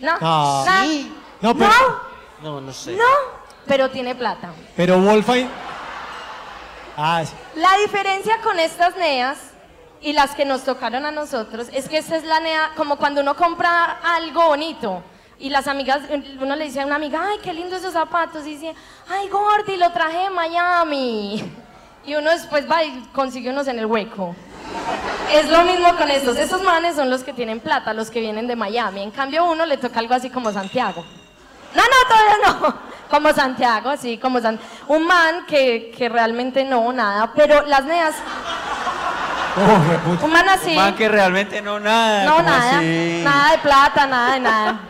No, 0.00 0.12
Ah. 0.20 0.64
no, 0.66 0.82
Sí. 0.88 1.12
No, 1.40 1.54
pero, 1.56 1.70
No, 2.42 2.60
no 2.60 2.72
sé. 2.72 2.92
no, 2.96 3.04
pero 3.66 3.90
tiene 3.90 4.14
plata. 4.14 4.50
pero 4.76 4.98
Wolfine. 4.98 5.48
Ah, 6.96 7.22
sí. 7.24 7.32
La 7.56 7.76
diferencia 7.82 8.38
con 8.42 8.58
estas 8.60 8.96
neas 8.96 9.38
y 10.00 10.12
las 10.12 10.34
que 10.36 10.44
nos 10.44 10.62
tocaron 10.64 11.04
a 11.06 11.10
nosotros 11.10 11.68
es 11.72 11.88
que 11.88 11.98
esta 11.98 12.16
es 12.16 12.24
la 12.24 12.38
nea, 12.40 12.70
como 12.76 12.96
cuando 12.96 13.20
uno 13.20 13.34
compra 13.36 13.98
algo 14.04 14.46
bonito 14.46 15.02
y 15.40 15.50
las 15.50 15.68
amigas, 15.68 16.02
uno 16.40 16.56
le 16.56 16.64
dice 16.64 16.80
a 16.80 16.86
una 16.86 16.96
amiga, 16.96 17.20
ay, 17.28 17.38
qué 17.42 17.52
lindo 17.52 17.76
esos 17.76 17.92
zapatos, 17.92 18.46
y 18.46 18.56
dice, 18.56 18.74
ay, 19.08 19.28
Gordy, 19.28 19.76
lo 19.76 19.92
traje 19.92 20.18
de 20.18 20.30
Miami. 20.30 21.52
Y 22.04 22.14
uno 22.14 22.30
después 22.30 22.68
va 22.70 22.82
y 22.82 23.06
consigue 23.12 23.50
unos 23.50 23.68
en 23.68 23.78
el 23.78 23.86
hueco. 23.86 24.34
Es 25.32 25.48
lo 25.50 25.62
mismo 25.62 25.94
con 25.96 26.10
estos. 26.10 26.36
Estos 26.36 26.62
manes 26.62 26.96
son 26.96 27.10
los 27.10 27.22
que 27.22 27.32
tienen 27.32 27.60
plata, 27.60 27.92
los 27.92 28.10
que 28.10 28.20
vienen 28.20 28.46
de 28.46 28.56
Miami. 28.56 29.02
En 29.02 29.10
cambio, 29.10 29.42
a 29.42 29.44
uno 29.44 29.66
le 29.66 29.76
toca 29.76 30.00
algo 30.00 30.14
así 30.14 30.30
como 30.30 30.50
Santiago. 30.50 31.04
No, 31.74 31.82
no, 31.82 32.08
todavía 32.08 32.36
no. 32.46 32.88
Como 33.08 33.32
Santiago, 33.32 33.88
así 33.88 34.18
como 34.18 34.38
San... 34.38 34.60
Un 34.86 35.06
man 35.06 35.46
que, 35.46 35.94
que 35.96 36.10
realmente 36.10 36.62
no, 36.62 36.92
nada. 36.92 37.32
Pero 37.34 37.64
las 37.64 37.82
neas, 37.86 38.14
un 40.22 40.30
man 40.30 40.46
así. 40.46 40.70
Un 40.70 40.76
man 40.76 40.94
que 40.94 41.08
realmente 41.08 41.62
no 41.62 41.80
nada. 41.80 42.24
no, 42.24 42.42
nada. 42.42 42.78
así. 42.78 43.22
Nada 43.24 43.52
de 43.52 43.58
plata, 43.58 44.06
nada 44.06 44.34
de 44.34 44.40
nada. 44.40 44.80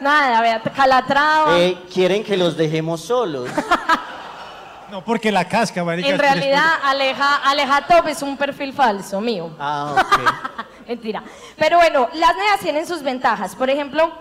Nada, 0.00 0.40
vea, 0.40 0.60
calatrava. 0.60 1.58
Eh, 1.58 1.78
quieren 1.92 2.22
que 2.22 2.36
los 2.36 2.56
dejemos 2.56 3.00
solos. 3.00 3.50
No, 4.90 5.02
porque 5.02 5.32
la 5.32 5.46
casca, 5.48 5.82
marica. 5.82 6.08
en 6.08 6.16
realidad, 6.16 6.74
Aleja, 6.84 7.38
Aleja 7.44 7.84
Top 7.88 8.06
es 8.06 8.22
un 8.22 8.36
perfil 8.36 8.72
falso 8.72 9.20
mío. 9.20 9.50
Ah, 9.58 9.96
ok. 9.98 10.66
Mentira. 10.88 11.24
Pero 11.56 11.78
bueno, 11.78 12.08
las 12.14 12.36
neas 12.36 12.60
tienen 12.60 12.86
sus 12.86 13.02
ventajas. 13.02 13.56
Por 13.56 13.68
ejemplo, 13.68 14.12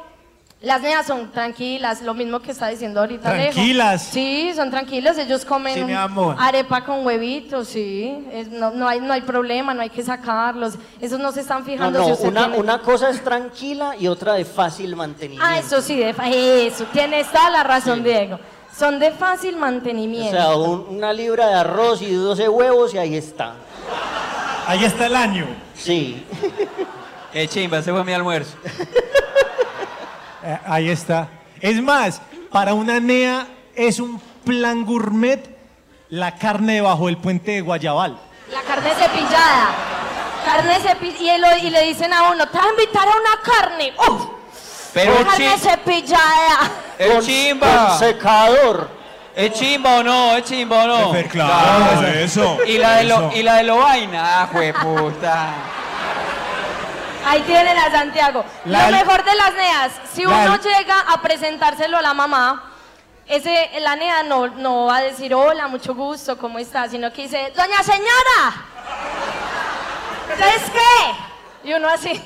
Las 0.65 0.81
neas 0.81 1.05
son 1.05 1.31
tranquilas, 1.31 2.01
lo 2.01 2.15
mismo 2.15 2.39
que 2.39 2.49
está 2.51 2.67
diciendo 2.69 2.99
ahorita 2.99 3.29
Alejo. 3.29 3.53
¿Tranquilas? 3.53 4.01
Sí, 4.01 4.51
son 4.55 4.71
tranquilas, 4.71 5.15
ellos 5.19 5.45
comen 5.45 5.75
Sí, 5.75 5.83
mi 5.83 5.91
un- 5.91 5.97
amor. 5.99 6.35
arepa 6.39 6.83
con 6.83 7.05
huevitos, 7.05 7.67
sí. 7.67 8.25
Es- 8.31 8.47
no, 8.49 8.71
no 8.71 8.87
hay, 8.87 8.99
no 8.99 9.13
hay 9.13 9.21
problema, 9.21 9.75
no 9.75 9.83
hay 9.83 9.91
que 9.91 10.01
sacarlos. 10.01 10.73
Esos 10.99 11.19
no 11.19 11.31
se 11.31 11.41
están 11.41 11.59
No, 11.59 11.65
fijando 11.65 11.99
no, 11.99 12.05
si 12.07 12.11
usted 12.13 12.27
una, 12.29 12.41
tiene- 12.47 12.57
una 12.57 12.79
cosa 12.81 13.11
es 13.11 13.23
tranquila 13.23 13.95
y 13.99 14.07
otra 14.07 14.33
de 14.33 14.43
fácil 14.43 14.95
mantenimiento. 14.95 15.45
Ah, 15.47 15.59
eso 15.59 15.81
sí, 15.83 15.95
de 15.97 16.13
fa- 16.15 16.29
eso, 16.29 16.85
tienes 16.91 17.27
toda 17.31 17.51
la 17.51 17.63
razón, 17.63 17.99
Sí. 17.99 18.05
Diego. 18.05 18.39
Son 18.75 18.97
de 18.99 19.11
fácil 19.11 19.55
O 19.55 19.59
mantenimiento. 19.59 20.31
sea, 20.35 20.55
un- 20.55 20.87
una 20.89 21.13
libra 21.13 21.45
de 21.47 21.53
arroz 21.53 22.01
y 22.01 22.11
12 22.11 22.49
huevos 22.49 22.91
y 22.93 22.97
ahí 22.97 23.15
está. 23.15 23.53
Ahí 24.67 24.83
está 24.83 25.05
el 25.05 25.15
año. 25.15 25.45
Sí. 25.75 26.25
Qué 27.31 27.47
chimba, 27.47 27.77
ese 27.77 27.91
fue 27.91 28.03
mi 28.03 28.13
almuerzo. 28.13 28.57
Eh, 30.45 30.59
ahí 30.65 30.89
está. 30.89 31.27
Es 31.59 31.81
más, 31.81 32.21
para 32.51 32.73
una 32.73 32.99
NEA 32.99 33.47
es 33.75 33.99
un 33.99 34.19
plan 34.45 34.85
gourmet 34.85 35.43
la 36.09 36.35
carne 36.35 36.75
debajo 36.75 37.07
del 37.07 37.17
puente 37.17 37.51
de 37.51 37.61
Guayabal. 37.61 38.17
La 38.51 38.61
carne 38.61 38.91
cepillada. 38.91 39.69
Carne 40.45 40.75
cepillada. 40.79 41.57
Y, 41.57 41.67
y 41.67 41.69
le 41.71 41.81
dicen 41.85 42.13
a 42.13 42.29
uno, 42.31 42.47
te 42.47 42.57
voy 42.57 42.67
a 42.67 42.69
invitar 42.71 43.07
a 43.07 43.11
una 43.11 43.41
carne. 43.43 43.93
¡Uf! 44.07 44.25
Pero 44.93 45.15
carne 45.25 45.53
chi- 45.55 45.59
cepillada. 45.59 46.71
Es 46.99 47.25
chimba. 47.25 47.87
con 47.89 47.99
secador. 47.99 48.89
¿Es 49.35 49.51
chimba 49.51 49.97
o 49.97 50.03
no? 50.03 50.35
¿Es 50.37 50.45
chimba 50.45 50.83
o 50.83 50.87
no? 50.87 51.11
claro, 51.29 52.07
eso, 52.07 52.57
¿Y 52.65 52.77
la 52.77 52.97
de 52.97 53.03
lo, 53.03 53.31
y 53.35 53.43
la 53.43 53.55
de 53.55 53.63
lo 53.63 53.77
vaina? 53.79 54.43
Ah, 54.43 54.47
jueputa. 54.49 55.49
Ahí 57.25 57.41
tienen 57.41 57.77
a 57.77 57.89
Santiago. 57.91 58.45
La- 58.65 58.89
Lo 58.91 58.97
mejor 58.97 59.23
de 59.23 59.35
las 59.35 59.53
neas, 59.55 59.91
si 60.13 60.25
uno 60.25 60.57
llega 60.57 60.99
a 61.11 61.21
presentárselo 61.21 61.97
a 61.97 62.01
la 62.01 62.13
mamá, 62.13 62.71
ese, 63.25 63.71
la 63.79 63.95
nea 63.95 64.21
no, 64.23 64.47
no 64.47 64.85
va 64.85 64.97
a 64.97 65.01
decir 65.01 65.33
hola, 65.33 65.67
mucho 65.67 65.95
gusto, 65.95 66.37
¿cómo 66.37 66.59
está? 66.59 66.87
Sino 66.87 67.11
que 67.11 67.23
dice, 67.23 67.51
doña 67.55 67.81
señora, 67.81 68.53
¿ustedes 70.31 70.69
qué? 70.71 71.67
Y 71.69 71.73
uno 71.73 71.89
así, 71.89 72.21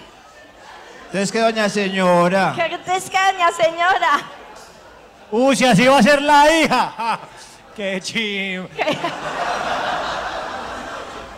Entonces 1.05 1.31
que 1.31 1.39
doña 1.39 1.69
señora. 1.69 2.53
¿qué 2.55 2.75
ustedes 2.75 3.09
qué, 3.09 3.17
doña 3.31 3.51
señora? 3.53 4.19
Uy, 5.31 5.55
si 5.55 5.65
así 5.65 5.87
va 5.87 5.99
a 5.99 6.03
ser 6.03 6.21
la 6.21 6.51
hija. 6.51 6.93
Ja, 6.97 7.19
¡Qué 7.75 8.01
chim! 8.01 8.67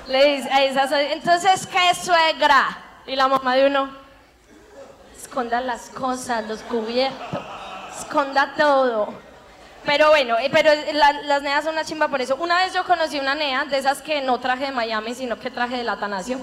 Le 0.08 0.38
dice 0.38 0.50
entonces, 1.14 1.68
¿qué 1.68 1.94
suegra? 1.94 2.78
Y 3.08 3.16
la 3.16 3.28
mamá 3.28 3.56
de 3.56 3.68
uno, 3.68 3.90
esconda 5.20 5.60
las 5.62 5.90
cosas, 5.90 6.48
los 6.48 6.60
cubiertos, 6.62 7.42
esconda 8.00 8.54
todo. 8.58 9.14
Pero 9.86 10.10
bueno, 10.10 10.38
eh, 10.38 10.50
pero 10.52 10.70
la- 10.94 11.22
las 11.24 11.42
neas 11.42 11.64
son 11.64 11.74
una 11.74 11.84
chimba 11.84 12.08
por 12.08 12.22
eso. 12.22 12.36
Una 12.36 12.58
vez 12.64 12.74
yo 12.74 12.84
conocí 12.84 13.20
una 13.20 13.34
nea, 13.34 13.66
de 13.66 13.78
esas 13.78 14.02
que 14.02 14.22
no 14.22 14.40
traje 14.40 14.66
de 14.66 14.72
Miami, 14.72 15.16
sino 15.16 15.40
que 15.40 15.50
traje 15.50 15.78
del 15.78 15.90
Atanasio. 15.90 16.40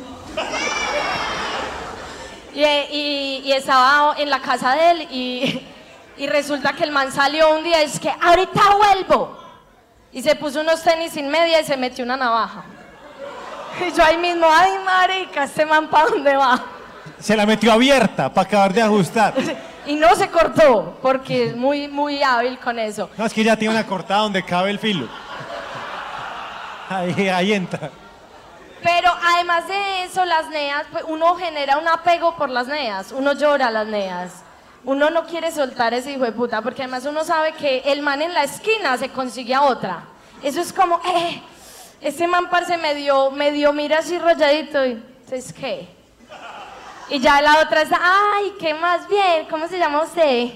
Y, 2.55 2.65
eh, 2.65 2.89
y- 3.45 3.53
estaba 3.53 4.17
en 4.19 4.31
la 4.31 4.41
casa 4.41 4.75
de 4.75 4.91
él 4.91 5.03
y, 5.13 5.67
y 6.17 6.27
resulta 6.27 6.73
que 6.73 6.83
el 6.83 6.91
man 6.91 7.13
salió 7.13 7.55
un 7.55 7.63
día 7.63 7.83
y 7.83 7.87
es 7.87 8.01
que 8.01 8.11
ahorita 8.11 8.61
vuelvo. 8.75 9.39
Y 10.11 10.23
se 10.23 10.35
puso 10.35 10.61
unos 10.63 10.83
tenis 10.83 11.13
sin 11.13 11.29
media 11.29 11.61
y 11.61 11.65
se 11.65 11.77
metió 11.77 12.05
una 12.05 12.17
navaja. 12.17 12.65
Y 13.87 13.93
yo 13.97 14.05
ahí 14.05 14.17
mismo, 14.17 14.47
ay 14.51 14.73
marica, 14.85 15.45
este 15.45 15.65
man 15.65 15.89
para 15.89 16.09
dónde 16.09 16.37
va. 16.37 16.65
Se 17.19 17.37
la 17.37 17.47
metió 17.47 17.73
abierta 17.73 18.33
para 18.33 18.47
acabar 18.47 18.73
de 18.73 18.83
ajustar. 18.83 19.35
Y 19.87 19.95
no 19.97 20.15
se 20.15 20.29
cortó, 20.29 20.99
porque 21.01 21.47
es 21.47 21.57
muy, 21.57 21.89
muy 21.89 22.23
hábil 22.23 22.59
con 22.59 22.79
eso. 22.79 23.09
No, 23.17 23.25
es 23.25 23.33
que 23.33 23.43
ya 23.43 23.57
tiene 23.57 23.75
una 23.75 23.87
cortada 23.87 24.23
donde 24.23 24.45
cabe 24.45 24.71
el 24.71 24.79
filo. 24.79 25.09
Ahí, 26.91 27.29
ahí 27.29 27.53
entra. 27.53 27.91
Pero 28.83 29.11
además 29.35 29.67
de 29.67 30.05
eso, 30.05 30.25
las 30.25 30.49
neas, 30.51 30.85
pues, 30.93 31.05
uno 31.09 31.35
genera 31.37 31.79
un 31.79 31.89
apego 31.89 32.37
por 32.37 32.51
las 32.51 32.67
neas, 32.67 33.13
uno 33.13 33.33
llora 33.33 33.69
a 33.69 33.71
las 33.71 33.87
neas. 33.87 34.43
Uno 34.85 35.11
no 35.11 35.25
quiere 35.27 35.51
soltar 35.51 35.93
ese 35.93 36.13
hijo 36.13 36.25
de 36.25 36.33
puta, 36.33 36.63
porque 36.63 36.83
además 36.83 37.05
uno 37.05 37.25
sabe 37.25 37.53
que 37.53 37.79
el 37.87 38.01
man 38.03 38.23
en 38.23 38.33
la 38.33 38.45
esquina 38.45 38.97
se 38.97 39.09
consigue 39.09 39.55
a 39.55 39.63
otra. 39.63 40.05
Eso 40.43 40.61
es 40.61 40.73
como, 40.73 41.01
eh, 41.05 41.43
este 42.01 42.27
man 42.27 42.49
parce 42.49 42.77
me 42.79 42.95
dio, 42.95 43.31
me 43.31 43.51
dio, 43.53 43.73
mira 43.73 43.99
así 43.99 44.19
rolladito, 44.19 44.85
y 44.87 44.93
entonces, 44.93 45.53
¿qué? 45.53 45.89
Y 47.11 47.21
ya 47.21 47.41
la 47.41 47.61
otra 47.61 47.83
está, 47.83 47.99
ay, 48.01 48.55
¿qué 48.59 48.75
más 48.75 49.09
bien? 49.09 49.47
¿Cómo 49.49 49.67
se 49.67 49.79
llama 49.79 50.03
usted? 50.03 50.51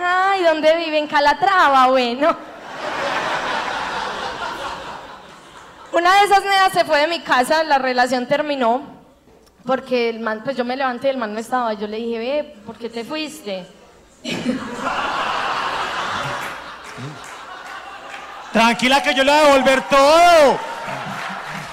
Ay, 0.00 0.42
¿dónde 0.44 0.76
vive? 0.76 0.98
En 0.98 1.06
Calatrava, 1.06 1.88
bueno. 1.88 2.36
Una 5.92 6.20
de 6.20 6.24
esas 6.24 6.42
neas 6.44 6.72
se 6.72 6.84
fue 6.84 7.00
de 7.00 7.06
mi 7.06 7.20
casa, 7.20 7.64
la 7.64 7.78
relación 7.78 8.26
terminó, 8.26 8.82
porque 9.66 10.08
el 10.08 10.20
man, 10.20 10.42
pues 10.42 10.56
yo 10.56 10.64
me 10.64 10.76
levanté 10.76 11.08
y 11.08 11.10
el 11.10 11.18
man 11.18 11.34
no 11.34 11.40
estaba. 11.40 11.74
Yo 11.74 11.86
le 11.86 11.98
dije, 11.98 12.18
ve, 12.18 12.56
¿por 12.64 12.76
qué 12.78 12.88
te 12.88 13.04
fuiste? 13.04 13.66
Tranquila 18.52 19.02
que 19.02 19.14
yo 19.14 19.24
le 19.24 19.32
voy 19.32 19.40
a 19.40 19.44
devolver 19.44 19.82
todo. 19.82 20.58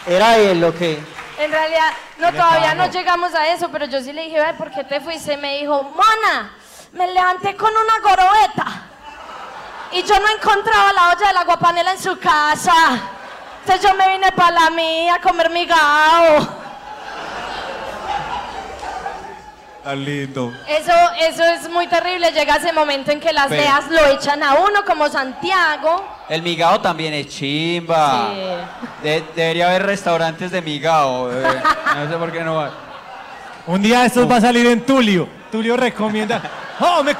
Era 0.07 0.37
él 0.37 0.61
lo 0.61 0.73
que. 0.73 0.99
En 1.37 1.51
realidad, 1.51 1.93
no, 2.17 2.31
todavía 2.31 2.73
no 2.73 2.89
llegamos 2.89 3.33
a 3.33 3.47
eso, 3.49 3.69
pero 3.69 3.85
yo 3.85 4.01
sí 4.01 4.11
le 4.11 4.23
dije, 4.23 4.39
ve, 4.39 4.53
¿por 4.53 4.71
qué 4.71 4.83
te 4.83 4.99
fuiste? 4.99 5.37
Me 5.37 5.59
dijo, 5.59 5.83
Mona, 5.83 6.51
me 6.93 7.07
levanté 7.07 7.55
con 7.55 7.71
una 7.71 7.99
gorobeta 8.01 8.89
y 9.91 10.03
yo 10.03 10.19
no 10.19 10.27
encontraba 10.29 10.93
la 10.93 11.09
olla 11.09 11.27
del 11.27 11.37
aguapanela 11.37 11.91
en 11.91 11.99
su 11.99 12.17
casa. 12.19 12.73
Entonces 13.61 13.89
yo 13.89 13.95
me 13.95 14.07
vine 14.09 14.31
para 14.31 14.51
la 14.51 14.69
mía 14.69 15.15
a 15.15 15.21
comer 15.21 15.49
mi 15.49 15.65
gao. 15.65 16.47
Tan 19.83 20.03
lindo. 20.03 20.51
Eso, 20.67 20.91
eso 21.21 21.43
es 21.43 21.69
muy 21.69 21.87
terrible. 21.87 22.31
Llega 22.31 22.57
ese 22.57 22.73
momento 22.73 23.11
en 23.11 23.19
que 23.19 23.31
las 23.31 23.47
Pero- 23.47 23.63
lo 23.91 24.05
echan 24.07 24.43
a 24.43 24.55
uno, 24.55 24.83
como 24.85 25.07
Santiago. 25.07 26.05
El 26.27 26.41
migao 26.41 26.79
también 26.81 27.13
es 27.13 27.27
chimba. 27.29 28.29
De- 29.01 29.23
debería 29.35 29.67
haber 29.69 29.85
restaurantes 29.85 30.51
de 30.51 30.61
migao. 30.61 31.31
eh. 31.31 31.43
No 31.95 32.09
sé 32.11 32.17
por 32.17 32.31
qué 32.31 32.41
no 32.43 32.61
hay. 32.61 32.71
Un 33.67 33.81
día 33.81 34.05
estos 34.05 34.29
va 34.29 34.37
a 34.37 34.41
salir 34.41 34.65
en 34.67 34.85
Tulio. 34.85 35.27
Tulio 35.51 35.75
recomienda. 35.77 36.41
¡Oh, 36.81 37.01
me, 37.03 37.15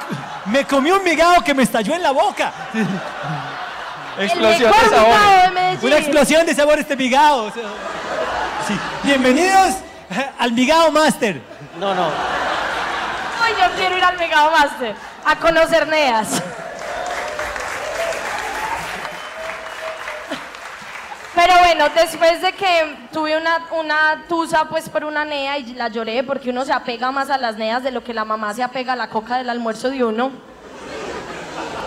me 0.45 0.65
comí 0.65 0.91
un 0.91 1.03
migao 1.03 1.41
que 1.43 1.53
me 1.53 1.63
estalló 1.63 1.95
en 1.95 2.03
la 2.03 2.11
boca! 2.11 2.51
Explosión 4.19 4.69
mejor 4.71 4.89
de 4.89 4.95
sabores. 4.95 5.17
migao 5.19 5.41
de 5.43 5.51
Medellín. 5.51 5.85
Una 5.87 5.97
explosión 5.97 6.45
de 6.45 6.55
sabor 6.55 6.79
este 6.79 6.95
migao. 6.97 7.43
o 7.45 7.51
sea, 7.51 7.63
sí. 8.67 8.77
Bienvenidos 9.03 9.75
al 10.37 10.51
Migao 10.51 10.91
Master. 10.91 11.41
No, 11.79 11.95
no. 11.95 12.09
Ay, 13.41 13.53
yo 13.57 13.75
quiero 13.77 13.97
ir 13.97 14.03
al 14.03 14.17
Megao 14.17 14.51
Master 14.51 14.95
a 15.25 15.35
conocer 15.37 15.87
neas. 15.87 16.43
Pero 21.33 21.53
bueno, 21.59 21.87
después 21.95 22.41
de 22.41 22.51
que 22.51 23.07
tuve 23.13 23.37
una, 23.37 23.65
una 23.71 24.25
tusa 24.27 24.65
pues 24.65 24.89
por 24.89 25.05
una 25.05 25.23
nea 25.23 25.57
y 25.57 25.73
la 25.73 25.87
lloré 25.87 26.21
porque 26.23 26.49
uno 26.49 26.65
se 26.65 26.73
apega 26.73 27.11
más 27.11 27.29
a 27.29 27.37
las 27.37 27.55
neas 27.55 27.81
de 27.81 27.91
lo 27.91 28.03
que 28.03 28.13
la 28.13 28.25
mamá 28.25 28.53
se 28.53 28.61
apega 28.61 28.91
a 28.91 28.97
la 28.97 29.09
coca 29.09 29.37
del 29.37 29.49
almuerzo 29.49 29.89
de 29.89 30.03
uno. 30.03 30.31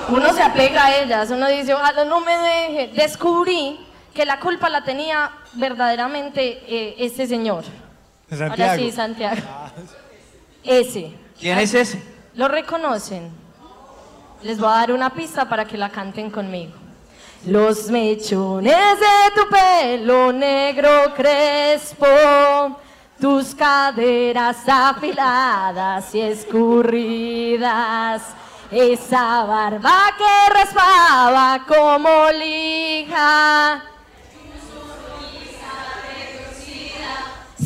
Uno 0.09 0.33
se 0.33 0.43
apega 0.43 0.87
a 0.87 0.97
ellas, 0.97 1.31
uno 1.31 1.49
dice, 1.49 1.75
ojalá 1.75 2.07
no 2.07 2.21
me 2.21 2.39
deje. 2.39 2.93
Descubrí 2.95 3.79
que 4.15 4.25
la 4.25 4.41
culpa 4.41 4.71
la 4.71 4.85
tenía 4.85 5.33
verdaderamente 5.53 6.63
eh, 6.67 6.95
este 6.99 7.27
señor. 7.27 7.65
Ahora 8.33 8.49
Santiago. 8.49 8.83
sí, 8.83 8.91
Santiago. 8.93 9.43
Ese. 10.65 11.13
¿Quién 11.39 11.59
es 11.59 11.75
ese? 11.75 12.03
¿Lo 12.35 12.49
reconocen? 12.49 13.31
Les 14.43 14.59
voy 14.59 14.71
a 14.71 14.77
dar 14.77 14.93
una 14.93 15.11
pista 15.11 15.47
para 15.49 15.67
que 15.67 15.77
la 15.77 15.91
canten 15.91 16.31
conmigo. 16.31 16.73
Los 17.47 17.91
mechones 17.91 18.73
de 18.73 19.31
tu 19.35 19.43
pelo 19.51 20.33
negro 20.33 21.13
crespo, 21.15 22.07
tus 23.21 23.55
caderas 23.55 24.67
afiladas 24.67 26.15
y 26.15 26.23
escurridas, 26.23 28.23
esa 28.71 29.45
barba 29.45 30.15
que 30.17 30.55
raspaba 30.55 31.67
como 31.67 32.31
lija. 32.31 33.83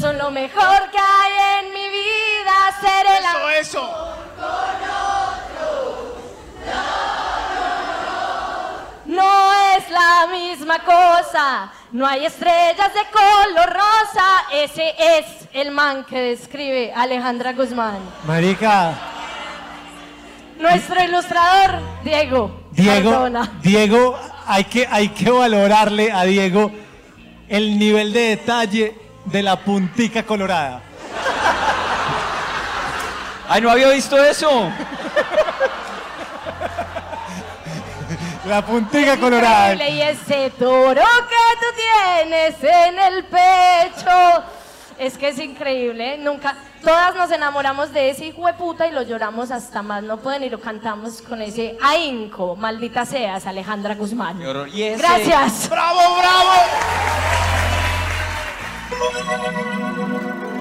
Son 0.07 0.18
lo 0.18 0.30
mejor 0.30 0.88
que 0.92 0.98
hay 0.98 1.64
en 1.64 1.72
mi 1.72 1.88
vida, 1.88 2.54
ser 2.80 3.07
el 3.07 3.24
Eso, 3.61 3.80
eso. 3.80 4.16
No 9.07 9.52
es 9.76 9.90
la 9.90 10.28
misma 10.30 10.78
cosa, 10.84 11.72
no 11.90 12.07
hay 12.07 12.24
estrellas 12.24 12.94
de 12.94 13.00
color 13.11 13.68
rosa. 13.68 14.44
Ese 14.52 14.94
es 14.96 15.26
el 15.52 15.72
man 15.72 16.04
que 16.04 16.20
describe 16.20 16.92
Alejandra 16.94 17.52
Guzmán. 17.52 17.98
Marica, 18.28 18.94
Nuestro 20.61 21.02
ilustrador, 21.02 21.80
Diego. 22.04 22.61
Diego, 22.70 23.11
Cardona. 23.11 23.59
Diego, 23.61 24.16
hay 24.46 24.62
que, 24.62 24.86
hay 24.88 25.09
que 25.09 25.28
valorarle 25.32 26.12
a 26.12 26.22
Diego 26.22 26.70
el 27.48 27.76
nivel 27.76 28.12
de 28.12 28.20
detalle 28.20 29.05
de 29.27 29.43
la 29.43 29.57
puntica 29.57 30.22
colorada. 30.24 30.81
Ay, 33.49 33.61
no 33.61 33.70
había 33.70 33.89
visto 33.91 34.16
eso. 34.22 34.70
La 38.47 38.64
puntica 38.64 39.16
colorada. 39.16 39.72
Increíble, 39.74 39.97
Y 39.97 40.03
ese 40.03 40.51
toro 40.59 40.95
que 41.03 41.57
tú 41.61 41.66
tienes 41.77 42.55
en 42.62 42.99
el 42.99 43.24
pecho. 43.24 44.45
Es 44.99 45.18
que 45.18 45.29
es 45.29 45.39
increíble. 45.39 46.16
Nunca, 46.18 46.57
todas 46.83 47.14
nos 47.16 47.31
enamoramos 47.31 47.93
de 47.93 48.11
ese 48.11 48.27
hijo 48.27 48.47
de 48.47 48.55
puta 48.55 48.87
y 48.87 48.93
lo 48.93 49.03
lloramos 49.03 49.51
hasta 49.51 49.83
más. 49.83 50.03
No 50.03 50.16
pueden 50.18 50.45
y 50.45 50.49
lo 50.49 50.61
cantamos 50.61 51.20
con 51.22 51.43
ese 51.43 51.77
ahínco. 51.83 52.57
Maldita 52.57 53.05
seas, 53.05 53.47
Alejandra 53.47 53.95
Guzmán. 53.95 54.41
Y 54.72 54.83
ese- 54.85 54.97
Gracias. 55.03 55.68
¡Bravo, 55.68 56.01
bravo! 56.18 56.51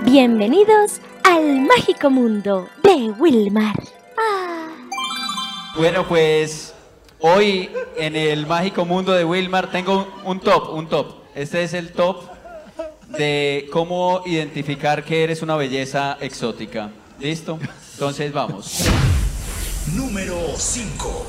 Bienvenidos 0.03 1.01
al 1.23 1.61
mágico 1.61 2.09
mundo 2.09 2.69
de 2.83 3.11
Wilmar. 3.19 3.75
Bueno, 5.75 6.07
pues 6.07 6.73
hoy 7.19 7.69
en 7.97 8.15
el 8.15 8.47
mágico 8.47 8.86
mundo 8.86 9.11
de 9.11 9.25
Wilmar 9.25 9.71
tengo 9.71 10.07
un, 10.23 10.31
un 10.31 10.39
top, 10.39 10.73
un 10.73 10.88
top. 10.88 11.15
Este 11.36 11.63
es 11.63 11.73
el 11.73 11.91
top 11.91 12.23
de 13.17 13.67
cómo 13.71 14.21
identificar 14.25 15.03
que 15.03 15.23
eres 15.23 15.41
una 15.41 15.55
belleza 15.55 16.17
exótica. 16.21 16.91
¿Listo? 17.19 17.59
Entonces 17.93 18.31
vamos. 18.31 18.86
Número 19.93 20.38
5. 20.57 21.27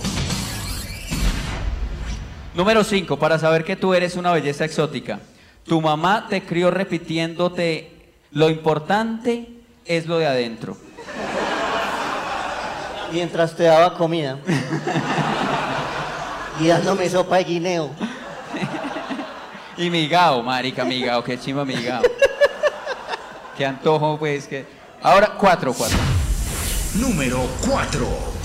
Número 2.55 2.85
5, 2.85 3.19
para 3.19 3.39
saber 3.39 3.65
que 3.65 3.77
tú 3.77 3.95
eres 3.95 4.17
una 4.17 4.33
belleza 4.33 4.65
exótica. 4.65 5.21
Tu 5.67 5.81
mamá 5.81 6.27
te 6.29 6.43
crió 6.45 6.71
repitiéndote, 6.71 7.91
lo 8.31 8.49
importante 8.49 9.49
es 9.85 10.07
lo 10.07 10.19
de 10.19 10.27
adentro. 10.27 10.77
Mientras 13.13 13.57
te 13.57 13.65
daba 13.65 13.97
comida. 13.97 14.39
y 16.61 16.69
dándome 16.69 17.09
sopa 17.09 17.37
de 17.37 17.45
guineo. 17.45 17.91
Y 19.79 19.91
migao, 19.91 20.43
marica, 20.43 20.87
migao, 20.87 21.23
qué 21.23 21.39
chimba 21.39 21.63
migao. 21.63 22.01
Qué 23.59 23.67
antojo, 23.67 24.19
pues, 24.19 24.47
que... 24.47 24.65
Ahora, 25.03 25.35
cuatro, 25.39 25.75
cuatro. 25.75 25.99
Número 26.95 27.47
4. 27.69 28.36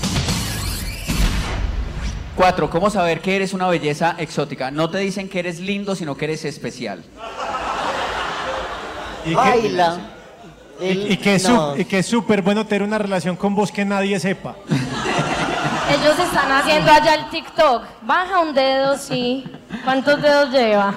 Cuatro, 2.42 2.68
¿cómo 2.68 2.90
saber 2.90 3.20
que 3.20 3.36
eres 3.36 3.52
una 3.52 3.68
belleza 3.68 4.16
exótica? 4.18 4.72
No 4.72 4.90
te 4.90 4.98
dicen 4.98 5.28
que 5.28 5.38
eres 5.38 5.60
lindo, 5.60 5.94
sino 5.94 6.16
que 6.16 6.24
eres 6.24 6.44
especial. 6.44 7.04
Baila. 9.32 9.98
Y, 10.80 10.88
El- 10.88 11.12
y 11.12 11.16
que 11.18 11.36
es 11.36 11.48
no. 11.48 11.76
su- 11.76 11.80
y 11.80 11.84
que 11.84 12.00
es 12.00 12.06
súper 12.06 12.42
bueno 12.42 12.66
tener 12.66 12.82
una 12.82 12.98
relación 12.98 13.36
con 13.36 13.54
vos 13.54 13.70
que 13.70 13.84
nadie 13.84 14.18
sepa. 14.18 14.56
Ellos 14.68 16.18
están 16.18 16.50
haciendo 16.50 16.90
allá 16.90 17.14
el 17.14 17.30
TikTok. 17.30 17.84
Baja 18.02 18.40
un 18.40 18.52
dedo, 18.52 18.98
sí. 18.98 19.44
¿Cuántos 19.84 20.20
dedos 20.20 20.50
lleva? 20.50 20.94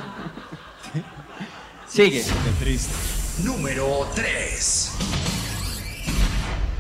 Sigue. 1.88 2.24
Qué 2.24 2.64
triste. 2.66 2.92
Número 3.44 4.08
3. 4.16 4.92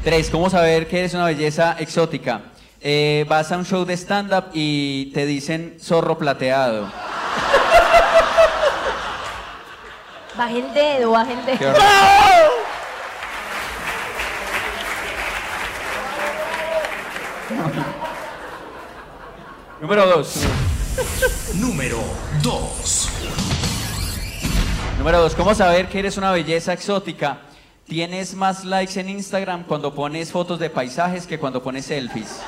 Tres, 0.03 0.29
¿cómo 0.31 0.49
saber 0.49 0.87
que 0.87 0.97
eres 0.97 1.13
una 1.13 1.25
belleza 1.25 1.75
exótica? 1.77 2.41
Eh, 2.81 3.25
vas 3.27 3.51
a 3.51 3.57
un 3.57 3.65
show 3.65 3.85
de 3.85 3.95
stand-up 3.95 4.45
y 4.53 5.11
te 5.13 5.25
dicen 5.25 5.77
zorro 5.81 6.17
plateado. 6.17 6.91
Baje 10.37 10.59
el 10.59 10.73
dedo, 10.73 11.11
baje 11.11 11.33
el 11.33 11.45
dedo. 11.45 11.73
Número 19.81 20.05
dos. 20.07 20.41
Número 21.55 21.99
2. 22.41 23.09
Número 24.97 25.19
dos, 25.19 25.35
¿cómo 25.35 25.53
saber 25.53 25.87
que 25.89 25.99
eres 25.99 26.17
una 26.17 26.31
belleza 26.31 26.73
exótica? 26.73 27.39
Tienes 27.85 28.33
más 28.33 28.63
likes 28.63 28.99
en 28.99 29.09
Instagram 29.09 29.65
cuando 29.65 29.93
pones 29.93 30.31
fotos 30.31 30.57
de 30.57 30.69
paisajes 30.69 31.27
que 31.27 31.37
cuando 31.37 31.61
pones 31.61 31.85
selfies. 31.85 32.41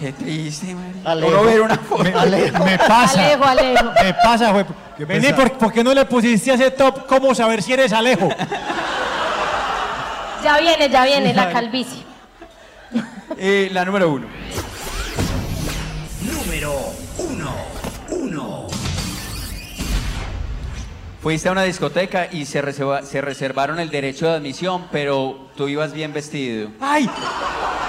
Qué 0.00 0.12
triste. 0.14 0.74
Alejo. 1.04 1.28
Uno 1.30 1.44
ver 1.44 1.60
una 1.60 1.76
foto. 1.76 2.02
Me, 2.04 2.10
me 2.10 2.78
pasa. 2.78 3.22
Alejo, 3.22 3.44
Alejo. 3.44 3.84
Me 4.02 4.14
pasa, 4.14 4.50
güey. 4.52 4.64
Vení, 4.98 5.32
¿por, 5.34 5.52
por 5.52 5.72
qué 5.72 5.84
no 5.84 5.92
le 5.94 6.04
pusiste 6.06 6.50
a 6.50 6.54
ese 6.54 6.70
top 6.70 7.06
cómo 7.06 7.34
saber 7.34 7.62
si 7.62 7.72
eres 7.74 7.92
Alejo? 7.92 8.28
Ya 10.42 10.58
viene, 10.58 10.88
ya 10.88 11.04
viene 11.04 11.34
la 11.34 11.50
calvicie. 11.52 12.02
Eh, 13.36 13.68
la 13.72 13.84
número 13.84 14.10
uno. 14.10 14.26
Número 16.22 16.74
1. 17.18 17.50
1. 18.10 18.66
Fuiste 21.22 21.48
a 21.50 21.52
una 21.52 21.62
discoteca 21.64 22.28
y 22.32 22.46
se, 22.46 22.62
reserva- 22.62 23.02
se 23.02 23.20
reservaron 23.20 23.78
el 23.78 23.90
derecho 23.90 24.26
de 24.26 24.36
admisión, 24.36 24.86
pero 24.90 25.48
tú 25.56 25.68
ibas 25.68 25.92
bien 25.92 26.12
vestido. 26.14 26.70
¡Ay! 26.80 27.08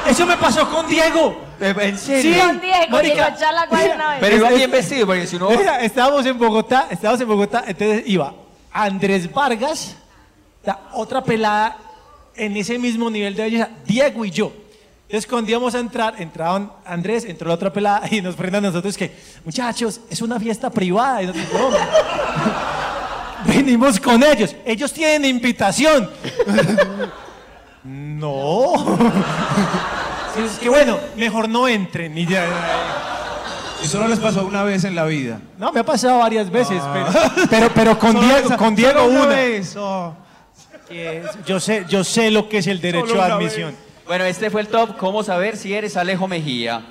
Eso 0.07 0.25
me 0.25 0.35
pasó 0.37 0.69
con 0.69 0.87
Diego. 0.87 1.39
¿En 1.61 1.97
Sí, 1.97 2.37
Con 2.39 2.59
Diego, 2.59 2.87
marica. 2.89 3.13
llegó 3.13 3.21
a 3.23 3.29
echar 3.29 3.53
la 3.53 3.65
guay 3.67 3.91
una 3.93 4.09
vez. 4.11 4.17
Pero 4.19 4.35
iba 4.37 4.49
bien 4.49 4.71
vestido, 4.71 5.05
porque 5.05 5.27
si 5.27 5.37
no... 5.37 5.49
Mira, 5.51 5.79
estábamos 5.81 6.25
en 6.25 6.37
Bogotá, 6.37 6.87
estábamos 6.89 7.21
en 7.21 7.27
Bogotá, 7.27 7.63
entonces 7.67 8.03
iba 8.07 8.33
Andrés 8.71 9.31
Vargas, 9.31 9.95
la 10.63 10.79
otra 10.93 11.23
pelada 11.23 11.77
en 12.35 12.55
ese 12.57 12.79
mismo 12.79 13.09
nivel 13.09 13.35
de 13.35 13.43
belleza, 13.43 13.69
Diego 13.85 14.25
y 14.25 14.31
yo. 14.31 14.51
Entonces 15.07 15.29
cuando 15.29 15.51
íbamos 15.51 15.75
a 15.75 15.79
entrar, 15.79 16.15
entraban 16.21 16.71
Andrés, 16.85 17.25
entró 17.25 17.49
la 17.49 17.55
otra 17.55 17.71
pelada 17.73 18.07
y 18.09 18.21
nos 18.21 18.35
prenden 18.35 18.63
a 18.63 18.67
nosotros 18.69 18.97
que, 18.97 19.13
muchachos, 19.43 19.99
es 20.09 20.21
una 20.21 20.39
fiesta 20.39 20.69
privada. 20.69 21.21
Y 21.21 21.27
nosotros, 21.27 21.51
"No". 21.53 21.69
Venimos 23.53 23.99
con 23.99 24.23
ellos, 24.23 24.55
ellos 24.65 24.93
tienen 24.93 25.25
invitación. 25.25 26.09
no. 27.83 28.97
Sí, 30.35 30.41
es 30.45 30.59
que 30.59 30.69
bueno, 30.69 30.97
mejor 31.17 31.49
no 31.49 31.67
entren 31.67 32.17
y 32.17 32.25
ya. 32.25 32.45
Y 33.83 33.87
solo 33.87 34.07
les 34.07 34.19
pasó 34.19 34.45
una 34.45 34.63
vez 34.63 34.83
en 34.83 34.95
la 34.95 35.05
vida. 35.05 35.39
No, 35.57 35.71
me 35.71 35.79
ha 35.79 35.83
pasado 35.83 36.19
varias 36.19 36.49
veces, 36.49 36.81
pero, 36.93 37.07
pero, 37.49 37.69
pero 37.73 37.99
con 37.99 38.13
Solo 38.13 38.23
Diego, 38.27 38.45
esa- 38.47 38.57
con 38.57 38.75
Diego 38.75 38.99
solo 38.99 39.09
una 39.11 39.19
una. 39.23 39.27
vez, 39.35 39.75
oh. 39.77 40.15
Que 40.87 41.23
Yo 41.45 41.59
sé, 41.59 41.85
yo 41.89 42.03
sé 42.03 42.29
lo 42.31 42.47
que 42.49 42.59
es 42.59 42.67
el 42.67 42.79
derecho 42.81 43.07
Solo 43.07 43.23
a 43.23 43.25
una 43.27 43.35
admisión. 43.35 43.75
Bueno, 44.05 44.25
este 44.25 44.49
fue 44.49 44.61
el 44.61 44.67
top. 44.67 44.97
¿Cómo 44.97 45.23
saber 45.23 45.57
si 45.57 45.73
eres 45.73 45.95
Alejo 45.97 46.27
Mejía? 46.27 46.81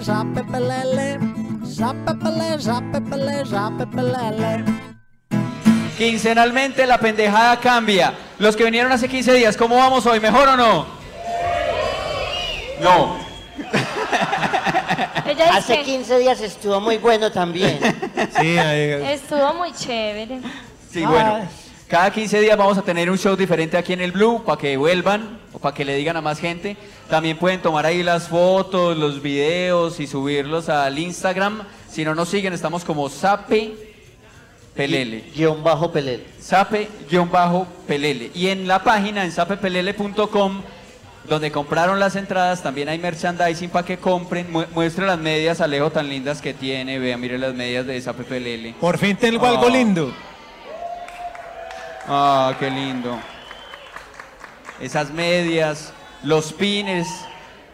Zapepelele. 0.00 1.18
Zapepele, 1.66 2.58
zapepele, 2.60 3.44
zapepelele. 3.46 4.64
Quincenalmente 6.00 6.86
la 6.86 6.96
pendejada 6.96 7.60
cambia. 7.60 8.14
Los 8.38 8.56
que 8.56 8.64
vinieron 8.64 8.90
hace 8.90 9.06
15 9.06 9.34
días, 9.34 9.54
¿cómo 9.54 9.76
vamos 9.76 10.06
hoy? 10.06 10.18
¿Mejor 10.18 10.48
o 10.48 10.56
no? 10.56 10.86
No. 12.80 13.18
Ella 15.26 15.54
Hace 15.54 15.72
dice 15.74 15.84
15 15.84 16.18
días 16.20 16.40
estuvo 16.40 16.80
muy 16.80 16.96
bueno 16.96 17.30
también. 17.30 17.78
Sí, 18.40 18.56
estuvo 18.56 19.52
muy 19.52 19.72
chévere. 19.74 20.40
Sí, 20.90 21.04
bueno. 21.04 21.46
Cada 21.86 22.10
15 22.10 22.40
días 22.40 22.56
vamos 22.56 22.78
a 22.78 22.82
tener 22.82 23.10
un 23.10 23.18
show 23.18 23.36
diferente 23.36 23.76
aquí 23.76 23.92
en 23.92 24.00
el 24.00 24.12
Blue 24.12 24.42
para 24.42 24.56
que 24.56 24.78
vuelvan 24.78 25.38
o 25.52 25.58
para 25.58 25.74
que 25.74 25.84
le 25.84 25.96
digan 25.96 26.16
a 26.16 26.22
más 26.22 26.38
gente. 26.38 26.78
También 27.10 27.36
pueden 27.36 27.60
tomar 27.60 27.84
ahí 27.84 28.02
las 28.02 28.28
fotos, 28.28 28.96
los 28.96 29.20
videos 29.20 30.00
y 30.00 30.06
subirlos 30.06 30.70
al 30.70 30.98
Instagram. 30.98 31.64
Si 31.90 32.06
no 32.06 32.14
nos 32.14 32.30
siguen, 32.30 32.54
estamos 32.54 32.86
como 32.86 33.10
Sape 33.10 33.89
Pelele. 34.86 35.24
Guión 35.36 35.62
bajo 35.62 35.92
pelele. 35.92 36.24
Sape-Pelele. 36.40 38.30
Y 38.34 38.48
en 38.48 38.66
la 38.66 38.82
página, 38.82 39.24
en 39.24 39.32
sapepelele.com, 39.32 40.62
donde 41.28 41.52
compraron 41.52 42.00
las 42.00 42.16
entradas, 42.16 42.62
también 42.62 42.88
hay 42.88 42.98
merchandising 42.98 43.68
para 43.70 43.84
que 43.86 43.98
compren. 43.98 44.50
Mu- 44.50 44.64
muestre 44.74 45.06
las 45.06 45.18
medias, 45.18 45.60
Alejo, 45.60 45.90
tan 45.90 46.08
lindas 46.08 46.40
que 46.40 46.54
tiene. 46.54 46.98
Vean, 46.98 47.20
mire 47.20 47.36
las 47.38 47.52
medias 47.54 47.86
de 47.86 48.00
Sape 48.00 48.24
Pelele. 48.24 48.74
Por 48.80 48.96
fin 48.96 49.16
tengo 49.16 49.44
algo 49.46 49.66
Ah. 49.66 49.70
lindo. 49.70 50.12
Ah, 52.08 52.54
qué 52.58 52.70
lindo. 52.70 53.18
Esas 54.80 55.10
medias, 55.10 55.92
los 56.22 56.52
pines, 56.54 57.06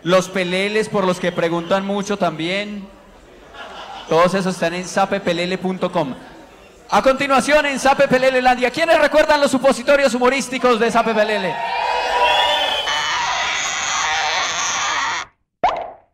los 0.03 0.29
peleles 0.29 0.89
por 0.89 1.05
los 1.07 1.21
que 1.21 1.31
preguntan 1.31 1.87
mucho 1.87 2.17
también. 2.17 2.87
Todos 4.09 4.35
esos 4.35 4.55
están 4.55 4.75
en 4.75 4.87
sapepelele.com. 4.87 6.15
A 6.89 7.03
continuación 7.03 7.67
en 7.67 7.79
Sape 7.81 8.07
Pelele 8.07 8.41
Landia, 8.41 8.71
¿quiénes 8.71 8.99
recuerdan 9.01 9.41
los 9.41 9.51
supositorios 9.51 10.15
humorísticos 10.15 10.79
de 10.79 10.91
Sape 10.91 11.15
Pelele? 11.15 11.55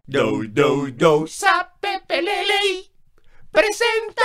Do, 0.06 0.42
do, 0.48 0.88
do, 0.90 1.26
sape 1.26 2.02
pelele. 2.06 2.90
Presenta 3.50 4.22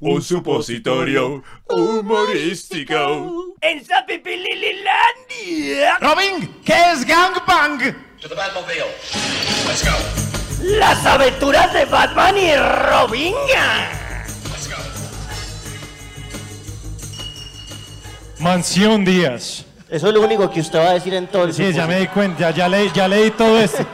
un 0.00 0.22
supositorio 0.22 1.42
humorístico. 1.68 3.54
En 3.60 3.84
Sape 3.84 4.22
Landia. 4.24 5.98
Robin, 6.00 6.62
¿qué 6.64 6.92
es 6.92 7.04
gangbang? 7.04 7.78
To 8.20 8.28
the 8.28 8.34
Batmobile. 8.34 8.86
Let's 9.66 9.84
go. 9.84 9.96
Las 10.62 11.04
aventuras 11.04 11.72
de 11.74 11.84
Batman 11.84 12.36
y 12.38 12.56
Robin. 12.56 13.34
Mansión 18.38 19.04
Díaz. 19.04 19.64
Eso 19.88 20.08
es 20.08 20.14
lo 20.14 20.20
único 20.20 20.50
que 20.50 20.60
usted 20.60 20.78
va 20.78 20.90
a 20.90 20.94
decir 20.94 21.14
entonces. 21.14 21.56
Sí, 21.56 21.72
ya 21.72 21.86
me 21.86 22.00
di 22.00 22.08
cuenta, 22.08 22.50
ya, 22.50 22.50
ya, 22.50 22.68
leí, 22.68 22.90
ya 22.92 23.08
leí 23.08 23.30
todo 23.30 23.58
esto. 23.58 23.84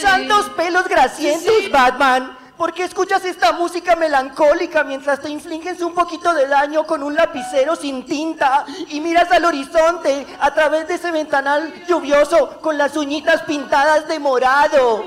Santos 0.00 0.50
pelos 0.56 0.88
grasientos, 0.88 1.70
Batman. 1.70 2.38
¿Por 2.56 2.72
qué 2.72 2.84
escuchas 2.84 3.24
esta 3.24 3.52
música 3.52 3.96
melancólica 3.96 4.84
mientras 4.84 5.20
te 5.20 5.28
infliges 5.28 5.80
un 5.80 5.94
poquito 5.94 6.32
de 6.32 6.46
daño 6.46 6.84
con 6.84 7.02
un 7.02 7.14
lapicero 7.14 7.76
sin 7.76 8.04
tinta 8.04 8.64
y 8.88 9.00
miras 9.00 9.30
al 9.32 9.44
horizonte 9.44 10.26
a 10.38 10.52
través 10.54 10.86
de 10.86 10.94
ese 10.94 11.10
ventanal 11.10 11.72
lluvioso 11.88 12.60
con 12.60 12.78
las 12.78 12.96
uñitas 12.96 13.42
pintadas 13.42 14.06
de 14.06 14.18
morado? 14.18 15.04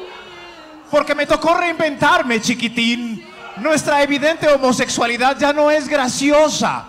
Porque 0.89 1.15
me 1.15 1.25
tocó 1.25 1.55
reinventarme, 1.55 2.41
chiquitín. 2.41 3.25
Nuestra 3.57 4.03
evidente 4.03 4.47
homosexualidad 4.49 5.38
ya 5.38 5.53
no 5.53 5.71
es 5.71 5.88
graciosa. 5.88 6.86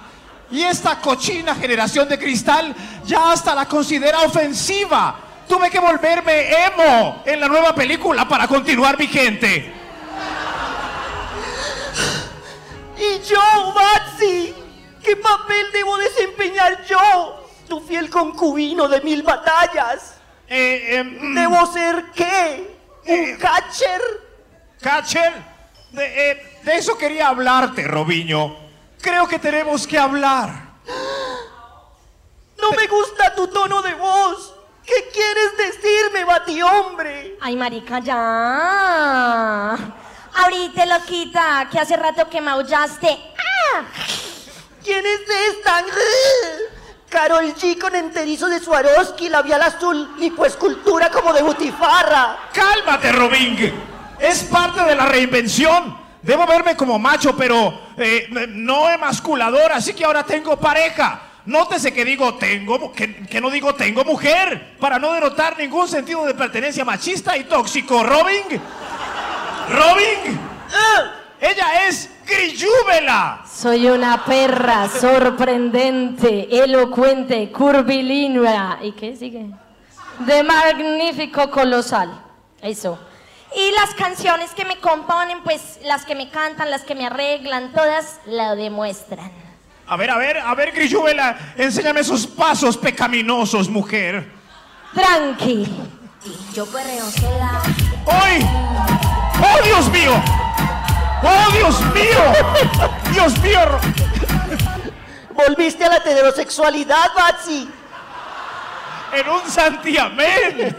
Y 0.51 0.62
esta 0.62 1.01
cochina 1.01 1.55
generación 1.55 2.09
de 2.09 2.18
cristal 2.18 2.74
ya 3.05 3.32
hasta 3.32 3.55
la 3.55 3.66
considera 3.66 4.22
ofensiva. 4.22 5.16
Tuve 5.49 5.70
que 5.70 5.78
volverme 5.78 6.51
emo 6.66 7.22
en 7.24 7.40
la 7.40 7.49
nueva 7.49 7.74
película 7.74 8.28
para 8.28 8.47
continuar 8.49 8.97
vigente. 8.97 9.72
¿Y 12.99 13.28
yo, 13.28 13.74
Batsy? 13.74 14.55
¿Qué 15.03 15.16
papel 15.16 15.66
debo 15.72 15.97
desempeñar 15.99 16.84
yo? 16.86 17.47
Tu 17.68 17.80
fiel 17.80 18.11
concubino 18.11 18.88
de 18.88 19.01
mil 19.03 19.22
batallas. 19.22 20.14
Eh, 20.49 21.03
¿Debo 21.34 21.66
ser 21.72 22.07
qué? 22.14 22.76
¿Un 23.07 23.37
catcher? 23.37 24.01
¿Catcher? 24.81 25.33
De, 25.93 26.31
eh, 26.31 26.59
de 26.63 26.77
eso 26.77 26.99
quería 26.99 27.29
hablarte, 27.29 27.85
Robiño. 27.85 28.57
Creo 29.01 29.29
que 29.29 29.39
tenemos 29.39 29.87
que 29.87 29.99
hablar. 29.99 30.67
No 32.61 32.71
me 32.73 32.87
gusta 32.87 33.35
tu 33.35 33.49
tono 33.49 33.83
de 33.83 33.95
voz. 33.95 34.55
¿Qué 34.85 35.09
quieres 35.13 35.57
decirme, 35.57 36.25
batihombre? 36.25 37.37
Ay, 37.41 37.57
marica, 37.57 37.99
ya. 38.01 39.77
Ahorita, 40.35 40.87
loquita, 40.87 41.69
que 41.71 41.79
hace 41.79 41.97
rato 41.97 42.29
que 42.29 42.41
maullaste. 42.41 43.09
¡Ah! 43.09 43.83
¿Quién 44.85 45.05
es 45.05 45.21
esta? 45.55 45.83
Carol 47.17 47.55
G 47.55 47.79
con 47.79 47.95
enterizo 47.95 48.47
de 48.47 48.61
Swarovski, 48.61 49.31
labial 49.31 49.62
azul, 49.62 50.17
lipoescultura 50.19 51.11
como 51.11 51.33
de 51.33 51.43
butifarra. 51.43 52.37
¡Cálmate, 52.53 53.11
Robin! 53.11 53.73
Es 54.19 54.43
parte 54.43 54.83
de 54.83 54.95
la 54.95 55.07
reinvención. 55.07 55.97
Debo 56.21 56.47
verme 56.47 56.77
como 56.77 56.99
macho, 56.99 57.35
pero 57.35 57.73
eh, 57.97 58.29
no 58.51 58.91
emasculador, 58.91 59.73
así 59.73 59.95
que 59.95 60.05
ahora 60.05 60.25
tengo 60.25 60.59
pareja. 60.59 61.23
Nótese 61.47 61.91
que 61.91 62.05
digo 62.05 62.35
tengo, 62.35 62.93
que, 62.93 63.25
que 63.25 63.41
no 63.41 63.49
digo 63.49 63.75
tengo 63.75 64.05
mujer, 64.05 64.77
para 64.79 64.99
no 64.99 65.14
denotar 65.14 65.57
ningún 65.57 65.89
sentido 65.89 66.27
de 66.27 66.35
pertenencia 66.35 66.85
machista 66.85 67.35
y 67.35 67.45
tóxico. 67.45 68.05
Robin, 68.05 68.61
Robin, 69.71 70.39
ella 71.51 71.86
es 71.86 72.11
Grillúbela. 72.26 73.44
Soy 73.51 73.86
una 73.88 74.24
perra 74.24 74.88
sorprendente, 74.88 76.49
elocuente, 76.51 77.53
curvilínea. 77.53 78.78
¿Y 78.82 78.92
qué 78.92 79.16
sigue? 79.16 79.47
De 80.20 80.42
magnífico 80.42 81.51
colosal. 81.51 82.22
Eso. 82.61 82.99
Y 83.55 83.70
las 83.72 83.94
canciones 83.94 84.51
que 84.51 84.64
me 84.64 84.78
componen, 84.78 85.42
pues 85.42 85.78
las 85.84 86.05
que 86.05 86.14
me 86.14 86.28
cantan, 86.30 86.70
las 86.70 86.82
que 86.82 86.94
me 86.94 87.07
arreglan, 87.07 87.72
todas 87.72 88.18
lo 88.26 88.57
demuestran. 88.57 89.30
A 89.86 89.97
ver, 89.97 90.11
a 90.11 90.18
ver, 90.18 90.38
a 90.38 90.55
ver, 90.55 90.72
Grillúbela, 90.72 91.55
enséñame 91.57 92.01
esos 92.01 92.26
pasos 92.26 92.76
pecaminosos, 92.76 93.68
mujer. 93.68 94.32
Tranqui. 94.92 95.64
Yo 96.53 96.66
perreo 96.66 97.09
sola. 97.11 97.62
¡Ay! 98.11 98.44
¡Oh, 99.40 99.62
Dios 99.64 99.88
mío! 99.90 100.45
¡Oh, 101.23 101.51
Dios 101.53 101.81
mío! 101.95 102.23
¡Dios 103.12 103.39
mío! 103.39 103.61
Volviste 105.31 105.85
a 105.85 105.89
la 105.89 105.97
heterosexualidad, 105.97 107.12
Batsy. 107.14 107.71
En 109.12 109.29
un 109.29 109.51
santiamén. 109.51 110.77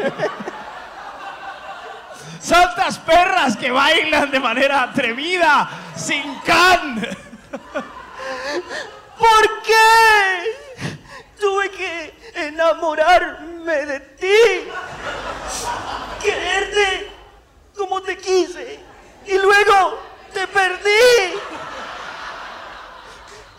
Santas 2.40 2.98
perras 3.00 3.58
que 3.58 3.72
bailan 3.72 4.32
de 4.32 4.40
manera 4.40 4.84
atrevida, 4.84 5.70
sin 5.96 6.40
can. 6.40 7.02
¿Por 9.18 9.62
qué? 9.64 10.96
Tuve 11.40 11.70
que 11.72 12.14
enamorarme 12.36 13.86
de 13.86 14.00
ti. 14.00 14.70
Quererte 16.22 17.12
como 17.76 18.02
te 18.02 18.18
quise. 18.18 18.80
Y 19.26 19.38
luego 19.38 20.00
te 20.38 20.48
perdí. 20.48 21.40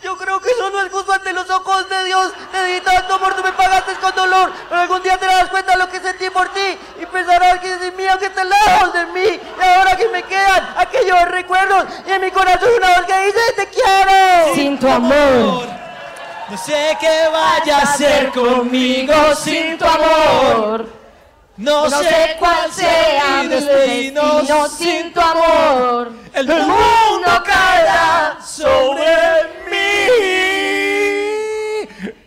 Yo 0.01 0.17
creo 0.17 0.39
que 0.39 0.49
eso 0.49 0.69
no 0.69 0.81
es 0.81 0.89
justo 0.89 1.11
ante 1.11 1.33
los 1.33 1.49
ojos 1.49 1.89
de 1.89 2.05
Dios. 2.05 2.31
Te 2.53 2.63
di 2.63 2.79
tanto 2.79 3.15
amor, 3.15 3.33
tú 3.35 3.43
me 3.43 3.51
pagaste 3.51 3.93
con 3.95 4.15
dolor. 4.15 4.53
Pero 4.69 4.81
algún 4.81 5.03
día 5.03 5.17
te 5.17 5.25
darás 5.25 5.49
cuenta 5.49 5.73
de 5.73 5.79
lo 5.79 5.89
que 5.89 5.99
sentí 5.99 6.29
por 6.29 6.47
ti. 6.53 6.77
Y 7.01 7.05
pensarás 7.05 7.59
que 7.59 7.73
es 7.73 7.95
mío 7.95 8.17
que 8.17 8.27
está 8.27 8.45
lejos 8.45 8.93
de 8.93 9.05
mí. 9.07 9.39
Y 9.59 9.61
ahora 9.61 9.97
que 9.97 10.07
me 10.07 10.23
quedan 10.23 10.73
aquellos 10.77 11.21
recuerdos. 11.25 11.85
Y 12.07 12.11
en 12.11 12.21
mi 12.21 12.31
corazón 12.31 12.69
una 12.77 12.95
voz 12.95 13.05
que 13.05 13.25
dice 13.25 13.39
te 13.57 13.67
quiero. 13.67 14.55
Sin 14.55 14.79
tu 14.79 14.87
amor. 14.87 15.67
No 16.49 16.57
sé 16.57 16.97
qué 16.99 17.27
vaya 17.31 17.79
a 17.79 17.81
hacer 17.81 18.31
conmigo 18.31 19.35
sin 19.35 19.77
tu 19.77 19.85
amor. 19.85 20.98
No, 21.59 21.89
sé 21.89 22.37
cuál 22.39 22.71
sea 22.71 23.41
mi 23.41 23.49
destino 23.49 24.45
sin 24.69 25.11
tu 25.11 25.19
amor. 25.19 26.13
El 26.33 26.47
mundo 26.47 27.43
caerá 27.45 28.37
sobre 28.41 29.03
mí. 29.69 29.77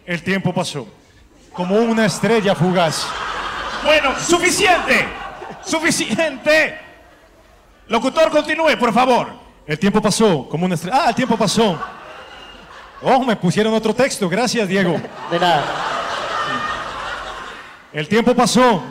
El 0.04 0.22
tiempo 0.22 0.52
pasó. 0.52 0.86
Como 1.50 1.76
una 1.76 2.04
estrella 2.04 2.54
fugaz. 2.54 3.06
Bueno, 3.82 4.14
suficiente. 4.20 5.08
Suficiente. 5.64 6.78
Locutor, 7.88 8.30
continúe, 8.30 8.76
por 8.78 8.92
favor. 8.92 9.32
El 9.66 9.78
tiempo 9.78 10.02
pasó. 10.02 10.46
Como 10.46 10.66
una 10.66 10.74
estrella. 10.74 11.04
Ah, 11.04 11.08
el 11.08 11.14
tiempo 11.14 11.38
pasó. 11.38 11.80
Oh, 13.00 13.24
me 13.24 13.34
pusieron 13.36 13.72
otro 13.72 13.94
texto. 13.94 14.28
Gracias, 14.28 14.68
Diego. 14.68 15.00
De 15.30 15.40
nada. 15.40 15.91
El 17.93 18.09
tiempo 18.09 18.34
pasó. 18.34 18.82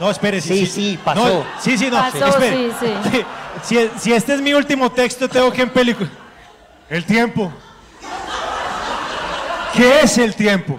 No, 0.00 0.10
espere. 0.10 0.40
Sí, 0.40 0.66
sí, 0.66 0.98
pasó. 1.04 1.24
No, 1.40 1.44
sí, 1.60 1.76
sí, 1.76 1.90
no. 1.90 1.98
Pasó, 1.98 2.26
espere. 2.26 2.70
sí, 2.80 2.86
sí. 3.12 3.24
Si, 3.62 3.90
si 3.98 4.12
este 4.12 4.34
es 4.34 4.40
mi 4.40 4.54
último 4.54 4.90
texto, 4.90 5.28
tengo 5.28 5.52
que 5.52 5.60
en 5.62 5.70
película. 5.70 6.08
El 6.88 7.04
tiempo. 7.04 7.52
¿Qué 9.74 10.00
es 10.00 10.16
el 10.18 10.34
tiempo? 10.34 10.78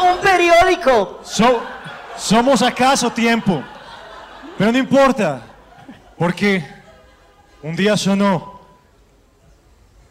Un 0.00 0.18
periódico. 0.18 1.20
So- 1.24 1.62
¿Somos 2.16 2.62
acaso 2.62 3.10
tiempo? 3.10 3.62
Pero 4.56 4.70
no 4.72 4.78
importa, 4.78 5.42
porque 6.16 6.64
un 7.62 7.74
día 7.74 7.96
sonó 7.96 8.60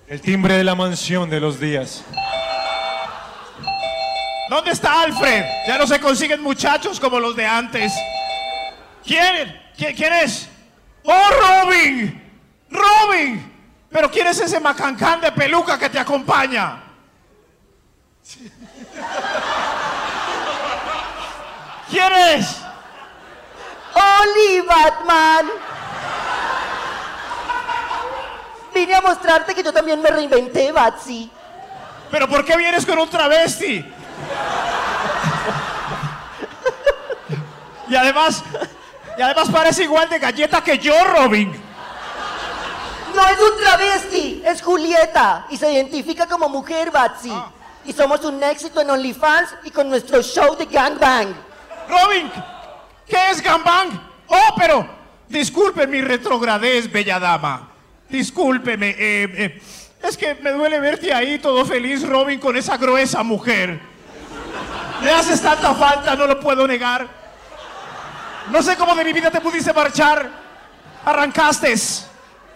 el 0.08 0.20
timbre 0.22 0.58
de 0.58 0.64
la 0.64 0.76
mansión 0.76 1.30
de 1.30 1.40
los 1.40 1.60
días. 1.60 2.04
¿Dónde 4.52 4.72
está 4.72 5.04
Alfred? 5.04 5.46
Ya 5.66 5.78
no 5.78 5.88
se 5.88 5.98
consiguen 5.98 6.44
muchachos 6.44 7.00
como 7.00 7.22
los 7.22 7.34
de 7.38 7.46
antes. 7.46 7.94
¿Quién? 9.02 9.72
¿Quién, 9.78 9.96
quién 9.96 10.12
es? 10.12 10.50
¡Oh, 11.06 11.30
Robin! 11.40 12.22
¡Robin! 12.70 13.50
¿Pero 13.90 14.12
quién 14.12 14.28
es 14.28 14.42
ese 14.42 14.60
macancán 14.60 15.22
de 15.22 15.32
peluca 15.32 15.80
que 15.80 15.90
te 15.90 15.98
acompaña? 15.98 16.84
¿Quién 21.90 22.12
es? 22.12 22.58
Oli 23.94 24.68
Batman. 24.68 25.50
Vine 28.74 28.96
a 28.96 29.02
mostrarte 29.02 29.56
que 29.56 29.64
yo 29.64 29.72
también 29.72 30.02
me 30.02 30.10
reinventé, 30.10 30.74
Batsy. 30.74 31.32
¿Pero 32.12 32.28
por 32.28 32.44
qué 32.44 32.58
vienes 32.58 32.86
con 32.86 33.00
un 33.00 33.10
travesti? 33.10 34.01
Y 37.92 37.96
además, 37.96 38.42
y 39.18 39.22
además 39.22 39.50
parece 39.50 39.84
igual 39.84 40.08
de 40.08 40.18
galleta 40.18 40.64
que 40.64 40.80
yo, 40.80 40.94
Robin. 41.04 41.52
No 43.14 43.28
es 43.28 43.38
un 43.38 43.60
travesti, 43.60 44.42
es 44.46 44.62
Julieta 44.62 45.46
y 45.50 45.58
se 45.58 45.74
identifica 45.74 46.26
como 46.26 46.48
mujer, 46.48 46.90
Batsy. 46.90 47.34
Y 47.84 47.92
somos 47.92 48.24
un 48.24 48.42
éxito 48.42 48.80
en 48.80 48.92
OnlyFans 48.92 49.56
y 49.66 49.72
con 49.72 49.90
nuestro 49.90 50.22
show 50.22 50.56
de 50.56 50.68
gangbang. 50.68 51.36
Robin, 51.90 52.32
¿qué 53.06 53.18
es 53.32 53.42
gangbang? 53.42 53.90
Oh, 54.28 54.56
pero 54.56 54.88
disculpe 55.28 55.86
mi 55.86 56.00
retrogradez, 56.00 56.90
bella 56.90 57.20
dama. 57.20 57.72
Discúlpeme, 58.08 58.92
eh, 58.92 58.96
eh, 58.98 59.62
es 60.02 60.16
que 60.16 60.36
me 60.36 60.52
duele 60.52 60.80
verte 60.80 61.14
ahí 61.14 61.40
todo 61.40 61.66
feliz, 61.66 62.08
Robin, 62.08 62.40
con 62.40 62.56
esa 62.56 62.78
gruesa 62.78 63.22
mujer. 63.22 63.91
Me 65.02 65.12
haces 65.12 65.42
tanta 65.42 65.74
falta, 65.74 66.16
no 66.16 66.28
lo 66.28 66.40
puedo 66.40 66.68
negar. 66.68 67.08
No 68.50 68.62
sé 68.62 68.76
cómo 68.76 68.96
de 68.96 69.04
mi 69.04 69.14
vida 69.14 69.32
te 69.32 69.42
pudiste 69.42 69.74
marchar. 69.74 70.30
Arrancaste 71.06 71.76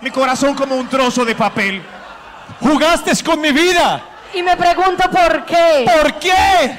mi 0.02 0.12
corazón 0.12 0.54
como 0.54 0.76
un 0.76 0.88
trozo 0.88 1.26
de 1.26 1.36
papel. 1.36 1.84
¡Jugaste 2.60 3.12
con 3.24 3.41
mi 3.41 3.52
vida! 3.52 4.02
Y 4.34 4.43
me 4.43 4.56
pregunto 4.58 5.10
por 5.10 5.46
qué. 5.46 5.86
¿Por 5.86 6.14
qué? 6.20 6.78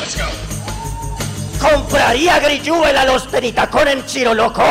Let's 0.00 0.16
go. 0.16 0.44
¿Compraría 1.60 2.38
Grillúbel 2.40 2.96
a 2.96 3.04
los 3.04 3.28
Tenitacón 3.30 3.88
en 3.88 4.06
Chiroloco? 4.06 4.62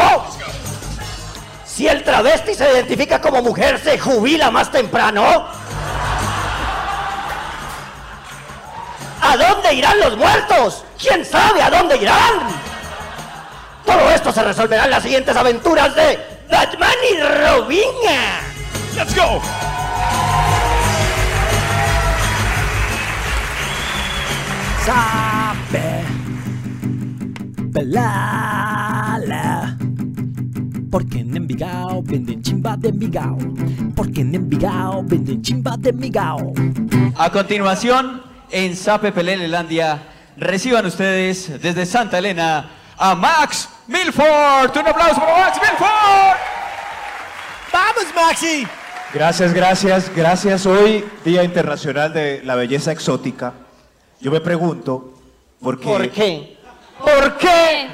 Si 1.65 1.88
el 1.88 2.03
travesti 2.03 2.53
se 2.53 2.71
identifica 2.71 3.19
como 3.19 3.41
mujer, 3.41 3.82
¿se 3.84 3.97
jubila 3.97 4.51
más 4.51 4.71
temprano? 4.71 5.47
¿A 9.24 9.38
dónde 9.38 9.74
irán 9.74 9.99
los 10.01 10.17
muertos? 10.17 10.84
¿Quién 11.01 11.24
sabe 11.24 11.61
a 11.61 11.69
dónde 11.69 11.95
irán? 11.95 12.39
Todo 13.86 14.11
esto 14.11 14.34
se 14.34 14.43
resolverá 14.43 14.84
en 14.84 14.91
las 14.91 15.01
siguientes 15.01 15.36
aventuras 15.36 15.95
de 15.95 16.19
Batman 16.51 16.93
y 17.09 17.21
Robin. 17.21 17.89
¡Let's 18.95 19.15
go! 19.15 19.41
Sabe 24.86 26.03
Pelala 27.71 29.78
Porque 30.91 31.19
en 31.19 31.38
Envigao 31.38 32.03
venden 32.03 32.41
chimba 32.41 32.76
de 32.76 32.89
Envigao 32.89 33.38
Porque 33.95 34.21
en 34.21 34.36
Envigao 34.36 35.01
venden 35.03 35.41
chimba 35.41 35.78
de 35.78 35.91
Envigao 35.91 36.51
A 37.15 37.32
continuación, 37.32 38.32
en 38.53 38.75
Sape 38.75 39.11
Pelelelandia, 39.11 39.99
reciban 40.37 40.85
ustedes 40.85 41.59
desde 41.59 41.87
Santa 41.87 42.19
Elena 42.19 42.69
a 42.95 43.15
Max 43.15 43.67
Milford. 43.87 44.77
Un 44.77 44.87
aplauso 44.87 45.19
para 45.19 45.37
Max 45.39 45.57
Milford. 45.59 46.37
¡Vamos, 47.73 48.05
Maxi! 48.15 48.67
Gracias, 49.11 49.53
gracias, 49.53 50.15
gracias. 50.15 50.65
Hoy, 50.67 51.03
Día 51.25 51.43
Internacional 51.43 52.13
de 52.13 52.41
la 52.43 52.53
Belleza 52.53 52.91
Exótica. 52.91 53.53
Yo 54.21 54.29
me 54.29 54.39
pregunto, 54.39 55.15
¿por 55.59 55.79
qué? 55.79 55.85
¿Por 55.87 56.09
qué? 56.11 56.57
¿Por 56.99 57.37
qué? 57.37 57.87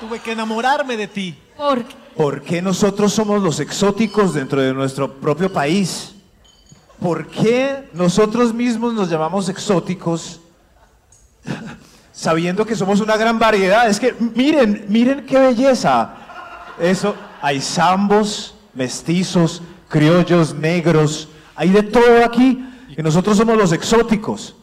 Tuve 0.00 0.20
que 0.20 0.32
enamorarme 0.32 0.98
de 0.98 1.08
ti. 1.08 1.34
¿Por 1.56 1.82
qué? 1.82 1.94
¿Por 2.14 2.42
qué 2.42 2.60
nosotros 2.60 3.14
somos 3.14 3.42
los 3.42 3.58
exóticos 3.58 4.34
dentro 4.34 4.60
de 4.60 4.74
nuestro 4.74 5.14
propio 5.14 5.50
país? 5.50 6.14
¿Por 7.00 7.28
qué 7.28 7.88
nosotros 7.92 8.52
mismos 8.52 8.92
nos 8.92 9.08
llamamos 9.08 9.48
exóticos 9.48 10.40
sabiendo 12.12 12.66
que 12.66 12.74
somos 12.74 13.00
una 13.00 13.16
gran 13.16 13.38
variedad? 13.38 13.88
Es 13.88 14.00
que 14.00 14.14
miren, 14.34 14.86
miren 14.88 15.24
qué 15.24 15.38
belleza. 15.38 16.10
Eso, 16.80 17.14
hay 17.40 17.60
zambos, 17.60 18.54
mestizos, 18.74 19.62
criollos, 19.88 20.54
negros, 20.54 21.28
hay 21.54 21.70
de 21.70 21.82
todo 21.82 22.24
aquí 22.24 22.64
y 22.96 23.02
nosotros 23.02 23.36
somos 23.36 23.56
los 23.56 23.72
exóticos. 23.72 24.56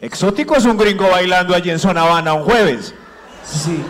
Exótico 0.00 0.56
es 0.56 0.64
un 0.64 0.76
gringo 0.76 1.08
bailando 1.08 1.54
allí 1.54 1.70
en 1.70 1.78
Zona 1.78 2.02
Habana 2.02 2.34
un 2.34 2.44
jueves. 2.44 2.94
Sí. 3.44 3.82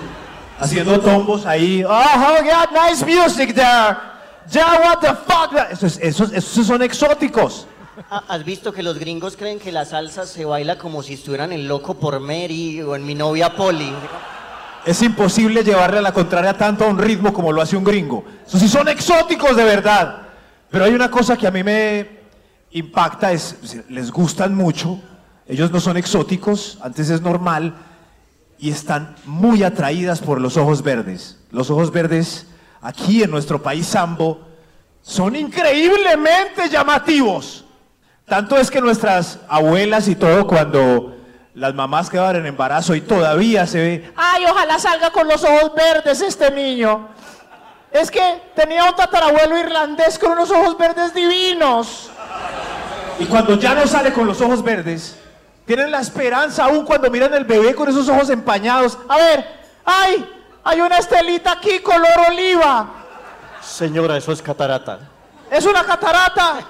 Haciendo 0.58 1.00
tombos 1.00 1.44
ahí. 1.44 1.84
Oh, 1.84 1.90
oh, 1.90 2.42
God, 2.42 2.70
nice 2.70 3.04
music 3.04 3.54
there. 3.54 3.96
Yeah, 4.50 4.80
what 4.80 5.00
the 5.00 5.14
fuck? 5.26 5.52
Esos, 5.70 5.98
esos, 5.98 6.32
esos 6.32 6.66
son 6.66 6.82
exóticos. 6.82 7.66
Ah, 8.10 8.24
¿Has 8.28 8.44
visto 8.44 8.72
que 8.72 8.82
los 8.82 8.98
gringos 8.98 9.36
creen 9.36 9.58
que 9.58 9.70
la 9.70 9.84
salsa 9.84 10.24
se 10.26 10.46
baila 10.46 10.78
como 10.78 11.02
si 11.02 11.14
estuvieran 11.14 11.52
en 11.52 11.68
Loco 11.68 11.94
por 11.94 12.20
Mary 12.20 12.80
o 12.80 12.96
en 12.96 13.04
Mi 13.04 13.14
novia 13.14 13.54
Polly? 13.54 13.92
Es 14.86 15.02
imposible 15.02 15.62
llevarle 15.62 16.00
la 16.00 16.12
contraria 16.12 16.56
tanto 16.56 16.84
a 16.84 16.88
un 16.88 16.98
ritmo 16.98 17.32
como 17.34 17.52
lo 17.52 17.60
hace 17.60 17.76
un 17.76 17.84
gringo. 17.84 18.24
Esos 18.46 18.60
sí 18.60 18.68
son 18.68 18.88
exóticos 18.88 19.54
de 19.56 19.64
verdad. 19.64 20.22
Pero 20.70 20.84
hay 20.84 20.94
una 20.94 21.10
cosa 21.10 21.36
que 21.36 21.46
a 21.46 21.50
mí 21.50 21.62
me 21.62 22.22
impacta, 22.70 23.30
es, 23.30 23.56
les 23.90 24.10
gustan 24.10 24.54
mucho. 24.54 24.98
Ellos 25.46 25.70
no 25.70 25.78
son 25.78 25.98
exóticos, 25.98 26.78
antes 26.80 27.10
es 27.10 27.20
normal. 27.20 27.74
Y 28.58 28.70
están 28.70 29.16
muy 29.26 29.64
atraídas 29.64 30.20
por 30.20 30.40
los 30.40 30.56
ojos 30.56 30.82
verdes. 30.82 31.38
Los 31.50 31.68
ojos 31.68 31.92
verdes 31.92 32.46
aquí 32.80 33.22
en 33.22 33.30
nuestro 33.30 33.62
país 33.62 33.86
sambo 33.86 34.40
son 35.02 35.36
increíblemente 35.36 36.70
llamativos. 36.70 37.61
Tanto 38.26 38.56
es 38.56 38.70
que 38.70 38.80
nuestras 38.80 39.38
abuelas 39.48 40.08
y 40.08 40.14
todo, 40.14 40.46
cuando 40.46 41.14
las 41.54 41.74
mamás 41.74 42.08
quedaban 42.08 42.36
en 42.36 42.46
embarazo 42.46 42.94
y 42.94 43.02
todavía 43.02 43.66
se 43.66 43.78
ve 43.78 44.12
Ay, 44.16 44.44
ojalá 44.46 44.78
salga 44.78 45.10
con 45.10 45.28
los 45.28 45.44
ojos 45.44 45.72
verdes 45.74 46.20
este 46.22 46.50
niño. 46.50 47.08
Es 47.90 48.10
que 48.10 48.40
tenía 48.54 48.84
un 48.84 48.96
tatarabuelo 48.96 49.58
irlandés 49.58 50.18
con 50.18 50.32
unos 50.32 50.50
ojos 50.50 50.78
verdes 50.78 51.12
divinos. 51.12 52.10
Y 53.18 53.26
cuando 53.26 53.58
ya 53.58 53.74
no 53.74 53.86
sale 53.86 54.12
con 54.12 54.26
los 54.26 54.40
ojos 54.40 54.62
verdes, 54.62 55.18
tienen 55.66 55.90
la 55.90 56.00
esperanza 56.00 56.64
aún 56.64 56.86
cuando 56.86 57.10
miran 57.10 57.34
el 57.34 57.44
bebé 57.44 57.74
con 57.74 57.88
esos 57.88 58.08
ojos 58.08 58.30
empañados. 58.30 58.98
A 59.08 59.18
ver, 59.18 59.46
ay, 59.84 60.26
hay 60.64 60.80
una 60.80 60.96
estelita 60.96 61.52
aquí 61.52 61.80
color 61.80 62.30
oliva. 62.30 62.88
Señora, 63.60 64.16
eso 64.16 64.32
es 64.32 64.40
catarata. 64.40 65.00
Es 65.50 65.66
una 65.66 65.84
catarata. 65.84 66.60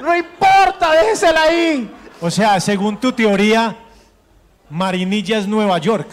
No 0.00 0.14
importa, 0.16 0.92
déjesela 0.92 1.42
ahí. 1.42 1.90
O 2.20 2.30
sea, 2.30 2.58
según 2.60 2.98
tu 2.98 3.12
teoría, 3.12 3.76
Marinilla 4.70 5.38
es 5.38 5.46
Nueva 5.46 5.78
York. 5.78 6.08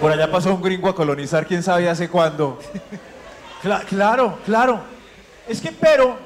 Por 0.00 0.10
allá 0.10 0.30
pasó 0.30 0.52
un 0.54 0.60
gringo 0.62 0.88
a 0.88 0.94
colonizar, 0.94 1.46
quién 1.46 1.62
sabe 1.62 1.88
hace 1.88 2.08
cuándo. 2.08 2.58
Cla- 3.62 3.84
claro, 3.84 4.38
claro. 4.44 4.80
Es 5.46 5.60
que, 5.60 5.70
pero, 5.70 6.16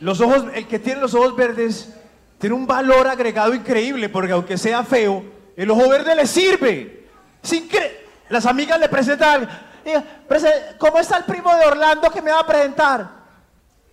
los 0.00 0.20
ojos, 0.20 0.44
el 0.54 0.66
que 0.66 0.78
tiene 0.78 1.00
los 1.00 1.14
ojos 1.14 1.34
verdes 1.34 1.94
tiene 2.38 2.54
un 2.54 2.66
valor 2.66 3.06
agregado 3.08 3.54
increíble, 3.54 4.10
porque 4.10 4.32
aunque 4.32 4.58
sea 4.58 4.84
feo, 4.84 5.24
el 5.56 5.70
ojo 5.70 5.88
verde 5.88 6.14
le 6.14 6.26
sirve. 6.26 7.06
Incre- 7.44 7.92
Las 8.28 8.44
amigas 8.44 8.78
le 8.80 8.88
presentan, 8.88 9.48
"Diga, 9.84 10.02
prese- 10.28 10.76
¿cómo 10.78 10.98
está 10.98 11.16
el 11.18 11.24
primo 11.24 11.54
de 11.54 11.64
Orlando 11.64 12.10
que 12.10 12.20
me 12.20 12.32
va 12.32 12.40
a 12.40 12.46
presentar? 12.46 13.08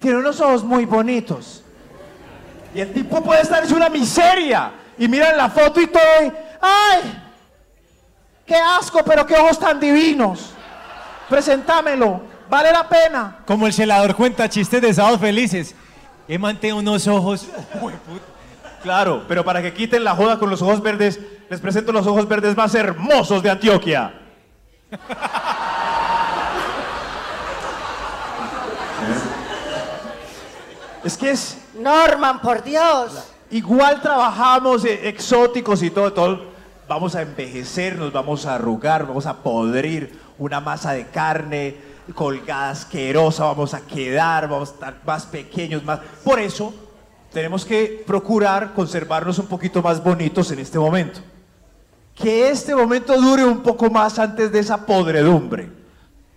Tiene 0.03 0.17
unos 0.17 0.41
ojos 0.41 0.65
muy 0.65 0.83
bonitos. 0.83 1.63
Y 2.75 2.81
el 2.81 2.91
tipo 2.91 3.23
puede 3.23 3.41
estar 3.41 3.63
en 3.63 3.73
una 3.73 3.87
miseria. 3.87 4.73
Y 4.97 5.07
miran 5.07 5.37
la 5.37 5.49
foto 5.49 5.79
y 5.79 5.87
todo. 5.87 6.03
y, 6.25 6.31
¡Ay! 6.61 7.23
¡Qué 8.45 8.53
asco, 8.53 8.99
pero 9.05 9.25
qué 9.25 9.35
ojos 9.35 9.57
tan 9.57 9.79
divinos! 9.79 10.55
Presentámelo, 11.29 12.21
vale 12.49 12.73
la 12.73 12.85
pena. 12.85 13.37
Como 13.47 13.65
el 13.65 13.71
celador 13.71 14.13
cuenta 14.13 14.49
chistes 14.49 14.81
de 14.81 14.93
sábados 14.93 15.21
felices. 15.21 15.73
He 16.27 16.37
mantenido 16.37 16.79
unos 16.79 17.07
ojos. 17.07 17.47
Claro, 18.81 19.23
pero 19.25 19.45
para 19.45 19.61
que 19.61 19.73
quiten 19.73 20.03
la 20.03 20.17
joda 20.17 20.37
con 20.37 20.49
los 20.49 20.61
ojos 20.61 20.81
verdes, 20.81 21.17
les 21.49 21.61
presento 21.61 21.93
los 21.93 22.05
ojos 22.05 22.27
verdes 22.27 22.57
más 22.57 22.75
hermosos 22.75 23.41
de 23.41 23.51
Antioquia. 23.51 24.13
Es 31.03 31.17
que 31.17 31.31
es 31.31 31.57
Norman, 31.77 32.39
por 32.41 32.63
Dios. 32.63 33.25
igual 33.51 34.01
trabajamos 34.01 34.85
eh, 34.85 35.09
exóticos 35.09 35.83
y 35.83 35.89
todo, 35.89 36.13
todo. 36.13 36.53
Vamos 36.87 37.15
a 37.15 37.21
envejecer, 37.21 37.97
nos 37.97 38.13
vamos 38.13 38.45
a 38.45 38.55
arrugar, 38.55 39.05
vamos 39.05 39.25
a 39.25 39.35
podrir 39.35 40.17
una 40.37 40.61
masa 40.61 40.93
de 40.93 41.07
carne 41.07 41.75
colgada 42.15 42.69
asquerosa, 42.69 43.43
vamos 43.45 43.73
a 43.73 43.81
quedar, 43.81 44.47
vamos 44.47 44.69
a 44.69 44.73
estar 44.73 45.01
más 45.05 45.25
pequeños, 45.25 45.83
más. 45.83 45.99
Por 46.23 46.39
eso 46.39 46.73
tenemos 47.33 47.65
que 47.65 48.03
procurar 48.07 48.73
conservarnos 48.73 49.39
un 49.39 49.47
poquito 49.47 49.81
más 49.81 50.01
bonitos 50.01 50.51
en 50.51 50.59
este 50.59 50.79
momento. 50.79 51.19
que 52.15 52.49
este 52.49 52.75
momento 52.75 53.19
dure 53.19 53.43
un 53.43 53.61
poco 53.61 53.89
más 53.89 54.19
antes 54.19 54.51
de 54.51 54.59
esa 54.59 54.85
podredumbre. 54.85 55.69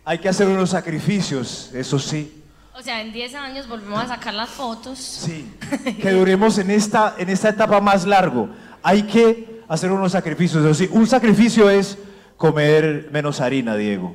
Hay 0.04 0.18
que 0.18 0.28
hacer 0.28 0.48
unos 0.48 0.70
sacrificios, 0.70 1.70
eso 1.74 1.98
sí. 1.98 2.42
O 2.79 2.83
sea, 2.83 3.01
en 3.01 3.11
10 3.11 3.35
años 3.37 3.66
volvemos 3.66 4.03
a 4.03 4.09
sacar 4.09 4.35
las 4.35 4.51
fotos. 4.51 4.99
Sí. 4.99 5.51
Que 6.03 6.11
duremos 6.11 6.59
en 6.59 6.70
esta, 6.70 7.14
en 7.16 7.31
esta 7.31 7.49
etapa 7.49 7.81
más 7.81 8.05
largo. 8.05 8.51
Hay 8.83 9.05
que 9.05 9.62
hacer 9.66 9.91
unos 9.91 10.12
sacrificios, 10.12 10.62
eso 10.62 10.74
sí. 10.74 10.89
Un 10.93 11.07
sacrificio 11.07 11.70
es 11.70 11.97
comer 12.37 13.09
menos 13.11 13.41
harina, 13.41 13.77
Diego. 13.77 14.14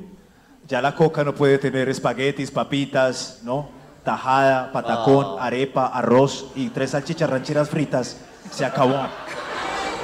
Ya 0.68 0.80
la 0.80 0.94
coca 0.94 1.24
no 1.24 1.34
puede 1.34 1.58
tener 1.58 1.88
espaguetis, 1.88 2.52
papitas, 2.52 3.40
¿no? 3.42 3.68
Tajada, 4.04 4.70
patacón, 4.70 5.40
arepa, 5.40 5.88
arroz 5.88 6.52
y 6.54 6.68
tres 6.68 6.90
salchichas 6.90 7.28
rancheras 7.28 7.68
fritas. 7.68 8.18
Se 8.52 8.64
acabó. 8.64 9.08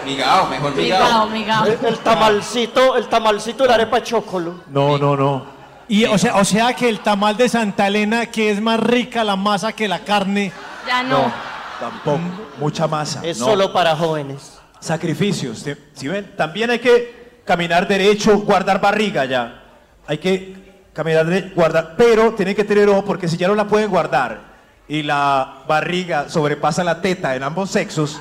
Migao, 0.05 0.49
mejor 0.49 0.75
Migao, 0.75 1.29
migao. 1.29 1.65
El, 1.65 1.87
el 1.87 1.99
tamalcito, 1.99 2.97
el 2.97 3.09
tamalcito 3.09 3.63
de 3.63 3.69
la 3.69 3.75
arepa 3.77 4.01
de 4.01 4.03
chocolo. 4.03 4.55
No, 4.69 4.99
no, 4.99 5.17
no. 5.17 5.58
Y 5.89 6.05
o 6.05 6.19
sea, 6.19 6.37
o 6.37 6.45
sea 6.45 6.75
que 6.75 6.89
el 6.89 7.01
tamal 7.01 7.37
de 7.37 7.49
Santa 7.49 7.87
Elena, 7.87 8.27
que 8.27 8.51
es 8.51 8.61
más 8.61 8.79
rica 8.79 9.25
la 9.25 9.37
masa 9.37 9.73
que 9.73 9.89
la 9.89 10.01
carne. 10.01 10.53
Ya 10.87 11.03
no. 11.03 11.33
Tampoco. 11.81 12.21
Mucha 12.59 12.87
masa. 12.87 13.21
Es 13.25 13.39
no. 13.39 13.47
solo 13.47 13.73
para 13.73 13.97
jóvenes. 13.97 14.59
Sacrificios. 14.81 15.61
¿sí- 15.61 15.75
¿sí 15.95 16.09
ven? 16.09 16.35
También 16.37 16.71
hay 16.71 16.79
que 16.79 17.41
caminar 17.45 17.89
derecho, 17.89 18.39
guardar 18.41 18.81
barriga 18.81 19.25
ya. 19.25 19.63
Hay 20.07 20.19
que 20.19 20.57
caminar 20.93 21.25
derecho, 21.27 21.55
guardar, 21.55 21.95
pero 21.97 22.35
tienen 22.35 22.55
que 22.55 22.65
tener 22.65 22.89
ojo 22.89 23.05
porque 23.05 23.29
si 23.29 23.37
ya 23.37 23.49
no 23.49 23.55
la 23.55 23.67
pueden 23.67 23.91
guardar 23.91 24.41
y 24.89 25.03
la 25.03 25.63
barriga 25.69 26.29
sobrepasa 26.29 26.83
la 26.85 27.01
teta 27.01 27.35
en 27.37 27.43
ambos 27.43 27.71
sexos, 27.71 28.21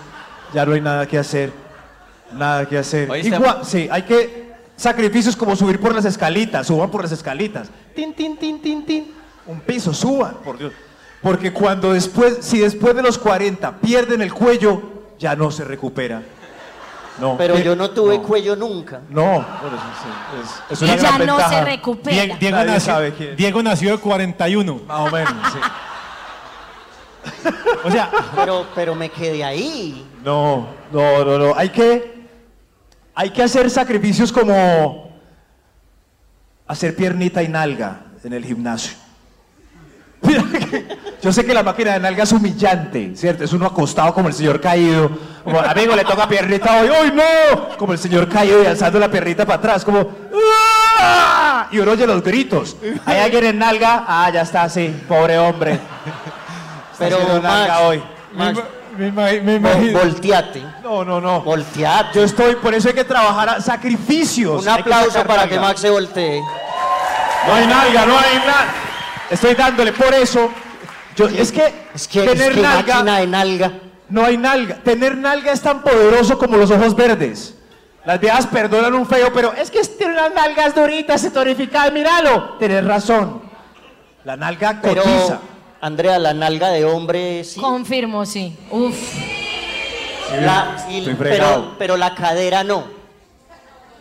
ya 0.54 0.66
no 0.66 0.74
hay 0.74 0.82
nada 0.82 1.06
que 1.08 1.18
hacer. 1.18 1.52
Nada 2.32 2.66
que 2.66 2.78
hacer. 2.78 3.10
Sí, 3.64 3.88
hay 3.92 4.04
que 4.04 4.47
sacrificios 4.78 5.36
como 5.36 5.56
subir 5.58 5.82
por 5.82 5.94
las 5.94 6.06
escalitas, 6.06 6.68
suban 6.68 6.90
por 6.90 7.02
las 7.04 7.12
escalitas. 7.12 7.68
Tin, 7.94 8.14
tin, 8.14 8.38
tin, 8.38 8.62
tin, 8.62 8.86
tin. 8.86 9.12
Un 9.48 9.60
piso, 9.60 9.94
suban, 9.94 10.36
por 10.46 10.58
Dios. 10.58 10.72
Porque 11.22 11.52
cuando 11.52 11.92
después, 11.94 12.38
si 12.42 12.60
después 12.60 12.96
de 12.96 13.02
los 13.02 13.18
40 13.18 13.80
pierden 13.80 14.22
el 14.22 14.34
cuello, 14.34 14.82
ya 15.20 15.36
no 15.36 15.52
se 15.52 15.66
recupera. 15.66 16.22
No. 17.20 17.36
Pero 17.38 17.56
Pi- 17.56 17.64
yo 17.64 17.76
no 17.76 17.90
tuve 17.90 18.22
cuello 18.22 18.56
nunca. 18.56 19.02
No, 19.10 19.44
sí, 19.44 20.08
es, 20.70 20.78
es 20.78 20.82
una 20.84 20.96
Ya 20.96 21.02
gran 21.18 21.26
no 21.26 21.38
ventaja. 21.38 21.50
se 21.50 21.66
recupera. 21.66 22.16
Die- 22.24 22.38
Diego, 22.40 22.58
Nadie 22.58 22.72
nació, 22.74 22.94
sabe 22.94 23.14
quién. 23.14 23.36
Diego 23.36 23.64
nació 23.64 23.92
de 23.94 23.98
41. 23.98 24.82
Más 24.88 25.00
o 25.00 25.10
menos, 25.12 25.34
sí. 25.52 25.60
O 27.84 27.90
sea, 27.92 28.10
Pero, 28.36 28.68
pero 28.76 28.94
me 28.96 29.10
quedé 29.10 29.44
ahí. 29.44 30.06
No, 30.24 30.68
no, 30.92 31.26
no, 31.26 31.38
no. 31.40 31.54
Hay 31.56 31.70
que, 31.70 32.17
hay 33.18 33.32
que 33.32 33.42
hacer 33.42 33.68
sacrificios 33.72 34.32
como 34.32 35.10
hacer 36.68 36.96
piernita 36.96 37.42
y 37.42 37.48
nalga 37.48 38.02
en 38.24 38.32
el 38.32 38.46
gimnasio. 38.46 38.96
Yo 41.24 41.34
sé 41.34 41.44
que 41.44 41.52
la 41.52 41.64
máquina 41.64 41.94
de 41.94 42.00
nalga 42.00 42.26
es 42.26 42.32
humillante, 42.32 43.16
¿cierto? 43.16 43.44
Es 43.44 43.54
uno 43.54 43.66
acostado 43.66 44.14
como 44.14 44.28
el 44.28 44.36
señor 44.36 44.62
caído. 44.62 45.10
Como, 45.44 45.60
amigo, 45.60 45.96
le 45.96 46.04
toca 46.04 46.30
piernita 46.30 46.80
hoy. 46.80 46.90
¡Uy, 46.90 47.12
no! 47.12 47.76
Como 47.80 47.94
el 47.94 47.98
señor 47.98 48.30
caído 48.30 48.62
y 48.62 48.68
alzando 48.68 49.00
la 49.00 49.10
piernita 49.10 49.48
para 49.48 49.58
atrás, 49.58 49.84
como... 49.84 50.12
Y 51.72 51.80
uno 51.80 51.94
oye 51.94 52.06
los 52.06 52.22
gritos. 52.22 52.78
¿Hay 53.04 53.18
alguien 53.18 53.46
en 53.46 53.58
nalga? 53.58 54.06
Ah, 54.08 54.30
ya 54.32 54.44
está, 54.44 54.70
sí. 54.70 54.96
Pobre 55.08 55.40
hombre. 55.40 55.80
Está 56.92 57.00
Pero, 57.00 57.18
nalga 57.42 57.42
Max, 57.42 57.82
hoy. 57.82 58.04
Max, 58.34 58.60
me, 58.98 59.08
ima- 59.10 59.32
me 59.44 59.54
vo- 59.54 59.56
imagino. 59.58 60.00
volteate. 60.00 60.64
No, 60.84 61.04
no, 61.06 61.22
no. 61.22 61.42
Volteate. 61.42 62.20
Yo 62.20 62.24
estoy, 62.26 62.56
por 62.56 62.74
eso 62.74 62.90
hay 62.90 62.96
que 62.96 63.04
trabajar 63.04 63.50
a 63.50 63.62
sacrificios. 63.62 64.60
Un 64.60 64.64
que 64.66 64.70
aplauso 64.82 65.24
para 65.24 65.42
nalga. 65.44 65.48
que 65.50 65.60
Max 65.60 65.82
se 65.82 65.90
voltee. 65.90 66.42
No 67.48 67.54
hay 67.54 67.68
nalga, 67.68 68.06
no 68.06 68.18
hay 68.18 68.38
nada. 68.40 68.66
Estoy 69.30 69.54
dándole 69.54 69.94
por 69.94 70.14
eso. 70.14 70.50
Yo, 71.16 71.28
es 71.28 71.52
que, 71.52 71.74
Es 71.96 72.08
que, 72.08 72.22
tener 72.24 72.50
es 72.52 72.56
que 72.58 72.62
nalga, 72.62 73.04
de 73.04 73.28
nalga. 73.28 73.72
no 74.10 74.24
hay 74.26 74.38
nalga. 74.38 74.76
Tener 74.84 75.18
nalga 75.18 75.52
es 75.52 75.62
tan 75.62 75.82
poderoso 75.82 76.38
como 76.38 76.58
los 76.58 76.70
ojos 76.72 76.96
verdes. 76.96 77.56
Las 78.06 78.20
viejas 78.22 78.48
perdonan 78.48 78.94
un 78.94 79.06
feo, 79.06 79.34
pero 79.34 79.52
es 79.54 79.70
que 79.70 79.82
tiene 79.82 80.14
unas 80.14 80.34
nalgas 80.34 80.74
duritas 80.74 81.24
y 81.26 81.30
tonificadas, 81.30 81.92
míralo. 81.92 82.56
Tenés 82.58 82.86
razón. 82.86 83.42
La 84.24 84.38
nalga 84.38 84.80
Pero, 84.82 85.04
cotiza. 85.04 85.40
Andrea, 85.82 86.18
la 86.20 86.34
nalga 86.34 86.70
de 86.70 86.86
hombre 86.86 87.44
sí. 87.44 87.60
Confirmo, 87.60 88.26
sí. 88.26 88.58
Uf. 88.72 88.96
La- 90.42 90.86
y- 90.90 91.00
Estoy 91.00 91.16
fregado. 91.16 91.54
pero, 91.64 91.76
pero 91.78 91.98
la 91.98 92.14
cadera 92.16 92.64
no. 92.64 92.84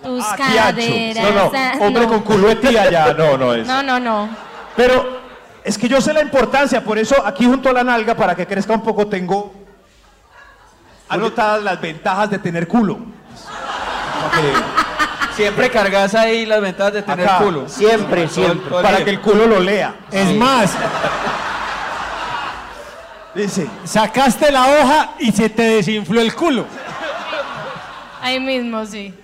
Tus 0.02 0.24
Ah, 0.24 0.36
caderas. 0.36 1.24
No, 1.24 1.30
no, 1.30 1.52
ah, 1.54 1.72
hombre 1.80 2.02
no. 2.04 2.08
con 2.08 2.20
culo 2.20 2.48
de 2.48 2.56
tía 2.56 2.90
ya, 2.90 3.12
no, 3.12 3.36
no 3.36 3.54
es. 3.54 3.66
No, 3.66 3.82
no, 3.82 3.98
no. 4.00 4.28
Pero 4.76 5.20
es 5.64 5.76
que 5.78 5.88
yo 5.88 6.00
sé 6.00 6.12
la 6.12 6.22
importancia, 6.22 6.82
por 6.82 6.98
eso 6.98 7.14
aquí 7.26 7.44
junto 7.44 7.68
a 7.68 7.72
la 7.72 7.84
nalga, 7.84 8.14
para 8.14 8.34
que 8.34 8.46
crezca 8.46 8.72
un 8.72 8.82
poco, 8.82 9.06
tengo 9.06 9.52
anotadas 11.08 11.62
las 11.62 11.80
ventajas 11.80 12.30
de 12.30 12.38
tener 12.38 12.66
culo. 12.68 12.98
Para 14.30 14.42
que- 14.42 14.86
Siempre 15.36 15.68
cargas 15.70 16.14
ahí 16.14 16.46
las 16.46 16.62
ventajas 16.62 16.94
de 16.94 17.02
tener 17.02 17.26
Acá. 17.28 17.44
culo. 17.44 17.68
Siempre, 17.68 18.22
Todo 18.22 18.22
el- 18.22 18.30
siempre. 18.30 18.68
todo 18.70 18.78
el 18.80 18.84
para 18.84 18.96
día. 18.96 19.04
que 19.04 19.10
el 19.10 19.20
culo 19.20 19.46
lo 19.46 19.60
lea. 19.60 19.94
Es 20.10 20.34
más, 20.34 20.72
Dice, 23.37 23.68
sacaste 23.84 24.51
la 24.51 24.62
hoja 24.66 25.11
y 25.18 25.30
se 25.30 25.51
te 25.51 25.62
desinfló 25.62 26.20
el 26.22 26.34
culo. 26.34 26.64
Ahí 28.22 28.41
mismo, 28.41 28.84
sí. 28.87 29.14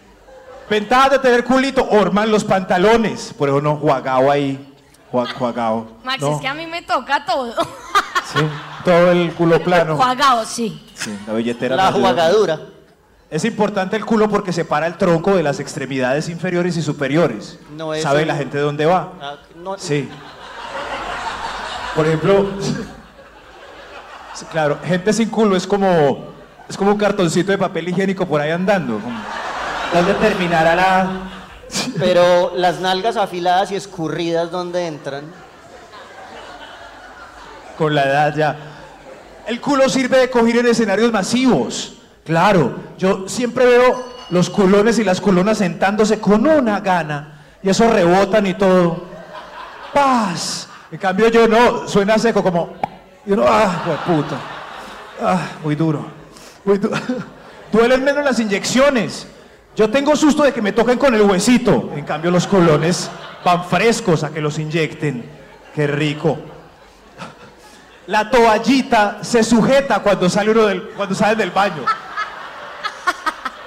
ventajas 0.69 1.13
de 1.13 1.19
tener 1.19 1.45
culito, 1.45 1.87
orman 1.91 2.31
los 2.31 2.45
pantalones. 2.45 3.35
Por 3.37 3.49
eso 3.49 3.61
no, 3.61 3.77
juagao 3.77 4.31
ahí, 4.31 4.73
juagao. 5.11 5.89
Max, 6.05 6.21
No, 6.21 6.35
es 6.35 6.41
que 6.41 6.49
a 6.49 6.55
mí 6.55 6.67
me 6.67 6.83
toca 6.83 7.25
todo. 7.25 7.55
sí, 8.33 8.41
todo 8.85 9.11
el 9.13 9.33
culo 9.33 9.63
plano. 9.63 9.97
Juagao, 9.97 10.45
sí. 10.45 10.81
Sí, 10.95 11.19
la 11.27 11.33
billetera. 11.33 11.75
La 11.75 11.91
jugadura. 11.91 12.61
Es 13.31 13.47
importante 13.47 13.97
el 13.97 14.05
culo 14.05 14.29
porque 14.29 14.53
separa 14.53 14.87
el 14.87 14.99
tronco 14.99 15.35
de 15.35 15.43
las 15.43 15.59
extremidades 15.59 16.29
inferiores 16.29 16.77
y 16.77 16.83
superiores. 16.83 17.59
No, 17.75 17.95
eso 17.95 18.03
¿Sabe 18.03 18.27
la 18.27 18.37
gente 18.37 18.59
de 18.59 18.63
dónde 18.63 18.85
va? 18.85 19.13
Ah, 19.23 19.37
no- 19.57 19.79
Sí. 19.79 20.07
Por 21.97 22.07
ejemplo, 22.07 22.47
sí, 24.35 24.45
claro, 24.47 24.79
gente 24.85 25.13
sin 25.13 25.29
culo 25.29 25.57
es 25.57 25.67
como 25.67 26.33
es 26.69 26.77
como 26.77 26.93
un 26.93 26.99
cartoncito 26.99 27.53
de 27.53 27.59
papel 27.59 27.89
higiénico 27.89 28.27
por 28.27 28.41
ahí 28.41 28.51
andando. 28.51 28.99
como, 28.99 29.21
¿Dónde 29.93 30.15
terminará 30.15 30.75
la 30.75 31.11
Pero 31.99 32.53
las 32.57 32.81
nalgas 32.81 33.17
afiladas 33.17 33.71
y 33.73 33.77
escurridas, 33.77 34.51
¿dónde 34.51 34.87
entran? 34.87 35.25
con 37.77 37.95
la 37.95 38.05
edad 38.05 38.37
ya? 38.37 38.57
El 39.47 39.61
culo 39.61 39.89
sirve 39.89 40.19
de 40.19 40.31
coger 40.31 40.59
en 40.59 40.67
escenarios 40.69 41.11
masivos. 41.11 41.95
Claro, 42.25 42.77
yo 42.97 43.29
siempre 43.29 43.67
veo 43.67 44.13
los 44.31 44.49
culones 44.49 44.99
y 44.99 45.05
las 45.05 45.21
culonas 45.21 45.59
sentándose 45.59 46.21
con 46.21 46.47
una 46.47 46.79
gana 46.81 47.45
y 47.63 47.69
eso 47.69 47.91
rebotan 47.91 48.47
y 48.47 48.55
todo. 48.55 49.05
Paz. 49.93 50.69
En 50.93 50.99
cambio 50.99 51.29
yo 51.29 51.49
no, 51.49 51.89
suena 51.89 52.19
seco 52.19 52.43
como 52.43 52.75
y 53.27 53.33
uno, 53.33 53.45
ah, 53.47 54.03
puta. 54.07 54.37
Ah, 55.21 55.41
muy 55.63 55.75
duro. 55.75 56.05
Muy 56.65 56.79
du- 56.79 56.91
Duelen 57.73 58.05
menos 58.05 58.25
las 58.25 58.39
inyecciones. 58.41 59.27
Yo 59.75 59.89
tengo 59.91 60.15
susto 60.17 60.43
de 60.43 60.53
que 60.53 60.61
me 60.61 60.73
toquen 60.73 60.99
con 60.99 61.15
el 61.15 61.23
huesito. 61.23 61.91
En 61.95 62.05
cambio 62.05 62.31
los 62.31 62.47
colones 62.47 63.11
van 63.45 63.65
frescos 63.65 64.23
a 64.25 64.31
que 64.31 64.41
los 64.41 64.59
inyecten. 64.59 65.25
Qué 65.75 65.87
rico. 65.87 66.39
La 68.09 68.29
toallita 68.29 69.19
se 69.23 69.43
sujeta 69.43 70.01
cuando 70.01 70.29
sale 70.29 70.51
uno 70.51 70.67
del, 70.67 70.83
cuando 70.91 71.15
sale 71.15 71.37
del 71.37 71.51
baño. 71.51 71.85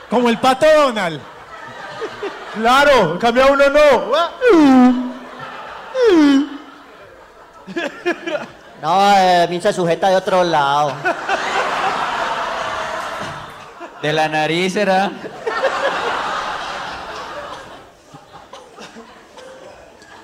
Como 0.10 0.30
el 0.30 0.38
pato 0.38 0.66
Donald. 0.78 1.20
Claro, 2.54 3.14
en 3.14 3.18
cambio 3.18 3.46
a 3.46 3.48
uno 3.48 3.64
no. 3.70 3.80
No, 8.82 9.12
eh, 9.18 9.44
a 9.44 9.48
mí 9.48 9.62
se 9.62 9.74
sujeta 9.74 10.10
de 10.10 10.16
otro 10.16 10.44
lado. 10.44 10.94
De 14.02 14.14
la 14.14 14.28
nariz 14.28 14.76
era. 14.76 15.12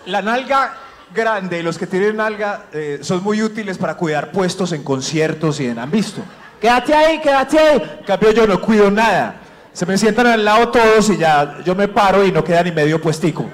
La 0.05 0.21
nalga 0.21 0.73
grande 1.13 1.59
y 1.59 1.63
los 1.63 1.77
que 1.77 1.87
tienen 1.87 2.17
nalga 2.17 2.63
eh, 2.73 2.99
son 3.01 3.23
muy 3.23 3.41
útiles 3.41 3.77
para 3.77 3.95
cuidar 3.95 4.31
puestos 4.31 4.71
en 4.71 4.83
conciertos 4.83 5.59
y 5.59 5.67
en 5.67 5.79
han 5.79 5.91
visto. 5.91 6.21
Quédate 6.59 6.93
ahí, 6.93 7.19
quédate 7.21 7.59
ahí. 7.59 7.97
En 7.99 8.05
cambio 8.05 8.31
yo 8.31 8.47
no 8.47 8.61
cuido 8.61 8.91
nada. 8.91 9.35
Se 9.73 9.85
me 9.85 9.97
sientan 9.97 10.27
al 10.27 10.43
lado 10.43 10.69
todos 10.69 11.09
y 11.09 11.17
ya 11.17 11.59
yo 11.63 11.73
me 11.75 11.87
paro 11.87 12.23
y 12.25 12.31
no 12.31 12.43
queda 12.43 12.63
ni 12.63 12.71
medio 12.71 13.01
puestico. 13.01 13.45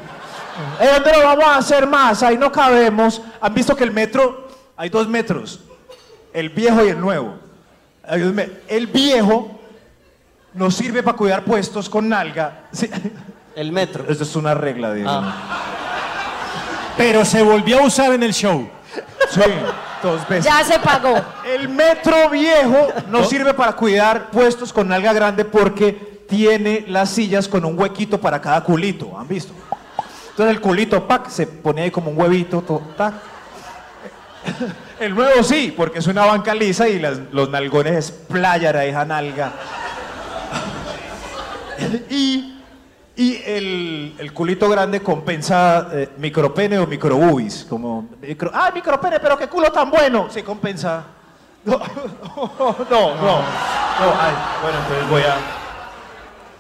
¿Eh, 0.80 0.90
¿Dónde 0.94 1.12
lo 1.14 1.24
vamos 1.24 1.46
a 1.46 1.58
hacer 1.58 1.88
más? 1.88 2.24
Ahí 2.24 2.38
no 2.38 2.52
cabemos. 2.52 3.22
¿Han 3.40 3.54
visto 3.54 3.76
que 3.76 3.84
el 3.84 3.92
metro, 3.92 4.47
hay 4.78 4.90
dos 4.90 5.08
metros? 5.08 5.60
El 6.34 6.50
viejo 6.50 6.86
y 6.86 6.90
el 6.90 7.00
nuevo. 7.02 7.36
El 8.68 8.88
viejo 8.88 9.60
nos 10.54 10.76
sirve 10.76 11.04
para 11.04 11.18
cuidar 11.18 11.44
puestos 11.44 11.90
con 11.90 12.08
nalga. 12.08 12.68
Sí. 12.72 12.90
El 13.56 13.72
metro. 13.72 14.06
Esto 14.08 14.24
es 14.24 14.36
una 14.36 14.54
regla 14.54 14.92
de... 14.92 15.06
Pero 16.96 17.26
se 17.26 17.42
volvió 17.44 17.80
a 17.80 17.84
usar 17.84 18.14
en 18.14 18.24
el 18.24 18.34
show. 18.34 18.68
Sí, 19.30 19.42
dos 20.02 20.28
veces. 20.28 20.46
Ya 20.46 20.64
se 20.64 20.80
pagó. 20.80 21.16
El 21.46 21.70
metro 21.70 22.30
viejo 22.30 22.88
nos 23.10 23.30
sirve 23.30 23.54
para 23.54 23.74
cuidar 23.74 24.32
puestos 24.32 24.72
con 24.74 24.88
nalga 24.88 25.14
grande 25.14 25.44
porque 25.46 26.24
tiene 26.30 26.86
las 26.88 27.10
sillas 27.10 27.48
con 27.48 27.66
un 27.66 27.78
huequito 27.80 28.20
para 28.20 28.40
cada 28.42 28.64
culito. 28.64 29.18
¿Han 29.18 29.28
visto? 29.28 29.54
Entonces 30.30 30.56
el 30.56 30.62
culito, 30.62 31.08
pac, 31.08 31.30
se 31.30 31.48
pone 31.48 31.82
ahí 31.84 31.92
como 31.92 32.12
un 32.12 32.20
huevito, 32.20 32.62
to- 32.62 32.82
tac. 32.96 33.14
El 35.00 35.14
nuevo 35.16 35.44
sí, 35.44 35.74
porque 35.76 36.00
es 36.00 36.08
una 36.08 36.26
banca 36.26 36.54
lisa 36.56 36.88
y 36.88 37.00
las- 37.00 37.20
los 37.32 37.50
nalgones 37.50 37.94
es 37.94 38.12
playa 38.12 38.72
de 38.74 38.90
esa 38.90 39.06
nalga. 39.06 39.52
Y, 42.10 42.56
y 43.16 43.42
el, 43.46 44.16
el 44.18 44.34
culito 44.34 44.68
grande 44.70 45.02
compensa 45.02 45.88
eh, 45.94 46.10
micropene 46.18 46.80
o 46.80 46.88
microbubis. 46.88 47.66
Como, 47.70 48.08
micro, 48.22 48.50
ah, 48.54 48.72
micropene, 48.74 49.20
pero 49.20 49.38
qué 49.38 49.48
culo 49.48 49.72
tan 49.72 49.90
bueno. 49.92 50.28
Se 50.30 50.44
compensa. 50.44 51.04
No, 51.68 51.78
no, 51.78 52.88
no. 52.90 53.16
no, 53.20 54.14
ay, 54.22 54.34
bueno, 54.62 54.78
entonces 54.80 55.10
voy 55.10 55.22
a. 55.24 55.36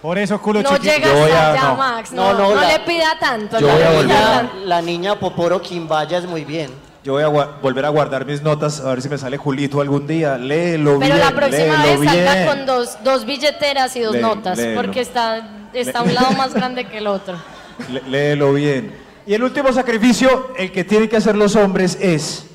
Por 0.02 0.18
eso 0.18 0.42
culo 0.42 0.62
No 0.62 0.70
chiquito. 0.72 0.92
llegas 0.94 1.12
Yo 1.14 1.20
voy 1.20 1.32
a- 1.32 1.54
no. 1.64 1.76
Max. 1.78 2.12
No, 2.12 2.34
No, 2.34 2.40
no, 2.40 2.56
no, 2.56 2.62
la- 2.62 2.68
le 2.74 2.80
pida 2.82 3.18
tanto. 3.20 3.60
Yo 3.60 3.68
voy 3.70 3.82
a 3.82 3.90
volver 3.90 4.06
pida 4.08 4.20
a- 4.20 4.38
tanto. 4.42 4.56
La 4.66 4.82
niña 4.82 5.16
Poporo 5.16 5.62
Quimbaya 5.62 6.18
es 6.18 6.26
muy 6.26 6.44
bien. 6.46 6.72
Yo 7.04 7.14
voy 7.14 7.24
a 7.24 7.28
volver 7.28 7.86
a 7.86 7.90
guardar 7.90 8.26
mis 8.26 8.42
notas 8.42 8.82
a 8.82 8.90
ver 8.90 9.02
si 9.02 9.08
me 9.08 9.18
sale 9.18 9.38
Julito 9.38 9.80
algún 9.80 10.06
día. 10.08 10.38
Léelo 10.38 11.00
Pero 11.00 11.16
bien. 11.16 11.20
la 11.26 11.32
próxima 11.36 11.84
vez 11.84 12.04
salga 12.04 12.46
con 12.46 12.66
dos, 12.66 12.98
dos 13.04 13.26
billeteras 13.26 13.96
y 13.96 14.02
dos 14.02 14.14
Lé- 14.14 14.22
notas, 14.22 14.58
léelo. 14.58 14.82
porque 14.82 15.00
está, 15.02 15.70
está 15.74 16.02
un 16.04 16.14
lado 16.14 16.32
más 16.34 16.54
grande 16.54 16.86
que 16.86 16.98
el 16.98 17.08
otro. 17.08 17.38
Lé- 17.92 18.02
Léelo 18.10 18.52
bien. 18.54 18.94
Y 19.26 19.34
el 19.34 19.44
último 19.44 19.72
sacrificio, 19.72 20.54
el 20.58 20.72
que 20.72 20.84
tienen 20.84 21.08
que 21.08 21.18
hacer 21.18 21.36
los 21.36 21.56
hombres 21.56 21.98
es 22.02 22.46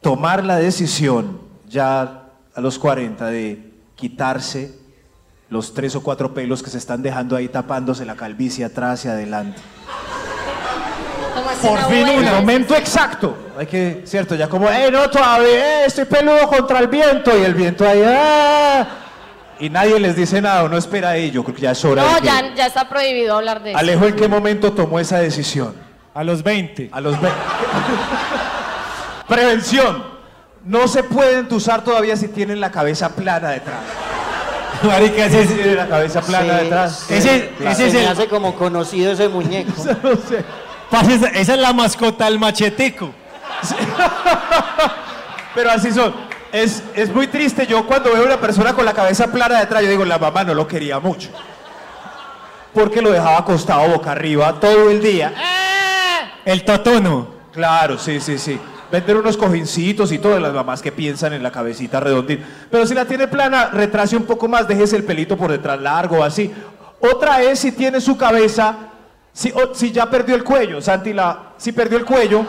tomar 0.00 0.44
la 0.44 0.56
decisión 0.56 1.40
ya 1.68 2.22
a 2.54 2.60
los 2.60 2.78
40 2.78 3.26
de 3.26 3.72
quitarse 3.94 4.74
los 5.50 5.74
tres 5.74 5.94
o 5.96 6.02
cuatro 6.02 6.32
pelos 6.32 6.62
que 6.62 6.70
se 6.70 6.78
están 6.78 7.02
dejando 7.02 7.34
ahí 7.36 7.48
tapándose 7.48 8.04
la 8.04 8.14
calvicie 8.14 8.64
atrás 8.64 9.04
y 9.04 9.08
adelante. 9.08 9.60
Por 11.62 11.78
fin 11.90 12.08
un 12.08 12.24
momento 12.24 12.74
exacto. 12.74 13.36
Hay 13.58 13.66
que, 13.66 14.02
cierto, 14.06 14.34
ya 14.34 14.48
como, 14.48 14.68
eh, 14.70 14.90
no, 14.90 15.08
todavía, 15.10 15.82
eh, 15.82 15.84
estoy 15.86 16.04
peludo 16.06 16.48
contra 16.48 16.78
el 16.78 16.88
viento 16.88 17.36
y 17.38 17.42
el 17.42 17.54
viento 17.54 17.86
ahí, 17.86 18.02
ah. 18.06 18.86
Y 19.58 19.68
nadie 19.68 20.00
les 20.00 20.16
dice 20.16 20.40
nada, 20.40 20.64
uno 20.64 20.78
espera 20.78 21.10
ahí, 21.10 21.30
yo 21.30 21.42
creo 21.44 21.54
que 21.54 21.62
ya 21.62 21.72
es 21.72 21.84
hora 21.84 22.02
No, 22.02 22.14
de 22.14 22.20
que- 22.20 22.26
ya, 22.26 22.54
ya 22.54 22.66
está 22.66 22.88
prohibido 22.88 23.36
hablar 23.36 23.62
de 23.62 23.70
eso. 23.70 23.78
Alejo, 23.78 24.06
¿en 24.06 24.16
qué 24.16 24.26
momento 24.28 24.72
tomó 24.72 24.98
esa 24.98 25.18
decisión? 25.18 25.74
A 26.14 26.24
los 26.24 26.42
20. 26.42 26.88
A 26.92 27.00
los 27.00 27.20
20. 27.20 27.38
Prevención. 29.28 30.04
No 30.64 30.88
se 30.88 31.02
pueden 31.02 31.48
tusar 31.48 31.82
todavía 31.84 32.16
si 32.16 32.28
tienen 32.28 32.60
la 32.60 32.70
cabeza 32.70 33.10
plana 33.10 33.50
detrás. 33.50 33.78
Marica, 34.82 35.26
ese 35.26 35.42
es- 35.42 35.54
Tienen 35.54 35.76
la 35.76 35.88
cabeza 35.88 36.20
plana 36.22 36.58
Sí, 36.58 36.64
detrás. 36.64 37.04
sí, 37.08 37.14
Ese- 37.14 37.48
claro. 37.58 37.72
ese 37.72 37.86
es 37.86 37.92
Se 37.92 37.98
me 37.98 38.04
el- 38.04 38.10
hace 38.10 38.26
como 38.28 38.54
conocido 38.54 39.12
ese 39.12 39.28
muñeco. 39.28 39.72
No 40.02 40.10
sé. 40.16 40.44
Parce, 40.90 41.14
esa, 41.14 41.54
es 41.54 41.58
la 41.60 41.72
mascota 41.72 42.24
del 42.24 42.38
machetico. 42.38 43.12
Pero 45.54 45.70
así 45.70 45.92
son. 45.92 46.14
Es, 46.52 46.82
es 46.94 47.14
muy 47.14 47.28
triste. 47.28 47.66
Yo 47.66 47.86
cuando 47.86 48.12
veo 48.12 48.22
a 48.22 48.26
una 48.26 48.40
persona 48.40 48.72
con 48.72 48.84
la 48.84 48.92
cabeza 48.92 49.30
plana 49.30 49.60
detrás, 49.60 49.82
yo 49.82 49.90
digo, 49.90 50.04
la 50.04 50.18
mamá 50.18 50.42
no 50.44 50.54
lo 50.54 50.66
quería 50.66 50.98
mucho. 50.98 51.30
Porque 52.74 53.00
lo 53.02 53.10
dejaba 53.10 53.38
acostado 53.38 53.88
boca 53.88 54.12
arriba 54.12 54.58
todo 54.58 54.90
el 54.90 55.00
día. 55.00 55.32
El 56.44 56.64
totono. 56.64 57.40
Claro, 57.52 57.98
sí, 57.98 58.20
sí, 58.20 58.38
sí. 58.38 58.58
Vender 58.90 59.16
unos 59.16 59.36
cojincitos 59.36 60.10
y 60.10 60.18
todas 60.18 60.42
las 60.42 60.52
mamás 60.52 60.82
que 60.82 60.90
piensan 60.90 61.32
en 61.32 61.42
la 61.42 61.52
cabecita 61.52 62.00
redondita. 62.00 62.44
Pero 62.70 62.86
si 62.86 62.94
la 62.94 63.04
tiene 63.04 63.28
plana, 63.28 63.66
retrase 63.66 64.16
un 64.16 64.24
poco 64.24 64.48
más, 64.48 64.66
déjese 64.66 64.96
el 64.96 65.04
pelito 65.04 65.36
por 65.36 65.52
detrás 65.52 65.80
largo, 65.80 66.24
así. 66.24 66.52
Otra 67.00 67.42
es 67.42 67.60
si 67.60 67.72
tiene 67.72 68.00
su 68.00 68.16
cabeza, 68.16 68.89
si, 69.32 69.50
o- 69.52 69.74
si 69.74 69.92
ya 69.92 70.08
perdió 70.08 70.34
el 70.34 70.44
cuello, 70.44 70.80
Santi, 70.80 71.12
la, 71.12 71.52
si 71.56 71.72
perdió 71.72 71.98
el 71.98 72.04
cuello 72.04 72.44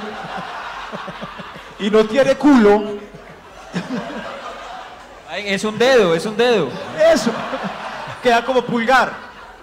y 1.80 1.90
no 1.90 2.04
tiene 2.06 2.36
culo, 2.36 3.00
Ay, 5.30 5.46
Es 5.48 5.64
un 5.64 5.78
dedo, 5.78 6.14
es 6.14 6.26
un 6.26 6.36
dedo. 6.36 6.68
eso, 7.14 7.32
queda 8.22 8.44
como 8.44 8.62
pulgar. 8.64 9.14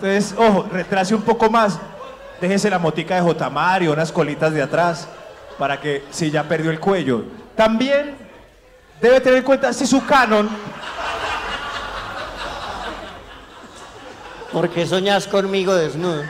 Entonces, 0.00 0.34
ojo, 0.38 0.66
retrase 0.72 1.14
un 1.14 1.20
poco 1.20 1.50
más, 1.50 1.78
déjese 2.40 2.70
la 2.70 2.78
motica 2.78 3.16
de 3.16 3.20
J. 3.20 3.50
Mario, 3.50 3.92
unas 3.92 4.10
colitas 4.10 4.54
de 4.54 4.62
atrás, 4.62 5.06
para 5.58 5.78
que 5.78 6.04
si 6.10 6.30
ya 6.30 6.42
perdió 6.44 6.70
el 6.70 6.80
cuello. 6.80 7.24
También 7.54 8.16
debe 9.02 9.20
tener 9.20 9.40
en 9.40 9.44
cuenta 9.44 9.72
si 9.74 9.86
su 9.86 10.04
canon, 10.06 10.48
¿Por 14.52 14.70
qué 14.70 14.86
soñás 14.86 15.26
conmigo 15.26 15.74
desnudo? 15.74 16.22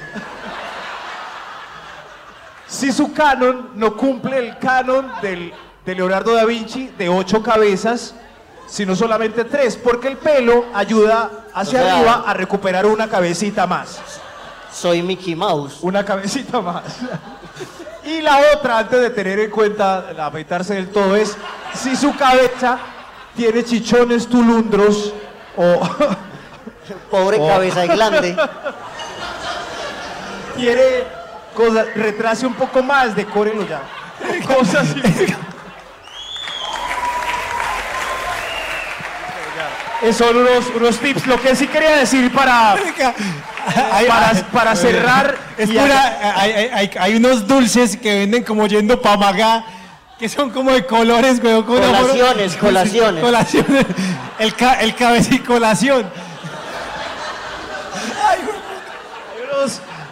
Si 2.69 2.93
su 2.93 3.12
canon 3.12 3.71
no 3.75 3.97
cumple 3.97 4.39
el 4.39 4.59
canon 4.59 5.11
del, 5.23 5.53
de 5.85 5.95
Leonardo 5.95 6.35
da 6.35 6.45
Vinci 6.45 6.89
de 6.99 7.09
ocho 7.09 7.43
cabezas, 7.43 8.14
sino 8.66 8.95
solamente 8.95 9.45
tres, 9.45 9.77
porque 9.77 10.09
el 10.09 10.19
pelo 10.19 10.66
ayuda 10.75 11.31
hacia 11.55 11.81
O 11.81 11.85
sea- 11.85 11.95
arriba 11.97 12.25
a 12.27 12.35
recuperar 12.35 12.87
una 12.87 13.09
cabecita 13.09 13.66
más. 13.66 14.01
Soy 14.71 15.03
Mickey 15.03 15.35
Mouse. 15.35 15.79
Una 15.81 16.05
cabecita 16.05 16.61
más. 16.61 16.85
Y 18.05 18.21
la 18.21 18.39
otra, 18.55 18.79
antes 18.79 19.01
de 19.01 19.11
tener 19.11 19.41
en 19.41 19.51
cuenta 19.51 20.05
el 20.11 20.21
afeitarse 20.21 20.75
del 20.75 20.91
todo, 20.91 21.16
es 21.16 21.37
si 21.75 21.97
su 21.97 22.14
cabeza 22.14 22.79
tiene 23.35 23.64
chichones 23.64 24.29
tulundros 24.29 25.12
o 25.57 25.81
Pobre 27.11 27.39
Oh. 27.41 27.49
cabeza 27.49 27.81
de 27.81 27.89
glande. 27.89 28.37
tiene 30.57 31.05
cosas, 31.59 31.86
retrase 31.96 32.46
un 32.46 32.54
poco 32.54 32.82
más, 32.84 33.16
decórelo 33.16 33.66
ya. 33.66 33.82
Cosas 34.46 34.86
son 40.12 40.36
unos, 40.36 40.66
unos 40.76 40.98
tips. 40.98 41.26
Lo 41.26 41.40
que 41.40 41.56
sí 41.56 41.66
quería 41.66 41.96
decir 41.96 42.32
para, 42.32 42.76
para, 44.06 44.32
para 44.52 44.76
cerrar. 44.76 45.36
Es 45.56 45.68
pura, 45.70 46.18
hay, 46.36 46.52
hay- 46.52 46.70
hay- 46.72 46.90
hay 46.98 47.14
unos 47.16 47.46
dulces 47.48 47.96
que 47.96 48.20
venden 48.20 48.44
como 48.44 48.66
yendo 48.68 49.00
pa' 49.02 49.16
Magá, 49.16 49.64
que 50.18 50.28
son 50.28 50.50
como 50.50 50.70
de 50.70 50.86
colores, 50.86 51.40
forma- 51.40 51.64
Colaciones, 51.64 52.56
colaciones. 52.56 53.24
Colaciones. 53.28 53.86
El, 54.38 54.54
ca, 54.54 54.74
el 54.74 54.94
cabecicolación. 54.94 56.02
unos- 56.02 56.28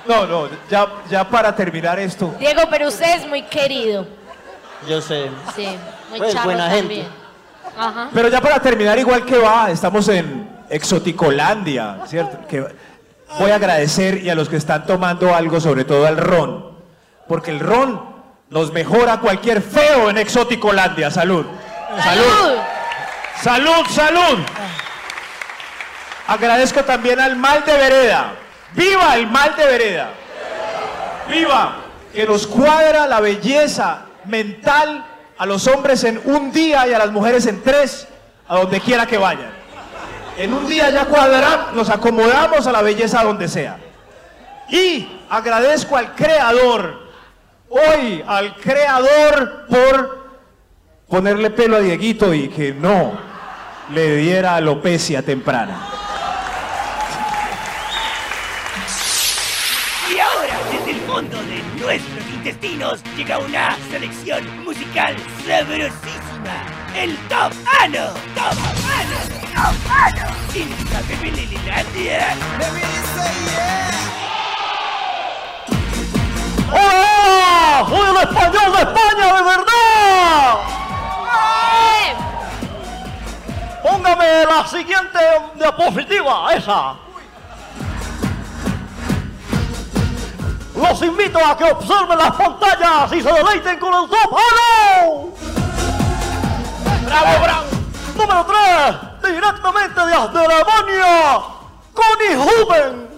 No, 0.09 0.27
no, 0.27 0.49
ya, 0.71 0.87
ya 1.11 1.29
para 1.29 1.55
terminar 1.55 1.99
esto. 1.99 2.35
Diego, 2.39 2.63
pero 2.71 2.89
usted 2.89 3.17
es 3.17 3.27
muy 3.29 3.43
querido. 3.43 4.07
Yo 4.89 5.01
sé. 5.01 5.29
Sí, 5.55 5.69
muy 6.11 6.19
Pues, 6.19 6.33
charro 6.33 6.45
buena 6.47 6.69
también. 6.69 7.03
gente. 7.05 7.09
Ajá. 7.79 8.09
Pero 8.15 8.29
ya 8.29 8.41
para 8.41 8.61
terminar, 8.61 8.99
igual 8.99 9.25
que 9.25 9.37
va, 9.39 9.71
estamos 9.71 10.09
en 10.09 10.49
Exoticolandia, 10.71 11.99
¿cierto? 12.07 12.47
Que 12.49 12.65
voy 13.39 13.51
a 13.51 13.57
agradecer 13.57 14.23
y 14.23 14.31
a 14.31 14.35
los 14.35 14.49
que 14.49 14.57
están 14.57 14.87
tomando 14.87 15.35
algo, 15.35 15.61
sobre 15.61 15.85
todo 15.85 16.07
al 16.07 16.17
ron, 16.17 16.77
porque 17.29 17.51
el 17.51 17.61
ron 17.61 18.15
nos 18.49 18.73
mejora 18.73 19.19
cualquier 19.19 19.61
feo 19.61 20.09
en 20.09 20.19
Exoticolandia. 20.19 21.11
Salud. 21.11 21.45
Salud. 22.03 22.59
Salud, 23.43 23.87
salud. 23.91 24.39
Agradezco 26.29 26.83
también 26.85 27.21
al 27.21 27.37
mal 27.37 27.65
de 27.65 27.73
vereda. 27.77 28.33
¡Viva 28.77 29.17
el 29.17 29.27
mal 29.27 29.57
de 29.57 29.67
vereda! 29.67 30.11
¡Viva! 31.31 31.77
Que 32.13 32.27
nos 32.27 32.47
cuadra 32.47 33.07
la 33.07 33.21
belleza 33.21 34.03
mental 34.27 35.05
a 35.39 35.47
los 35.47 35.67
hombres 35.67 36.05
en 36.05 36.21
un 36.25 36.53
día 36.53 36.87
y 36.87 36.93
a 36.93 36.99
las 36.99 37.11
mujeres 37.11 37.47
en 37.47 37.63
tres, 37.63 38.07
a 38.47 38.59
donde 38.59 38.81
quiera 38.81 39.07
que 39.07 39.19
vayan. 39.19 39.51
En 40.39 40.53
un 40.53 40.69
día 40.69 40.91
ya 40.91 41.07
cuadramos, 41.07 41.73
nos 41.73 41.89
acomodamos 41.89 42.67
a 42.67 42.73
la 42.73 42.83
belleza 42.83 43.23
donde 43.25 43.49
sea. 43.49 43.79
Y 44.69 45.21
agradezco 45.31 45.97
al 45.97 46.15
creador, 46.15 47.09
hoy 47.69 48.23
al 48.27 48.57
creador 48.57 49.67
por 49.69 50.27
ponerle 51.09 51.51
pelo 51.51 51.77
a 51.77 51.81
Dieguito 51.81 52.35
y 52.35 52.49
que 52.49 52.75
no 52.75 53.13
le 53.95 54.17
diera 54.17 54.57
alopecia 54.57 55.23
temprana. 55.23 56.06
Fondo 61.17 61.39
de 61.45 61.63
nuestros 61.81 62.29
intestinos, 62.35 63.03
llega 63.17 63.39
una 63.39 63.75
selección 63.91 64.45
musical 64.67 65.17
sabrosísima. 65.47 66.67
El 66.95 67.17
Top 67.29 67.55
Ano. 67.81 68.09
Top 68.35 68.59
Ano. 68.85 69.17
¡Hola! 76.71 77.87
¡Soy 77.89 78.11
el 78.11 78.17
español 78.19 78.73
de 78.73 78.83
España, 78.83 79.27
de 79.37 79.43
verdad! 79.43 80.53
Póngame 83.83 84.45
la 84.45 84.67
siguiente 84.67 85.19
diapositiva, 85.55 86.55
esa. 86.55 87.06
Los 90.77 91.01
invito 91.03 91.39
a 91.45 91.57
que 91.57 91.65
observen 91.65 92.19
las 92.19 92.33
pantallas 92.37 93.13
y 93.13 93.23
se 93.23 93.33
deleiten 93.33 93.79
con 93.79 93.95
el 93.95 94.11
top 94.11 94.37
Halo. 94.37 95.33
¡Bravo, 97.07 97.43
bravo! 97.43 97.67
Número 98.17 98.47
3, 99.23 99.33
directamente 99.33 100.01
desde 100.01 100.39
Alemania, 100.39 101.39
Connie 101.95 102.37
Huben. 102.37 103.09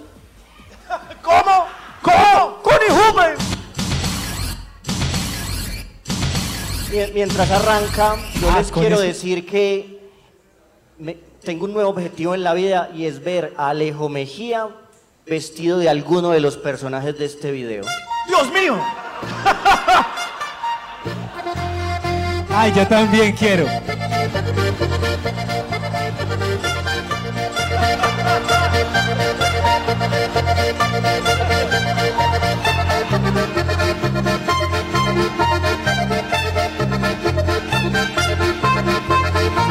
¿Cómo? 1.22 1.66
¿Cómo? 2.02 2.56
Connie 2.62 2.90
Huben. 2.90 3.36
Mie- 6.92 7.10
Mientras 7.12 7.50
arranca, 7.50 8.16
yo 8.40 8.50
Ah, 8.50 8.58
les 8.58 8.70
quiero 8.72 8.94
eso. 8.96 9.02
decir 9.04 9.46
que 9.46 10.10
me- 10.98 11.14
tengo 11.44 11.64
un 11.66 11.74
nuevo 11.74 11.90
objetivo 11.90 12.34
en 12.34 12.42
la 12.44 12.54
vida 12.54 12.90
y 12.94 13.04
es 13.06 13.22
ver 13.22 13.52
a 13.56 13.70
Alejo 13.70 14.08
Mejía 14.08 14.68
vestido 15.28 15.78
de 15.78 15.88
alguno 15.88 16.30
de 16.30 16.40
los 16.40 16.56
personajes 16.56 17.18
de 17.18 17.26
este 17.26 17.50
video. 17.50 17.84
¡Dios 18.26 18.50
mío! 18.52 18.78
Ay, 22.50 22.72
yo 22.74 22.86
también 22.88 23.36
quiero. 23.36 23.66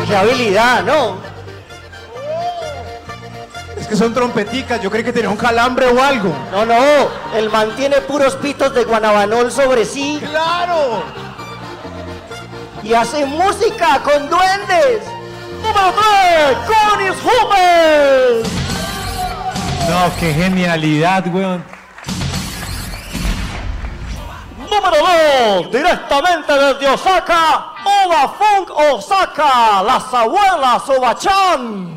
¡Qué 0.07 0.15
habilidad, 0.15 0.83
no! 0.85 1.36
Que 3.89 3.95
son 3.95 4.13
trompeticas, 4.13 4.81
yo 4.81 4.91
creí 4.91 5.03
que 5.03 5.13
tenía 5.13 5.29
un 5.29 5.37
calambre 5.37 5.87
o 5.87 6.03
algo. 6.03 6.33
No, 6.51 6.65
no, 6.65 6.75
el 7.35 7.49
man 7.49 7.73
tiene 7.77 8.01
puros 8.01 8.35
pitos 8.35 8.73
de 8.73 8.83
guanabanol 8.83 9.49
sobre 9.51 9.85
sí. 9.85 10.21
¡Claro! 10.29 11.03
Y 12.83 12.93
hace 12.93 13.25
música 13.25 14.01
con 14.03 14.29
duendes. 14.29 15.03
Número 15.63 15.93
3, 15.93 16.57
Connie 16.67 17.11
Huben. 17.11 18.43
No, 19.89 20.11
qué 20.19 20.33
genialidad, 20.33 21.25
weón. 21.33 21.63
Número 24.69 24.97
2, 25.61 25.71
directamente 25.71 26.53
desde 26.53 26.89
Osaka, 26.89 27.73
Oba 28.03 28.35
Funk 28.37 28.69
Osaka, 28.69 29.81
las 29.83 30.13
abuelas 30.13 30.89
Obachan. 30.89 31.96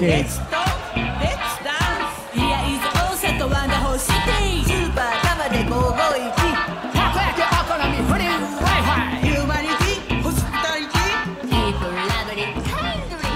¿Qué? 0.00 0.26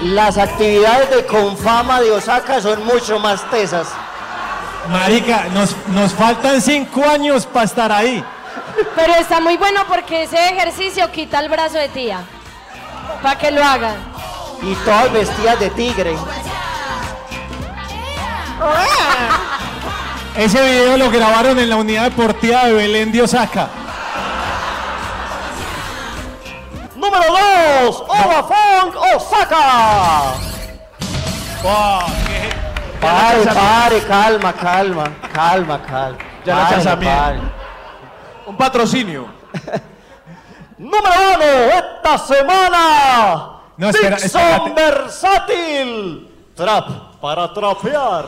Las 0.05 0.37
actividades 0.39 1.11
de 1.11 1.25
Confama 1.27 2.01
de 2.01 2.11
Osaka 2.11 2.59
son 2.61 2.83
mucho 2.83 3.19
más 3.19 3.47
tesas. 3.51 3.87
Marica, 4.89 5.45
nos, 5.53 5.75
nos 5.89 6.13
faltan 6.13 6.61
cinco 6.63 7.07
años 7.07 7.45
para 7.45 7.65
estar 7.65 7.91
ahí. 7.91 8.23
Pero 8.95 9.13
está 9.15 9.39
muy 9.39 9.57
bueno 9.57 9.81
porque 9.87 10.23
ese 10.23 10.49
ejercicio 10.49 11.11
quita 11.11 11.39
el 11.41 11.49
brazo 11.49 11.77
de 11.77 11.89
tía. 11.89 12.23
Para 13.21 13.37
que 13.37 13.51
lo 13.51 13.63
hagan. 13.63 13.95
Y 14.63 14.73
todas 14.75 15.11
vestidas 15.11 15.59
de 15.59 15.69
tigre. 15.71 16.15
Ese 20.37 20.61
video 20.61 20.97
lo 20.97 21.09
grabaron 21.09 21.57
en 21.59 21.69
la 21.69 21.77
unidad 21.77 22.03
deportiva 22.03 22.65
de 22.65 22.73
Belén 22.73 23.11
de 23.11 23.21
Osaka. 23.21 23.69
Número 26.95 27.23
2, 27.85 28.03
Oba 28.07 28.43
Funk 28.43 28.95
Osaka. 29.15 30.33
Pare, 32.99 33.45
pare, 33.45 34.01
calma, 34.01 34.53
calma, 34.53 35.03
calma, 35.33 35.81
calma. 35.81 36.17
Ya 36.45 36.55
la 36.55 36.69
chazamiento. 36.69 37.51
Un 38.45 38.57
patrocinio. 38.57 39.27
Número 40.77 41.15
1, 41.35 41.43
esta 41.43 42.17
semana, 42.17 43.61
No, 43.77 43.89
espera, 43.89 44.17
Dixon 44.17 44.41
espérate. 44.41 44.73
Versátil. 44.73 46.31
Trap 46.55 47.04
para 47.21 47.53
trapear. 47.53 48.25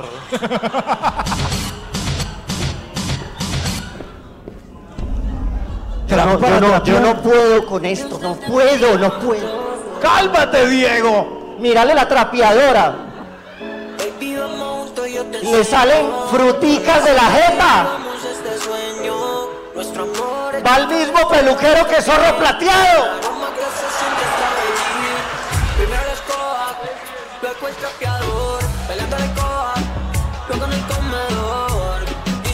Yo 6.07 6.15
no, 6.15 6.39
yo 6.39 6.59
no- 6.61 6.83
yo 6.83 6.99
no 7.01 7.21
puedo 7.21 7.65
con 7.65 7.85
esto, 7.85 8.17
no 8.21 8.35
puedo, 8.35 8.97
no 8.97 9.19
puedo. 9.19 9.67
¡Cálmate, 10.01 10.67
Diego! 10.69 11.55
Mírale 11.59 11.93
la 11.93 12.07
trapeadora. 12.07 12.95
Le 15.43 15.63
salen 15.63 16.05
fruticas 16.31 17.03
de 17.03 17.13
la 17.13 17.21
jeta. 17.23 17.87
Va 20.65 20.77
el 20.77 20.87
mismo 20.87 21.27
peluquero 21.29 21.87
que 21.87 22.01
zorro 22.01 22.37
plateado. 22.37 23.05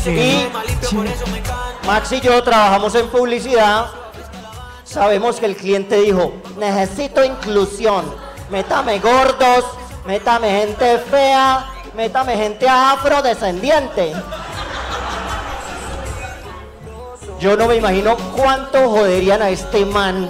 Y 0.05 0.49
Max 1.85 2.11
y 2.11 2.21
yo 2.21 2.43
trabajamos 2.43 2.93
en 2.95 3.07
publicidad. 3.07 3.87
Sabemos 4.83 5.39
que 5.39 5.45
el 5.45 5.55
cliente 5.55 6.01
dijo, 6.01 6.33
necesito 6.57 7.23
inclusión. 7.23 8.05
Métame 8.49 8.99
gordos, 8.99 9.65
métame 10.05 10.49
gente 10.61 10.99
fea, 10.99 11.65
métame 11.95 12.35
gente 12.35 12.67
afrodescendiente. 12.67 14.13
Yo 17.39 17.57
no 17.57 17.67
me 17.67 17.75
imagino 17.75 18.17
cuánto 18.35 18.89
joderían 18.89 19.41
a 19.41 19.49
este 19.49 19.85
man 19.85 20.27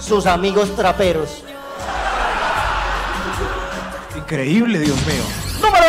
sus 0.00 0.26
amigos 0.26 0.74
traperos. 0.76 1.42
Increíble, 4.16 4.78
Dios 4.78 4.96
mío. 5.06 5.43
Número 5.64 5.86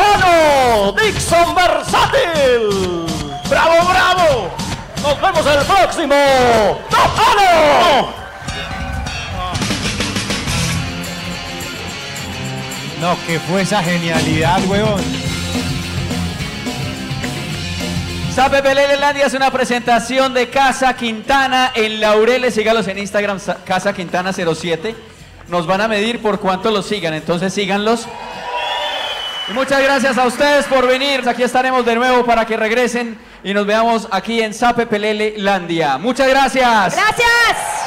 1, 0.87 0.91
Dixon 0.93 1.53
Versátil. 1.55 3.05
¡Bravo, 3.49 3.87
bravo! 3.89 4.51
Nos 5.03 5.21
vemos 5.21 5.45
el 5.45 5.65
próximo. 5.65 6.15
¡Top 6.89 7.11
Halo! 7.17 8.07
No, 13.01 13.17
que 13.27 13.39
fue 13.39 13.61
esa 13.61 13.83
genialidad, 13.83 14.59
weón. 14.67 15.01
Sape 18.33 18.61
Pelelelandia 18.63 19.25
es 19.27 19.33
una 19.33 19.51
presentación 19.51 20.33
de 20.33 20.49
Casa 20.49 20.95
Quintana 20.95 21.71
en 21.75 21.99
Laureles. 22.01 22.53
Sígalos 22.53 22.87
en 22.87 22.97
Instagram, 22.97 23.39
Sa- 23.39 23.57
Casa 23.65 23.93
Quintana 23.93 24.31
07. 24.33 24.95
Nos 25.47 25.67
van 25.67 25.81
a 25.81 25.87
medir 25.87 26.21
por 26.21 26.39
cuánto 26.39 26.71
los 26.71 26.85
sigan, 26.87 27.13
entonces 27.13 27.53
síganlos. 27.53 28.07
Y 29.49 29.53
muchas 29.53 29.81
gracias 29.81 30.17
a 30.17 30.25
ustedes 30.25 30.65
por 30.65 30.87
venir. 30.87 31.27
Aquí 31.27 31.43
estaremos 31.43 31.85
de 31.85 31.95
nuevo 31.95 32.25
para 32.25 32.45
que 32.45 32.57
regresen 32.57 33.17
y 33.43 33.53
nos 33.53 33.65
veamos 33.65 34.07
aquí 34.11 34.41
en 34.41 34.53
Sape 34.53 34.87
Pelele 34.87 35.35
Landia. 35.37 35.97
Muchas 35.97 36.27
gracias. 36.27 36.95
Gracias. 36.95 37.85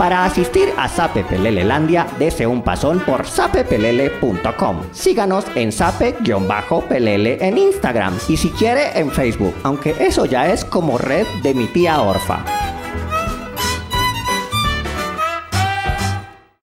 Para 0.00 0.24
asistir 0.24 0.72
a 0.78 0.88
Sape 0.88 1.24
Pelelelandia, 1.24 2.06
dese 2.18 2.46
un 2.46 2.62
pasón 2.62 3.00
por 3.00 3.26
sapepelele.com. 3.26 4.80
Síganos 4.92 5.44
en 5.54 5.70
sape-pelele 5.70 7.36
en 7.46 7.58
Instagram 7.58 8.18
y 8.26 8.38
si 8.38 8.48
quiere 8.48 8.98
en 8.98 9.10
Facebook, 9.10 9.54
aunque 9.62 9.94
eso 10.00 10.24
ya 10.24 10.46
es 10.46 10.64
como 10.64 10.96
red 10.96 11.26
de 11.42 11.52
mi 11.52 11.66
tía 11.66 12.00
Orfa. 12.00 12.69